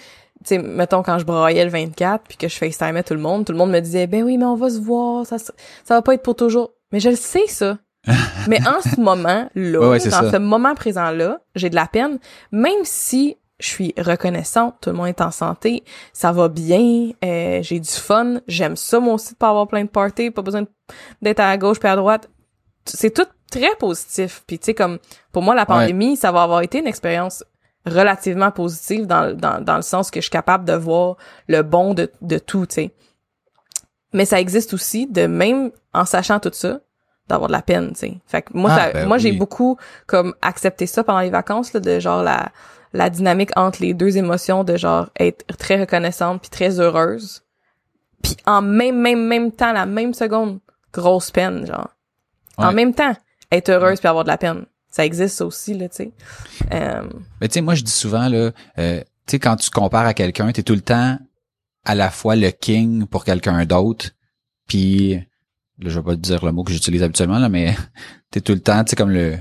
tu 0.43 0.49
sais, 0.49 0.59
mettons 0.59 1.03
quand 1.03 1.19
je 1.19 1.25
braillais 1.25 1.65
le 1.65 1.71
24 1.71 2.25
puis 2.29 2.37
que 2.37 2.49
je 2.49 2.57
FaceTimais 2.57 3.03
tout 3.03 3.15
le 3.15 3.21
monde, 3.21 3.45
tout 3.47 3.53
le 3.53 3.59
monde 3.59 3.71
me 3.71 3.81
disait, 3.81 4.07
ben 4.07 4.23
oui, 4.23 4.37
mais 4.37 4.45
on 4.45 4.57
va 4.57 4.71
se 4.71 4.79
voir, 4.79 5.27
ça, 5.27 5.39
ça 5.39 5.55
va 5.89 6.03
pas 6.03 6.15
être 6.15 6.23
pour 6.23 6.37
toujours. 6.37 6.73
Mais 6.91 7.01
je 7.01 7.09
le 7.09 7.17
sais, 7.17 7.47
ça. 7.47 7.79
mais 8.49 8.61
en 8.67 8.81
ce 8.81 9.01
moment-là, 9.01 9.81
Ouais, 9.81 9.99
dans 9.99 10.11
ça. 10.11 10.31
ce 10.31 10.37
moment 10.39 10.75
présent-là, 10.75 11.41
j'ai 11.55 11.71
de 11.71 11.75
la 11.77 11.87
peine, 11.87 12.19
même 12.51 12.85
si 12.85 13.37
je 13.61 13.69
suis 13.69 13.95
reconnaissante, 13.97 14.75
tout 14.81 14.91
le 14.91 14.97
monde 14.97 15.07
est 15.07 15.21
en 15.21 15.31
santé, 15.31 15.85
ça 16.13 16.33
va 16.33 16.49
bien, 16.49 17.11
euh, 17.25 17.61
j'ai 17.63 17.79
du 17.79 17.89
fun, 17.91 18.41
j'aime 18.49 18.75
ça 18.77 18.99
moi 18.99 19.15
aussi 19.15 19.35
de 19.35 19.39
pas 19.39 19.51
avoir 19.51 19.69
plein 19.69 19.85
de 19.85 19.89
parties, 19.89 20.31
pas 20.33 20.43
besoin 20.43 20.65
d'être 21.21 21.39
à 21.41 21.57
gauche 21.59 21.79
puis 21.79 21.89
à 21.89 21.95
droite. 21.95 22.29
C'est 22.85 23.15
tout 23.15 23.27
très 23.51 23.77
positif. 23.79 24.43
Puis 24.49 24.59
tu 24.59 24.67
sais 24.67 24.75
comme 24.75 24.99
pour 25.31 25.43
moi 25.43 25.55
la 25.55 25.65
pandémie, 25.67 26.17
ça 26.17 26.33
va 26.33 26.43
avoir 26.43 26.63
été 26.63 26.79
une 26.81 26.89
expérience 26.89 27.45
relativement 27.87 28.51
positive 28.51 29.07
dans, 29.07 29.37
dans, 29.37 29.63
dans 29.63 29.77
le 29.77 29.83
sens 29.83 30.11
que 30.11 30.19
je 30.21 30.25
suis 30.25 30.31
capable 30.31 30.65
de 30.65 30.73
voir 30.73 31.17
le 31.47 31.63
bon 31.63 31.95
de, 31.95 32.11
de 32.21 32.39
tout, 32.39 32.67
tu 32.67 32.75
sais. 32.75 32.91
Mais 34.13 34.25
ça 34.25 34.41
existe 34.41 34.75
aussi 34.75 35.07
de 35.07 35.27
même 35.27 35.71
en 35.95 36.05
sachant 36.05 36.41
tout 36.41 36.51
ça, 36.53 36.81
d'avoir 37.29 37.49
de 37.49 37.53
la 37.53 37.63
peine, 37.63 37.93
tu 37.93 38.01
sais. 38.01 38.15
Fait 38.27 38.43
que 38.43 38.51
moi, 38.55 38.71
Ah, 38.73 38.77
ça, 38.79 38.93
ben 38.93 39.09
moi 39.09 39.19
j'ai 39.19 39.33
beaucoup 39.33 39.79
comme 40.07 40.35
accepté 40.43 40.87
ça 40.87 41.05
pendant 41.05 41.21
les 41.21 41.31
vacances, 41.31 41.73
là, 41.73 41.81
de 41.81 42.01
genre 42.01 42.23
la, 42.23 42.51
la 42.93 43.11
dynamique 43.11 43.51
entre 43.57 43.81
les 43.83 43.95
deux 43.95 44.19
émotions 44.19 44.65
de 44.65 44.77
genre 44.77 45.09
être 45.19 45.47
très 45.57 45.81
reconnaissante 45.81 46.41
puis 46.41 46.51
très 46.51 46.81
heureuse. 46.81 47.43
Puis 48.23 48.37
en 48.47 48.63
même, 48.63 49.01
même, 49.01 49.27
même 49.27 49.51
temps, 49.53 49.73
la 49.73 49.87
même 49.87 50.15
seconde, 50.15 50.61
grosse 50.93 51.31
peine, 51.31 51.67
genre. 51.67 51.89
En 52.59 52.73
même 52.73 52.95
temps, 52.95 53.17
être 53.51 53.71
heureuse 53.71 53.99
puis 53.99 54.09
avoir 54.09 54.25
de 54.25 54.29
la 54.29 54.39
peine. 54.39 54.67
Ça 54.91 55.05
existe 55.07 55.41
aussi, 55.41 55.75
là, 55.75 55.89
tu 55.89 55.97
sais. 55.97 56.13
Euh, 56.73 57.03
Mais 57.41 57.49
tu 57.49 57.55
sais, 57.55 57.61
moi, 57.63 57.75
je 57.75 57.83
dis 57.83 57.91
souvent, 57.91 58.29
là, 58.29 58.51
euh, 58.79 59.01
tu 59.01 59.05
sais, 59.27 59.39
quand 59.39 59.57
tu 59.57 59.71
te 59.71 59.75
compares 59.75 60.07
à 60.07 60.13
quelqu'un, 60.15 60.53
t'es 60.53 60.63
tout 60.63 60.75
le 60.75 60.83
temps 60.83 61.19
à 61.85 61.95
la 61.95 62.11
fois 62.11 62.37
le 62.37 62.51
king 62.51 63.07
pour 63.07 63.25
quelqu'un 63.25 63.65
d'autre, 63.65 64.11
puis 64.69 65.19
là, 65.83 65.91
je 65.91 65.99
vais 65.99 66.05
pas 66.05 66.15
te 66.15 66.21
dire 66.21 66.45
le 66.45 66.53
mot 66.53 66.65
que 66.65 66.73
j'utilise 66.73 67.03
habituellement, 67.03 67.39
là, 67.39 67.49
mais 67.49 67.75
t'es 68.31 68.41
tout 68.41 68.53
le 68.53 68.61
temps, 68.61 68.83
tu 68.85 68.91
sais, 68.91 68.97
comme 68.97 69.11
le... 69.11 69.39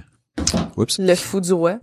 Oups. 0.78 1.00
le 1.00 1.16
fou 1.16 1.40
du 1.42 1.54
roi. 1.54 1.80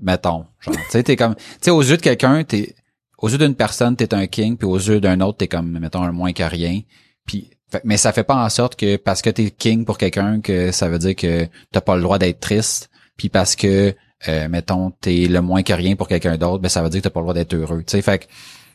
Mettons. 0.00 0.44
Genre, 0.60 0.74
tu 0.74 0.82
sais, 0.90 1.02
t'es 1.02 1.16
comme... 1.16 1.34
Tu 1.34 1.42
sais, 1.62 1.70
aux 1.70 1.82
yeux 1.82 1.96
de 1.96 2.02
quelqu'un, 2.02 2.44
t'es... 2.44 2.74
Aux 3.18 3.28
yeux 3.28 3.38
d'une 3.38 3.56
personne, 3.56 3.96
t'es 3.96 4.14
un 4.14 4.26
king, 4.28 4.56
puis 4.56 4.68
aux 4.68 4.76
yeux 4.78 5.00
d'un 5.00 5.20
autre, 5.20 5.38
t'es 5.38 5.48
comme, 5.48 5.76
mettons, 5.78 6.02
un 6.02 6.12
moins 6.12 6.32
que 6.32 6.44
rien. 6.44 6.82
Puis... 7.26 7.50
fait- 7.70 7.82
mais 7.84 7.96
ça 7.96 8.12
fait 8.12 8.22
pas 8.22 8.36
en 8.44 8.48
sorte 8.48 8.76
que 8.76 8.96
parce 8.96 9.22
que 9.22 9.30
t'es 9.30 9.50
king 9.50 9.84
pour 9.84 9.98
quelqu'un, 9.98 10.40
que 10.40 10.70
ça 10.70 10.88
veut 10.88 10.98
dire 11.00 11.16
que 11.16 11.48
t'as 11.72 11.80
pas 11.80 11.96
le 11.96 12.02
droit 12.02 12.18
d'être 12.18 12.38
triste. 12.38 12.90
Puis 13.16 13.28
parce 13.28 13.56
que, 13.56 13.92
euh, 14.28 14.48
mettons, 14.48 14.92
t'es 15.00 15.26
le 15.26 15.40
moins 15.42 15.64
que 15.64 15.72
rien 15.72 15.96
pour 15.96 16.06
quelqu'un 16.06 16.36
d'autre, 16.36 16.62
ben 16.62 16.68
ça 16.68 16.80
veut 16.82 16.90
dire 16.90 17.00
que 17.00 17.08
t'as 17.08 17.10
pas 17.10 17.18
le 17.20 17.24
droit 17.24 17.34
d'être 17.34 17.54
heureux. 17.54 17.78
Tu 17.84 17.90
sais, 17.92 18.02
fait 18.02 18.20
que, 18.20 18.24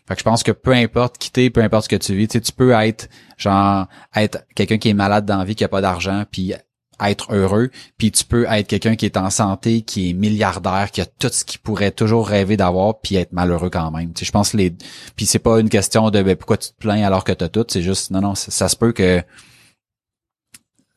fait 0.08 0.16
que 0.16 0.20
je 0.20 0.24
pense 0.24 0.44
que 0.44 0.52
peu 0.52 0.72
importe 0.72 1.18
qui 1.18 1.32
t'es, 1.32 1.50
peu 1.50 1.62
importe 1.62 1.86
ce 1.86 1.90
que 1.90 1.96
tu 1.96 2.14
vis, 2.14 2.28
tu 2.28 2.40
peux 2.52 2.72
être, 2.72 3.08
genre, 3.38 3.88
être 4.16 4.46
quelqu'un 4.56 4.78
qui 4.78 4.90
est 4.90 4.94
malade 4.94 5.26
dans 5.26 5.38
la 5.38 5.46
vie, 5.46 5.56
qui 5.56 5.64
a 5.64 5.70
pas 5.70 5.82
d'argent, 5.82 6.24
puis 6.30 6.54
être 7.02 7.34
heureux, 7.34 7.70
puis 7.98 8.12
tu 8.12 8.24
peux 8.24 8.46
être 8.50 8.68
quelqu'un 8.68 8.96
qui 8.96 9.06
est 9.06 9.18
en 9.18 9.30
santé, 9.30 9.82
qui 9.82 10.10
est 10.10 10.14
milliardaire, 10.14 10.92
qui 10.92 11.02
a 11.02 11.06
tout 11.06 11.30
ce 11.32 11.44
qu'il 11.44 11.60
pourrait 11.60 11.92
toujours 11.92 12.28
rêver 12.28 12.58
d'avoir, 12.58 13.00
puis 13.00 13.16
être 13.16 13.32
malheureux 13.34 13.70
quand 13.70 13.92
même. 13.92 14.12
Je 14.20 14.32
pense 14.32 14.52
que 14.52 14.58
les, 14.58 14.76
puis 15.16 15.26
c'est 15.26 15.40
pas 15.40 15.60
une 15.60 15.70
question 15.70 16.10
de 16.10 16.22
ben, 16.22 16.36
pourquoi 16.36 16.58
tu 16.58 16.70
te 16.70 16.78
plains 16.78 17.04
alors 17.04 17.24
que 17.24 17.32
t'as 17.32 17.50
tout, 17.50 17.66
c'est 17.68 17.82
juste 17.82 18.12
non 18.12 18.22
non, 18.22 18.36
ça, 18.36 18.52
ça 18.52 18.70
se 18.70 18.76
peut 18.76 18.92
que 18.92 19.24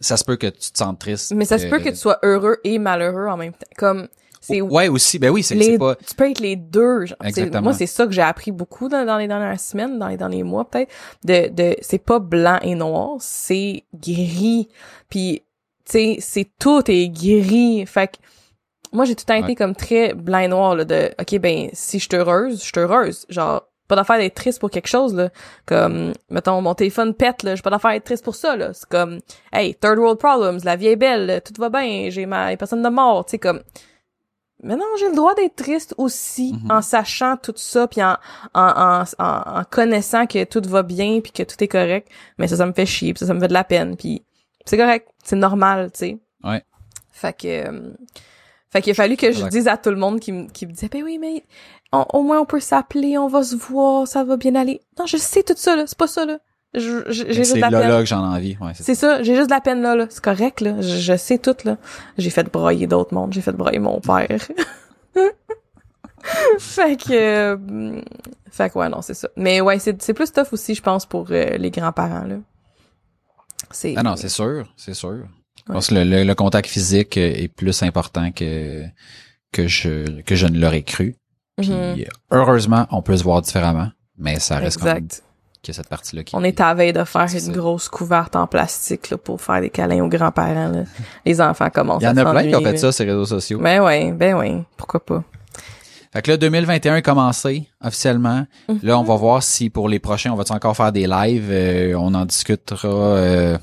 ça 0.00 0.16
se 0.16 0.24
peut 0.24 0.36
que 0.36 0.48
tu 0.48 0.72
te 0.72 0.78
sentes 0.78 0.98
triste. 0.98 1.32
Mais 1.34 1.46
ça 1.46 1.59
se 1.59 1.66
peut 1.66 1.78
que 1.78 1.88
tu 1.88 1.96
sois 1.96 2.18
heureux 2.22 2.59
et 2.64 2.78
malheureux 2.78 3.28
en 3.28 3.36
même 3.36 3.52
temps. 3.52 3.66
Comme, 3.78 4.09
C'est 4.41 4.61
Ouais, 4.61 4.89
aussi. 4.89 5.18
Ben 5.18 5.30
oui, 5.30 5.43
c'est 5.43 5.78
pas... 5.78 5.95
tu 5.97 6.14
peux 6.14 6.30
être 6.30 6.41
les 6.41 6.57
deux. 6.57 7.07
genre. 7.07 7.18
Exactement. 7.24 7.62
Moi, 7.62 7.72
c'est 7.72 7.87
ça 7.87 8.07
que 8.07 8.12
j'ai 8.12 8.22
appris 8.22 8.53
beaucoup 8.53 8.89
dans, 8.89 9.05
dans 9.05 9.18
les 9.18 9.26
dernières 9.28 9.59
semaines, 9.61 9.99
dans 9.99 10.09
les 10.09 10.16
derniers 10.16 10.43
mois 10.45 10.68
peut-être. 10.68 10.91
De, 11.24 11.49
de, 11.49 11.76
c'est 11.80 11.99
pas 11.99 12.18
blanc 12.18 12.59
et 12.62 12.74
noir, 12.74 13.16
c'est 13.20 13.84
gris. 13.95 14.68
Puis, 15.09 15.43
tu 15.84 15.93
sais, 15.93 16.16
c'est 16.20 16.49
tout 16.59 16.82
est 16.89 17.09
gris. 17.09 17.84
Fait 17.87 18.09
que 18.09 18.16
moi, 18.93 19.05
j'ai 19.05 19.14
tout 19.14 19.24
le 19.26 19.32
temps 19.34 19.39
été 19.39 19.49
Ouais. 19.49 19.55
comme 19.57 19.74
très 19.74 20.14
blanc 20.14 20.39
et 20.39 20.49
noir 20.49 20.74
là, 20.76 20.84
de, 20.84 21.11
ok, 21.20 21.39
ben 21.41 21.68
si 21.72 21.99
je 21.99 22.05
suis 22.09 22.16
heureuse, 22.16 22.59
je 22.61 22.64
suis 22.64 22.78
heureuse. 22.78 23.26
Genre, 23.28 23.62
pas 23.89 23.95
d'affaire 23.97 24.18
d'être 24.18 24.34
triste 24.34 24.59
pour 24.59 24.70
quelque 24.70 24.89
chose 24.89 25.14
là. 25.14 25.30
Comme, 25.64 26.12
mettons, 26.30 26.61
mon 26.61 26.74
téléphone 26.74 27.14
pète 27.14 27.43
là, 27.43 27.55
j'ai 27.55 27.62
pas 27.62 27.70
d'affaire 27.70 27.93
d'être 27.93 28.05
triste 28.05 28.24
pour 28.24 28.34
ça 28.34 28.57
là. 28.57 28.72
C'est 28.72 28.89
comme, 28.89 29.20
hey, 29.53 29.74
third 29.74 29.99
world 29.99 30.18
problems, 30.18 30.59
la 30.64 30.74
vie 30.76 30.89
est 30.89 30.97
belle, 30.97 31.41
tout 31.45 31.53
va 31.61 31.68
bien, 31.68 32.09
j'ai 32.11 32.26
ma, 32.26 32.57
personne 32.57 32.82
de 32.82 32.89
mort, 32.89 33.24
tu 33.26 33.32
sais 33.32 33.39
comme. 33.39 33.61
Mais 34.67 34.77
non, 34.77 34.85
j'ai 34.99 35.09
le 35.09 35.14
droit 35.14 35.35
d'être 35.35 35.57
triste 35.57 35.95
aussi 35.99 36.53
Mhm. 36.62 36.71
en 36.73 36.83
sachant 36.83 37.37
tout 37.37 37.55
ça 37.57 37.87
puis 37.89 38.03
en, 38.03 38.17
en, 38.55 39.05
en, 39.19 39.59
en, 39.61 39.64
connaissant 39.71 40.27
que 40.27 40.45
tout 40.45 40.62
va 40.69 40.83
bien 40.83 41.21
puis 41.21 41.33
que 41.33 41.43
tout 41.43 41.62
est 41.62 41.69
correct. 41.69 42.09
Mais 42.39 42.49
ça, 42.49 42.57
ça 42.57 42.67
me 42.67 42.73
fait 42.73 42.87
chier 42.87 43.14
puis 43.14 43.21
ça, 43.21 43.27
ça 43.27 43.35
me 43.35 43.41
fait 43.41 43.49
de 43.49 43.53
la 43.55 43.64
peine 43.64 43.97
puis 43.97 44.23
c'est 44.64 44.77
correct, 44.77 45.09
c'est 45.25 45.37
normal, 45.37 45.91
tu 45.93 45.99
sais. 45.99 46.19
Ouais. 46.45 46.62
Fait 47.12 47.33
que, 47.37 47.47
euh, 47.69 47.91
fait 48.71 48.83
qu'il 48.83 48.91
a 48.91 48.95
fallu 48.95 49.17
que 49.17 49.31
je 49.33 49.47
dise 49.47 49.69
à 49.69 49.77
tout 49.77 49.91
le 49.91 49.97
monde 49.97 50.21
qui, 50.21 50.33
me- 50.33 50.49
qui 50.49 50.67
me 50.67 50.73
disait, 50.73 50.89
ben 50.89 51.03
oui, 51.05 51.19
mais 51.19 51.45
on- 51.93 52.05
au 52.12 52.23
moins 52.23 52.41
on 52.41 52.45
peut 52.45 52.61
s'appeler, 52.61 53.17
on 53.17 53.29
va 53.29 53.43
se 53.45 53.55
voir, 53.57 54.07
ça 54.09 54.25
va 54.25 54.37
bien 54.37 54.55
aller. 54.57 54.81
Non, 54.99 55.07
je 55.07 55.17
sais 55.17 55.43
tout 55.43 55.55
ça, 55.57 55.77
là, 55.77 55.85
c'est 55.87 55.97
pas 55.97 56.09
ça, 56.09 56.27
là. 56.27 56.39
J'ai 56.77 57.33
juste 57.33 57.55
de 57.55 57.61
la 57.61 57.70
là, 57.70 57.81
peine. 57.81 57.89
là 57.91 57.99
que 58.01 58.07
j'en 58.07 58.22
ai 58.33 58.37
envie. 58.37 58.57
Ouais, 58.61 58.72
c'est 58.74 58.95
ça, 58.95 59.22
j'ai 59.22 59.35
juste 59.35 59.49
de 59.49 59.55
la 59.55 59.61
peine 59.61 59.81
là, 59.83 59.97
là. 59.97 60.07
C'est 60.11 60.22
correct, 60.22 60.61
là. 60.61 60.81
Je, 60.81 60.97
je 60.99 61.16
sais 61.16 61.39
tout, 61.39 61.57
là. 61.64 61.77
J'ai 62.18 62.31
fait 62.31 62.45
broyer 62.45 62.87
d'autres 62.87 63.14
mondes, 63.14 63.33
j'ai 63.33 63.41
fait 63.41 63.53
broyer 63.53 63.79
mon 63.79 64.01
père. 64.01 64.29
fait 66.59 66.97
que... 66.97 67.12
euh, 67.12 68.01
fait 68.51 68.70
que 68.70 68.79
ouais, 68.79 68.89
non, 68.89 69.03
c'est 69.03 69.14
ça. 69.14 69.29
Mais 69.37 69.61
ouais, 69.61 69.79
c'est 69.79 70.01
c'est 70.03 70.14
plus 70.14 70.33
tough 70.33 70.49
aussi, 70.53 70.74
je 70.74 70.83
pense, 70.83 71.07
pour 71.07 71.29
euh, 71.31 71.57
les 71.57 71.70
grands-parents, 71.70 72.24
là. 72.24 72.37
C'est... 73.70 73.95
Ah 73.97 74.03
non, 74.03 74.16
c'est 74.16 74.29
sûr, 74.29 74.72
c'est 74.77 74.95
sûr. 74.95 75.24
Je 75.66 75.72
pense 75.72 75.89
que 75.89 75.95
le, 75.95 76.05
le- 76.05 76.24
le 76.24 76.35
contact 76.35 76.68
physique 76.68 77.16
euh, 77.16 77.33
est 77.35 77.49
plus 77.49 77.83
important 77.83 78.31
que 78.31 78.85
que 79.53 79.66
je 79.66 80.20
que 80.22 80.35
je 80.37 80.47
ne 80.47 80.59
l'aurais 80.59 80.83
cru. 80.83 81.16
Puis 81.57 81.70
Mhm. 81.70 82.05
heureusement, 82.31 82.87
on 82.91 83.03
peut 83.03 83.16
se 83.16 83.22
voir 83.24 83.41
différemment, 83.43 83.91
mais 84.18 84.39
ça 84.39 84.59
reste 84.59 84.79
quand 84.79 84.87
même 84.93 85.09
Cette 85.73 85.89
partie-là 85.89 86.25
qui 86.25 86.35
On 86.35 86.45
est 86.45 86.61
à 86.61 86.69
la 86.69 86.75
veille 86.75 86.93
de 86.93 87.05
faire 87.05 87.27
une 87.33 87.53
grosse 87.53 87.89
couverte 87.89 88.37
en 88.37 88.47
plastique 88.47 89.11
là, 89.11 89.17
pour 89.17 89.41
faire 89.41 89.61
des 89.61 89.71
câlins 89.71 90.03
aux 90.03 90.09
grands-parents. 90.09 90.69
là. 90.69 90.85
Les 91.25 91.41
enfants 91.41 91.71
commencent 91.71 92.03
Il 92.03 92.07
y 92.07 92.09
en 92.09 92.17
a 92.17 92.31
plein 92.31 92.47
qui 92.49 92.55
ont 92.55 92.61
fait 92.61 92.77
ça 92.77 92.93
sur 92.93 93.05
les 93.05 93.12
réseaux 93.12 93.27
sociaux. 93.27 93.59
Ben 93.61 93.81
ouais, 93.81 94.12
ben 94.12 94.35
ouais, 94.35 94.62
pourquoi 94.77 95.05
pas? 95.05 95.23
Fait 96.12 96.23
que 96.23 96.31
là, 96.31 96.37
2021 96.39 96.97
est 96.97 97.03
commencé 97.03 97.69
officiellement. 97.85 98.47
Mhm. 98.69 98.79
Là, 98.83 98.99
on 98.99 99.03
va 99.03 99.17
voir 99.17 99.43
si 99.43 99.69
pour 99.69 99.89
les 99.89 99.99
prochains, 99.99 100.33
on 100.33 100.37
va 100.37 100.45
encore 100.51 100.77
faire 100.77 100.93
des 100.93 101.07
lives? 101.07 101.49
Euh, 101.51 101.95
on 101.99 102.14
en 102.14 102.25
discutera 102.25 102.89
euh, 102.89 103.59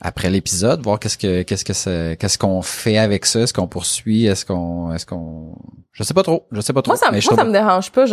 après 0.00 0.30
l'épisode, 0.30 0.82
voir 0.82 0.98
qu'est-ce 0.98 1.16
que 1.18 1.42
qu'est-ce 1.42 1.64
que 1.64 2.14
qu'est-ce 2.14 2.38
qu'on 2.38 2.62
fait 2.62 2.98
avec 2.98 3.24
ça, 3.26 3.40
est-ce 3.40 3.52
qu'on 3.54 3.68
poursuit, 3.68 4.26
est-ce 4.26 4.44
qu'on 4.44 4.92
est-ce 4.92 5.06
qu'on 5.06 5.56
je 5.92 6.02
sais 6.02 6.14
pas 6.14 6.22
trop, 6.24 6.46
je 6.50 6.60
sais 6.60 6.72
pas 6.72 6.82
trop. 6.82 6.90
Moi, 6.92 6.96
ça, 6.98 7.10
mais 7.12 7.20
moi, 7.24 7.36
ça 7.36 7.44
me 7.44 7.52
dérange 7.52 7.92
pas. 7.92 8.04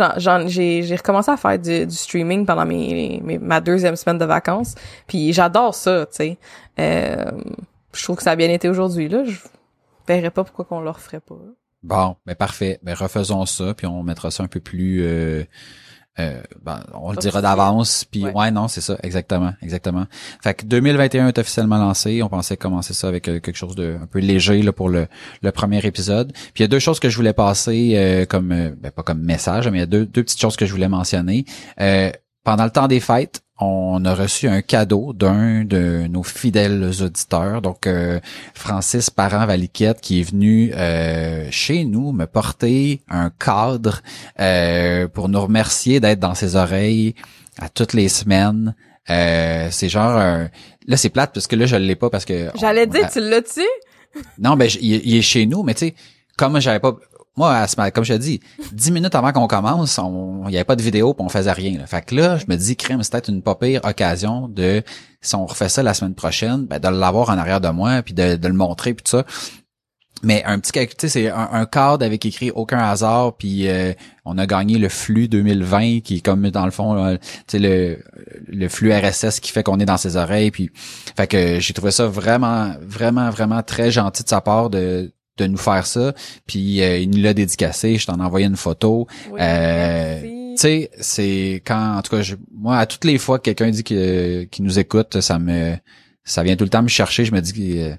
J'ai, 0.46 0.82
j'ai 0.84 0.96
recommencé 0.96 1.30
à 1.32 1.36
faire 1.36 1.58
du, 1.58 1.84
du 1.86 1.94
streaming 1.94 2.46
pendant 2.46 2.64
mes, 2.64 3.20
mes- 3.24 3.38
ma 3.38 3.60
deuxième 3.60 3.96
semaine 3.96 4.18
de 4.18 4.24
vacances. 4.24 4.76
Puis 5.08 5.32
j'adore 5.32 5.74
ça, 5.74 6.06
tu 6.06 6.16
sais. 6.16 6.38
Euh, 6.78 7.24
je 7.92 8.02
trouve 8.04 8.16
que 8.16 8.22
ça 8.22 8.30
a 8.30 8.36
bien 8.36 8.50
été 8.50 8.68
aujourd'hui. 8.68 9.08
Là, 9.08 9.24
je 9.24 9.36
verrais 10.06 10.30
pas 10.30 10.44
pourquoi 10.44 10.64
qu'on 10.64 10.80
le 10.80 10.90
referait 10.90 11.18
pas. 11.20 11.34
Bon, 11.82 12.14
ben 12.24 12.36
parfait. 12.36 12.78
Ben 12.84 12.94
refaisons 12.94 13.44
ça, 13.46 13.74
puis 13.74 13.88
on 13.88 14.04
mettra 14.04 14.30
ça 14.30 14.44
un 14.44 14.48
peu 14.48 14.60
plus. 14.60 15.00
Euh, 15.02 15.42
euh, 16.18 16.42
ben, 16.62 16.82
on 16.92 17.12
le 17.12 17.16
dira 17.16 17.40
d'avance, 17.40 18.04
puis 18.04 18.24
Ouais. 18.24 18.32
ouais. 18.32 18.50
non, 18.50 18.68
c'est 18.68 18.82
ça, 18.82 18.98
exactement, 19.02 19.52
exactement. 19.62 20.04
Fait 20.42 20.54
que 20.54 20.66
2021 20.66 21.28
est 21.28 21.38
officiellement 21.38 21.78
lancé. 21.78 22.22
On 22.22 22.28
pensait 22.28 22.56
commencer 22.58 22.92
ça 22.92 23.08
avec 23.08 23.28
euh, 23.28 23.40
quelque 23.40 23.56
chose 23.56 23.74
de 23.74 23.96
un 24.02 24.06
peu 24.06 24.18
léger 24.18 24.60
là 24.62 24.72
pour 24.72 24.88
le, 24.90 25.06
le 25.42 25.52
premier 25.52 25.78
épisode. 25.86 26.32
Puis 26.32 26.52
il 26.58 26.62
y 26.62 26.64
a 26.64 26.68
deux 26.68 26.78
choses 26.80 27.00
que 27.00 27.08
je 27.08 27.16
voulais 27.16 27.32
passer 27.32 27.92
euh, 27.96 28.26
comme, 28.26 28.52
euh, 28.52 28.70
ben 28.78 28.90
pas 28.90 29.02
comme 29.02 29.22
message, 29.22 29.68
mais 29.68 29.78
il 29.78 29.80
y 29.80 29.84
a 29.84 29.86
deux, 29.86 30.04
deux 30.04 30.22
petites 30.22 30.40
choses 30.40 30.56
que 30.56 30.66
je 30.66 30.72
voulais 30.72 30.88
mentionner. 30.88 31.44
Pendant 32.44 32.64
le 32.64 32.70
temps 32.70 32.88
des 32.88 33.00
fêtes, 33.00 33.42
on 33.60 34.04
a 34.04 34.14
reçu 34.14 34.48
un 34.48 34.62
cadeau 34.62 35.12
d'un 35.12 35.64
de 35.64 36.06
nos 36.08 36.24
fidèles 36.24 36.82
auditeurs, 37.00 37.62
donc 37.62 37.86
euh, 37.86 38.18
Francis 38.54 39.10
Parent 39.10 39.46
Valiquette, 39.46 40.00
qui 40.00 40.20
est 40.20 40.24
venu 40.24 40.72
euh, 40.74 41.46
chez 41.52 41.84
nous 41.84 42.10
me 42.12 42.26
porter 42.26 43.02
un 43.08 43.30
cadre 43.30 44.00
euh, 44.40 45.06
pour 45.06 45.28
nous 45.28 45.40
remercier 45.40 46.00
d'être 46.00 46.18
dans 46.18 46.34
ses 46.34 46.56
oreilles 46.56 47.14
à 47.60 47.68
toutes 47.68 47.92
les 47.92 48.08
semaines. 48.08 48.74
Euh, 49.10 49.68
c'est 49.70 49.88
genre 49.88 50.16
un- 50.16 50.48
là 50.88 50.96
c'est 50.96 51.10
plate 51.10 51.32
parce 51.34 51.46
que 51.46 51.54
là 51.56 51.66
je 51.66 51.76
l'ai 51.76 51.96
pas 51.96 52.10
parce 52.10 52.24
que 52.24 52.48
J'allais 52.58 52.86
dire, 52.88 53.08
tu 53.10 53.20
l'as-tu? 53.20 53.60
non, 54.38 54.56
ben, 54.56 54.68
il, 54.80 54.94
est- 54.94 55.02
il 55.04 55.16
est 55.16 55.22
chez 55.22 55.46
nous, 55.46 55.62
mais 55.62 55.74
tu 55.74 55.86
sais, 55.86 55.94
comme 56.36 56.58
j'avais 56.60 56.80
pas, 56.80 56.96
moi, 57.36 57.56
à 57.56 57.66
ce 57.66 57.76
comme 57.90 58.04
je 58.04 58.12
te 58.12 58.18
dis, 58.18 58.40
dix 58.72 58.90
minutes 58.90 59.14
avant 59.14 59.32
qu'on 59.32 59.46
commence, 59.46 59.98
il 60.48 60.52
y 60.52 60.56
avait 60.56 60.64
pas 60.64 60.76
de 60.76 60.82
vidéo 60.82 61.14
puis 61.14 61.24
on 61.24 61.30
faisait 61.30 61.52
rien, 61.52 61.78
là. 61.78 61.86
Fait 61.86 62.04
que 62.04 62.14
là, 62.14 62.36
je 62.36 62.44
me 62.48 62.56
dis, 62.56 62.76
crème, 62.76 63.02
c'est 63.02 63.12
peut-être 63.12 63.30
une 63.30 63.42
pas 63.42 63.54
pire 63.54 63.80
occasion 63.84 64.48
de, 64.48 64.82
si 65.22 65.34
on 65.34 65.46
refait 65.46 65.70
ça 65.70 65.82
la 65.82 65.94
semaine 65.94 66.14
prochaine, 66.14 66.66
ben, 66.66 66.78
de 66.78 66.88
l'avoir 66.88 67.30
en 67.30 67.38
arrière 67.38 67.60
de 67.60 67.68
moi 67.68 68.02
puis 68.02 68.12
de, 68.12 68.36
de 68.36 68.48
le 68.48 68.54
montrer 68.54 68.92
puis 68.92 69.02
tout 69.02 69.10
ça. 69.10 69.24
Mais 70.24 70.44
un 70.44 70.60
petit, 70.60 70.70
calcul, 70.70 71.08
c'est 71.08 71.30
un, 71.30 71.48
un 71.52 71.66
cadre 71.66 72.06
avec 72.06 72.24
écrit 72.24 72.52
aucun 72.52 72.78
hasard, 72.78 73.34
puis 73.36 73.68
euh, 73.68 73.92
on 74.24 74.38
a 74.38 74.46
gagné 74.46 74.78
le 74.78 74.88
flux 74.88 75.26
2020 75.26 76.00
qui 76.00 76.16
est 76.16 76.20
comme 76.20 76.48
dans 76.50 76.64
le 76.64 76.70
fond, 76.70 76.94
là, 76.94 77.18
tu 77.18 77.24
sais, 77.48 77.58
le, 77.58 77.98
le 78.46 78.68
flux 78.68 78.92
RSS 78.92 79.40
qui 79.40 79.50
fait 79.50 79.64
qu'on 79.64 79.80
est 79.80 79.84
dans 79.84 79.96
ses 79.96 80.16
oreilles, 80.16 80.52
puis 80.52 80.70
fait 81.16 81.26
que 81.26 81.58
j'ai 81.58 81.72
trouvé 81.72 81.90
ça 81.90 82.06
vraiment, 82.06 82.72
vraiment, 82.82 83.30
vraiment 83.30 83.62
très 83.64 83.90
gentil 83.90 84.22
de 84.22 84.28
sa 84.28 84.40
part 84.40 84.70
de 84.70 85.12
de 85.42 85.52
nous 85.52 85.58
faire 85.58 85.86
ça. 85.86 86.14
Puis 86.46 86.82
euh, 86.82 86.98
il 86.98 87.10
nous 87.10 87.22
l'a 87.22 87.34
dédicacé, 87.34 87.96
je 87.98 88.06
t'en 88.06 88.18
ai 88.18 88.22
envoyé 88.22 88.46
une 88.46 88.56
photo. 88.56 89.06
Oui, 89.30 89.38
Euh. 89.40 90.20
Tu 90.54 90.58
sais, 90.58 90.90
c'est 91.00 91.62
quand, 91.66 91.96
en 91.96 92.02
tout 92.02 92.14
cas, 92.14 92.20
je- 92.20 92.34
moi, 92.54 92.76
à 92.76 92.84
toutes 92.84 93.04
les 93.06 93.16
fois 93.16 93.38
que 93.38 93.44
quelqu'un 93.44 93.70
dit 93.70 93.82
que- 93.84 94.44
qu'il 94.44 94.66
nous 94.66 94.78
écoute, 94.78 95.20
ça 95.22 95.38
me, 95.38 95.74
ça 96.24 96.42
vient 96.42 96.56
tout 96.56 96.64
le 96.64 96.68
temps 96.70 96.82
me 96.82 96.88
chercher. 96.88 97.24
Je 97.24 97.32
me 97.32 97.40
dis 97.40 97.54
qu'il 97.54 97.98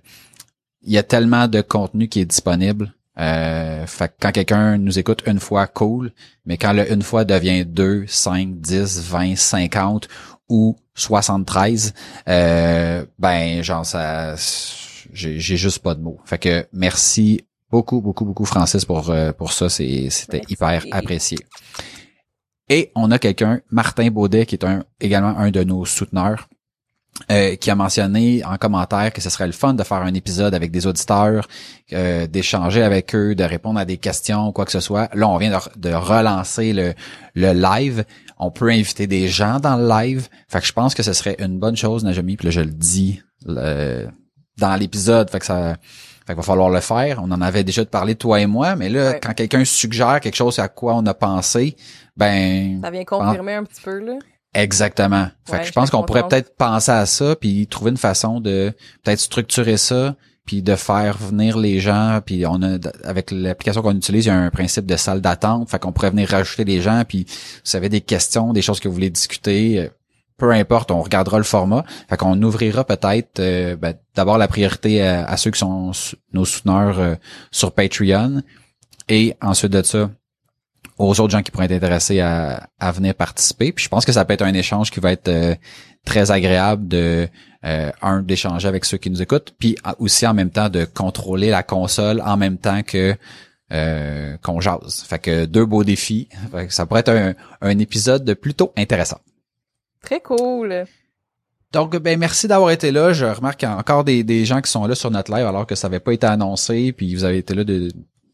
il 0.85 0.91
y 0.93 0.97
a 0.99 1.03
tellement 1.03 1.47
de 1.47 1.61
contenu 1.61 2.07
qui 2.09 2.19
est 2.19 2.25
disponible. 2.25 2.93
Euh, 3.19 3.85
fait 3.87 4.09
que 4.09 4.13
quand 4.21 4.31
quelqu'un 4.31 4.77
nous 4.77 4.99
écoute 4.99 5.23
une 5.25 5.39
fois, 5.39 5.65
cool. 5.65 6.11
Mais 6.45 6.57
quand 6.57 6.73
le 6.73 6.91
une 6.91 7.01
fois 7.01 7.25
devient 7.25 7.65
2, 7.65 8.05
5, 8.07 8.59
10, 8.59 9.01
20, 9.01 9.35
50 9.35 10.07
ou 10.49 10.75
73, 10.93 11.93
euh, 12.27 13.03
ben, 13.17 13.63
genre, 13.63 13.85
ça, 13.85 14.35
j'ai 15.11 15.39
j'ai 15.39 15.57
juste 15.57 15.79
pas 15.79 15.95
de 15.95 16.01
mots. 16.01 16.19
Fait 16.25 16.37
que 16.37 16.65
merci 16.73 17.41
beaucoup, 17.71 18.01
beaucoup, 18.01 18.23
beaucoup, 18.25 18.45
Francis, 18.45 18.85
pour, 18.85 19.09
euh, 19.09 19.31
pour 19.31 19.51
ça. 19.51 19.67
C'est- 19.69 20.09
C'était 20.09 20.41
hyper 20.49 20.83
apprécié. 20.91 21.37
Et 22.69 22.91
on 22.95 23.11
a 23.11 23.19
quelqu'un, 23.19 23.61
Martin 23.71 24.09
Baudet, 24.09 24.45
qui 24.45 24.55
est 24.55 24.63
un, 24.65 24.83
également 25.01 25.37
un 25.37 25.51
de 25.51 25.63
nos 25.63 25.83
souteneurs, 25.85 26.47
euh, 27.31 27.55
qui 27.57 27.69
a 27.69 27.75
mentionné 27.75 28.43
en 28.45 28.57
commentaire 28.57 29.11
que 29.13 29.21
ce 29.21 29.29
serait 29.29 29.45
le 29.45 29.51
fun 29.53 29.73
de 29.73 29.83
faire 29.83 29.97
un 30.01 30.13
épisode 30.13 30.53
avec 30.55 30.71
des 30.71 30.87
auditeurs, 30.87 31.47
euh, 31.91 32.25
d'échanger 32.25 32.81
avec 32.81 33.13
eux, 33.13 33.35
de 33.35 33.43
répondre 33.43 33.79
à 33.79 33.85
des 33.85 33.97
questions, 33.97 34.51
quoi 34.51 34.65
que 34.65 34.71
ce 34.71 34.79
soit. 34.79 35.13
Là, 35.13 35.27
on 35.27 35.37
vient 35.37 35.51
de, 35.51 35.79
de 35.89 35.93
relancer 35.93 36.73
le, 36.73 36.93
le 37.35 37.51
live. 37.53 38.05
On 38.39 38.49
peut 38.49 38.69
inviter 38.69 39.05
des 39.07 39.27
gens 39.27 39.59
dans 39.59 39.75
le 39.77 39.87
live. 39.87 40.27
Fait 40.47 40.59
que 40.59 40.65
je 40.65 40.73
pense 40.73 40.95
que 40.95 41.03
ce 41.03 41.13
serait 41.13 41.35
une 41.39 41.59
bonne 41.59 41.75
chose, 41.75 42.03
Najami, 42.03 42.37
puis 42.37 42.45
là, 42.45 42.51
je 42.51 42.61
le 42.61 42.71
dis 42.71 43.21
le- 43.45 44.07
dans 44.57 44.75
l'épisode. 44.75 45.29
Fait 45.29 45.39
que 45.39 45.45
ça... 45.45 45.75
Fait 46.25 46.31
qu'il 46.33 46.37
va 46.37 46.43
falloir 46.43 46.69
le 46.69 46.79
faire. 46.79 47.19
On 47.21 47.29
en 47.31 47.41
avait 47.41 47.65
déjà 47.65 47.83
parlé 47.83 48.15
toi 48.15 48.39
et 48.39 48.45
moi, 48.45 48.77
mais 48.77 48.87
là, 48.87 49.09
Ouais. 49.11 49.19
quand 49.21 49.33
quelqu'un 49.33 49.65
suggère 49.65 50.21
quelque 50.21 50.37
chose 50.37 50.57
à 50.57 50.69
quoi 50.69 50.95
on 50.95 51.05
a 51.05 51.13
pensé, 51.13 51.75
ben 52.15 52.79
Ça 52.81 52.91
vient 52.91 53.03
confirmer 53.03 53.55
un 53.55 53.65
petit 53.65 53.81
peu, 53.81 53.99
là. 53.99 54.13
Exactement. 54.53 55.27
Fait 55.45 55.51
Ouais, 55.53 55.59
que 55.61 55.65
je 55.67 55.71
pense 55.73 55.89
qu'on 55.89 56.03
pourrait 56.03 56.25
peut-être 56.27 56.55
penser 56.55 56.91
à 56.91 57.05
ça 57.05 57.35
puis 57.35 57.67
trouver 57.67 57.91
une 57.91 57.97
façon 57.97 58.39
de 58.39 58.71
peut-être 59.03 59.19
structurer 59.19 59.75
ça 59.77 60.15
puis 60.45 60.61
de 60.61 60.75
faire 60.75 61.17
venir 61.17 61.57
les 61.57 61.79
gens 61.81 62.19
puis 62.25 62.45
on 62.45 62.61
a 62.61 62.77
avec 63.03 63.31
l'application 63.31 63.81
qu'on 63.81 63.95
utilise, 63.95 64.25
il 64.25 64.29
y 64.29 64.31
a 64.31 64.37
un 64.37 64.49
principe 64.49 64.85
de 64.85 64.95
salle 64.95 65.21
d'attente, 65.21 65.69
fait 65.69 65.79
qu'on 65.79 65.91
pourrait 65.91 66.11
venir 66.11 66.29
rajouter 66.29 66.63
des 66.65 66.81
gens 66.81 67.03
puis 67.07 67.25
vous 67.27 67.61
savez 67.65 67.89
des 67.89 68.01
questions, 68.01 68.53
des 68.53 68.61
choses 68.61 68.79
que 68.79 68.87
vous 68.87 68.93
voulez 68.93 69.09
discuter, 69.09 69.79
euh, 69.79 69.87
peu 70.43 70.51
importe, 70.51 70.91
on 70.91 71.01
regardera 71.01 71.37
le 71.37 71.45
format. 71.45 71.85
Fait 72.09 72.17
qu'on 72.17 72.41
ouvrira 72.41 72.83
peut-être 72.83 73.39
euh, 73.39 73.77
ben, 73.77 73.93
d'abord 74.13 74.37
la 74.37 74.49
priorité 74.49 75.01
à, 75.01 75.37
ceux 75.37 75.51
qui 75.51 75.59
sont 75.59 75.93
nos 76.33 76.43
souteneurs 76.43 76.99
euh, 76.99 77.15
sur 77.49 77.71
Patreon 77.71 78.41
et 79.07 79.37
ensuite 79.41 79.71
de 79.71 79.81
ça 79.81 80.09
aux 80.97 81.17
autres 81.21 81.29
gens 81.29 81.41
qui 81.41 81.49
pourraient 81.49 81.67
être 81.67 81.71
intéressés 81.71 82.19
à, 82.19 82.67
venir 82.93 83.15
participer. 83.15 83.71
Puis 83.71 83.85
je 83.85 83.89
pense 83.89 84.03
que 84.03 84.11
ça 84.11 84.25
peut 84.25 84.33
être 84.33 84.41
un 84.41 84.53
échange 84.53 84.91
qui 84.91 84.99
va 84.99 85.13
être 85.13 85.29
euh, 85.29 85.55
très 86.05 86.29
agréable 86.29 86.89
de 86.89 87.29
un 88.01 88.21
d'échanger 88.21 88.67
avec 88.67 88.83
ceux 88.83 88.97
qui 88.97 89.09
nous 89.09 89.21
écoutent, 89.21 89.55
puis 89.57 89.77
aussi 89.97 90.27
en 90.27 90.33
même 90.33 90.49
temps 90.49 90.67
de 90.67 90.83
contrôler 90.83 91.49
la 91.49 91.63
console 91.63 92.21
en 92.25 92.35
même 92.35 92.57
temps 92.57 92.83
que 92.83 93.15
qu'on 94.43 94.59
jase. 94.59 95.05
Fait 95.07 95.19
que 95.19 95.45
deux 95.45 95.65
beaux 95.65 95.85
défis. 95.85 96.27
Fait 96.51 96.67
que 96.67 96.73
ça 96.73 96.85
pourrait 96.85 96.99
être 96.99 97.13
un, 97.13 97.33
un 97.61 97.79
épisode 97.79 98.33
plutôt 98.33 98.73
intéressant. 98.75 99.19
Très 100.03 100.19
cool. 100.19 100.85
Donc, 101.71 101.97
ben 101.97 102.19
merci 102.19 102.47
d'avoir 102.47 102.69
été 102.69 102.91
là. 102.91 103.13
Je 103.13 103.25
remarque 103.25 103.59
qu'il 103.59 103.67
y 103.67 103.71
a 103.71 103.75
encore 103.75 104.03
des, 104.03 104.45
gens 104.45 104.61
qui 104.61 104.69
sont 104.69 104.85
là 104.85 104.93
sur 104.93 105.09
notre 105.09 105.33
live 105.35 105.47
alors 105.47 105.65
que 105.65 105.73
ça 105.73 105.89
n'avait 105.89 105.99
pas 105.99 106.13
été 106.13 106.27
annoncé, 106.27 106.91
puis 106.91 107.15
vous 107.15 107.23
avez 107.23 107.39
été 107.39 107.55
là 107.55 107.63
du 107.63 107.89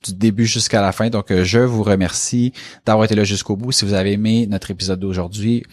début 0.08 0.46
jusqu'à 0.46 0.82
la 0.82 0.92
fin. 0.92 1.10
Donc, 1.10 1.32
je 1.32 1.60
vous 1.60 1.84
remercie 1.84 2.52
d'avoir 2.86 3.06
été 3.06 3.16
là 3.16 3.24
jusqu'au 3.24 3.56
bout. 3.56 3.72
Si 3.72 3.86
vous 3.86 3.94
avez 3.94 4.12
aimé 4.12 4.46
notre 4.50 4.72
épisode 4.72 5.00
d'aujourd'hui, 5.00 5.64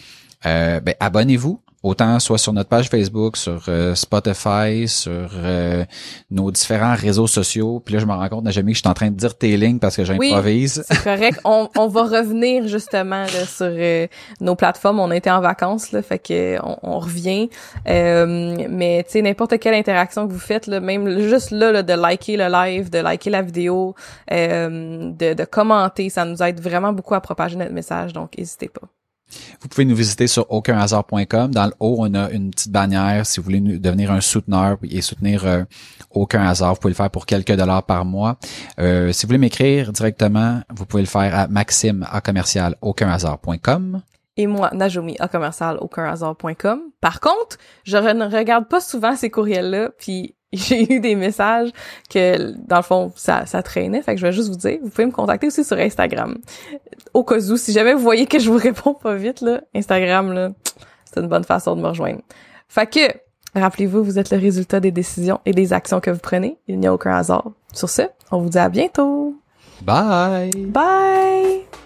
euh, 0.44 0.78
ben, 0.78 0.94
abonnez-vous 1.00 1.60
autant 1.86 2.18
soit 2.18 2.38
sur 2.38 2.52
notre 2.52 2.68
page 2.68 2.88
Facebook, 2.88 3.36
sur 3.36 3.62
euh, 3.68 3.94
Spotify, 3.94 4.88
sur 4.88 5.30
euh, 5.34 5.84
nos 6.30 6.50
différents 6.50 6.94
réseaux 6.94 7.26
sociaux. 7.26 7.80
Puis 7.84 7.94
là, 7.94 8.00
je 8.00 8.06
me 8.06 8.12
rends 8.12 8.28
compte, 8.28 8.50
jamais 8.50 8.72
que 8.72 8.76
je 8.76 8.82
suis 8.82 8.88
en 8.88 8.94
train 8.94 9.10
de 9.10 9.16
dire 9.16 9.36
tes 9.36 9.56
lignes 9.56 9.78
parce 9.78 9.96
que 9.96 10.04
j'improvise. 10.04 10.78
Oui, 10.78 10.84
c'est 10.88 11.02
correct. 11.02 11.40
on, 11.44 11.68
on 11.76 11.88
va 11.88 12.02
revenir 12.02 12.66
justement 12.66 13.22
là, 13.22 13.46
sur 13.46 13.66
euh, 13.70 14.06
nos 14.40 14.56
plateformes. 14.56 15.00
On 15.00 15.10
a 15.10 15.16
été 15.16 15.30
en 15.30 15.40
vacances, 15.40 15.92
là, 15.92 16.02
fait 16.02 16.18
que 16.18 16.58
on, 16.62 16.76
on 16.82 16.98
revient. 16.98 17.48
mais 17.86 19.04
tu 19.06 19.12
sais, 19.12 19.22
n'importe 19.22 19.58
quelle 19.58 19.74
interaction 19.74 20.26
que 20.26 20.32
vous 20.32 20.38
faites, 20.38 20.66
là, 20.66 20.80
même 20.80 21.20
juste 21.20 21.50
là, 21.50 21.72
là, 21.72 21.82
de 21.82 21.92
liker 21.92 22.36
le 22.36 22.48
live, 22.48 22.90
de 22.90 22.98
liker 22.98 23.30
la 23.30 23.42
vidéo, 23.42 23.94
de, 24.30 25.34
de 25.34 25.44
commenter, 25.44 26.10
ça 26.10 26.24
nous 26.24 26.42
aide 26.42 26.60
vraiment 26.60 26.92
beaucoup 26.92 27.14
à 27.14 27.20
propager 27.20 27.56
notre 27.56 27.72
message. 27.72 28.12
Donc, 28.12 28.36
n'hésitez 28.36 28.68
pas. 28.68 28.88
Vous 29.60 29.68
pouvez 29.68 29.84
nous 29.84 29.96
visiter 29.96 30.26
sur 30.26 30.50
aucunhasard.com. 30.50 31.52
Dans 31.52 31.66
le 31.66 31.72
haut, 31.80 31.96
on 31.98 32.14
a 32.14 32.30
une 32.30 32.50
petite 32.50 32.72
bannière 32.72 33.26
si 33.26 33.40
vous 33.40 33.44
voulez 33.44 33.60
devenir 33.60 34.12
un 34.12 34.20
souteneur 34.20 34.78
et 34.88 35.02
soutenir 35.02 35.46
euh, 35.46 35.64
Aucun 36.10 36.46
Hasard. 36.46 36.74
Vous 36.74 36.80
pouvez 36.80 36.92
le 36.92 36.96
faire 36.96 37.10
pour 37.10 37.26
quelques 37.26 37.52
dollars 37.52 37.84
par 37.84 38.04
mois. 38.04 38.38
Euh, 38.78 39.12
si 39.12 39.26
vous 39.26 39.28
voulez 39.28 39.38
m'écrire 39.38 39.92
directement, 39.92 40.60
vous 40.74 40.86
pouvez 40.86 41.02
le 41.02 41.08
faire 41.08 41.34
à 41.34 41.48
maxime 41.48 42.06
à 42.10 42.20
commercial 42.20 42.76
aucunhasard.com 42.80 44.02
et 44.36 44.46
moi, 44.46 44.70
Najomi, 44.74 45.16
à 45.18 45.28
commercial 45.28 45.78
aucunhasard.com. 45.80 46.80
Par 47.00 47.20
contre, 47.20 47.56
je 47.84 47.96
ne 47.96 48.24
regarde 48.24 48.68
pas 48.68 48.80
souvent 48.80 49.16
ces 49.16 49.30
courriels-là, 49.30 49.90
puis 49.98 50.34
j'ai 50.52 50.92
eu 50.92 51.00
des 51.00 51.14
messages 51.14 51.70
que, 52.10 52.52
dans 52.66 52.76
le 52.76 52.82
fond, 52.82 53.12
ça, 53.16 53.46
ça 53.46 53.62
traînait. 53.62 54.02
Fait 54.02 54.14
que 54.14 54.20
je 54.20 54.26
vais 54.26 54.32
juste 54.32 54.48
vous 54.48 54.56
dire, 54.56 54.78
vous 54.82 54.90
pouvez 54.90 55.06
me 55.06 55.12
contacter 55.12 55.46
aussi 55.46 55.64
sur 55.64 55.78
Instagram. 55.78 56.36
Au 57.16 57.24
cas 57.24 57.38
où, 57.38 57.56
si 57.56 57.72
jamais 57.72 57.94
vous 57.94 58.00
voyez 58.00 58.26
que 58.26 58.38
je 58.38 58.50
vous 58.50 58.58
réponds 58.58 58.92
pas 58.92 59.14
vite, 59.14 59.40
là, 59.40 59.62
Instagram, 59.74 60.34
là, 60.34 60.50
c'est 61.06 61.18
une 61.18 61.28
bonne 61.28 61.44
façon 61.44 61.74
de 61.74 61.80
me 61.80 61.88
rejoindre. 61.88 62.20
Fait 62.68 62.86
que, 62.86 63.58
rappelez-vous, 63.58 64.04
vous 64.04 64.18
êtes 64.18 64.30
le 64.30 64.36
résultat 64.36 64.80
des 64.80 64.90
décisions 64.90 65.40
et 65.46 65.52
des 65.52 65.72
actions 65.72 65.98
que 66.00 66.10
vous 66.10 66.18
prenez. 66.18 66.58
Il 66.68 66.78
n'y 66.78 66.86
a 66.86 66.92
aucun 66.92 67.12
hasard. 67.16 67.52
Sur 67.72 67.88
ce, 67.88 68.02
on 68.30 68.40
vous 68.42 68.50
dit 68.50 68.58
à 68.58 68.68
bientôt. 68.68 69.34
Bye! 69.80 70.50
Bye! 70.66 71.85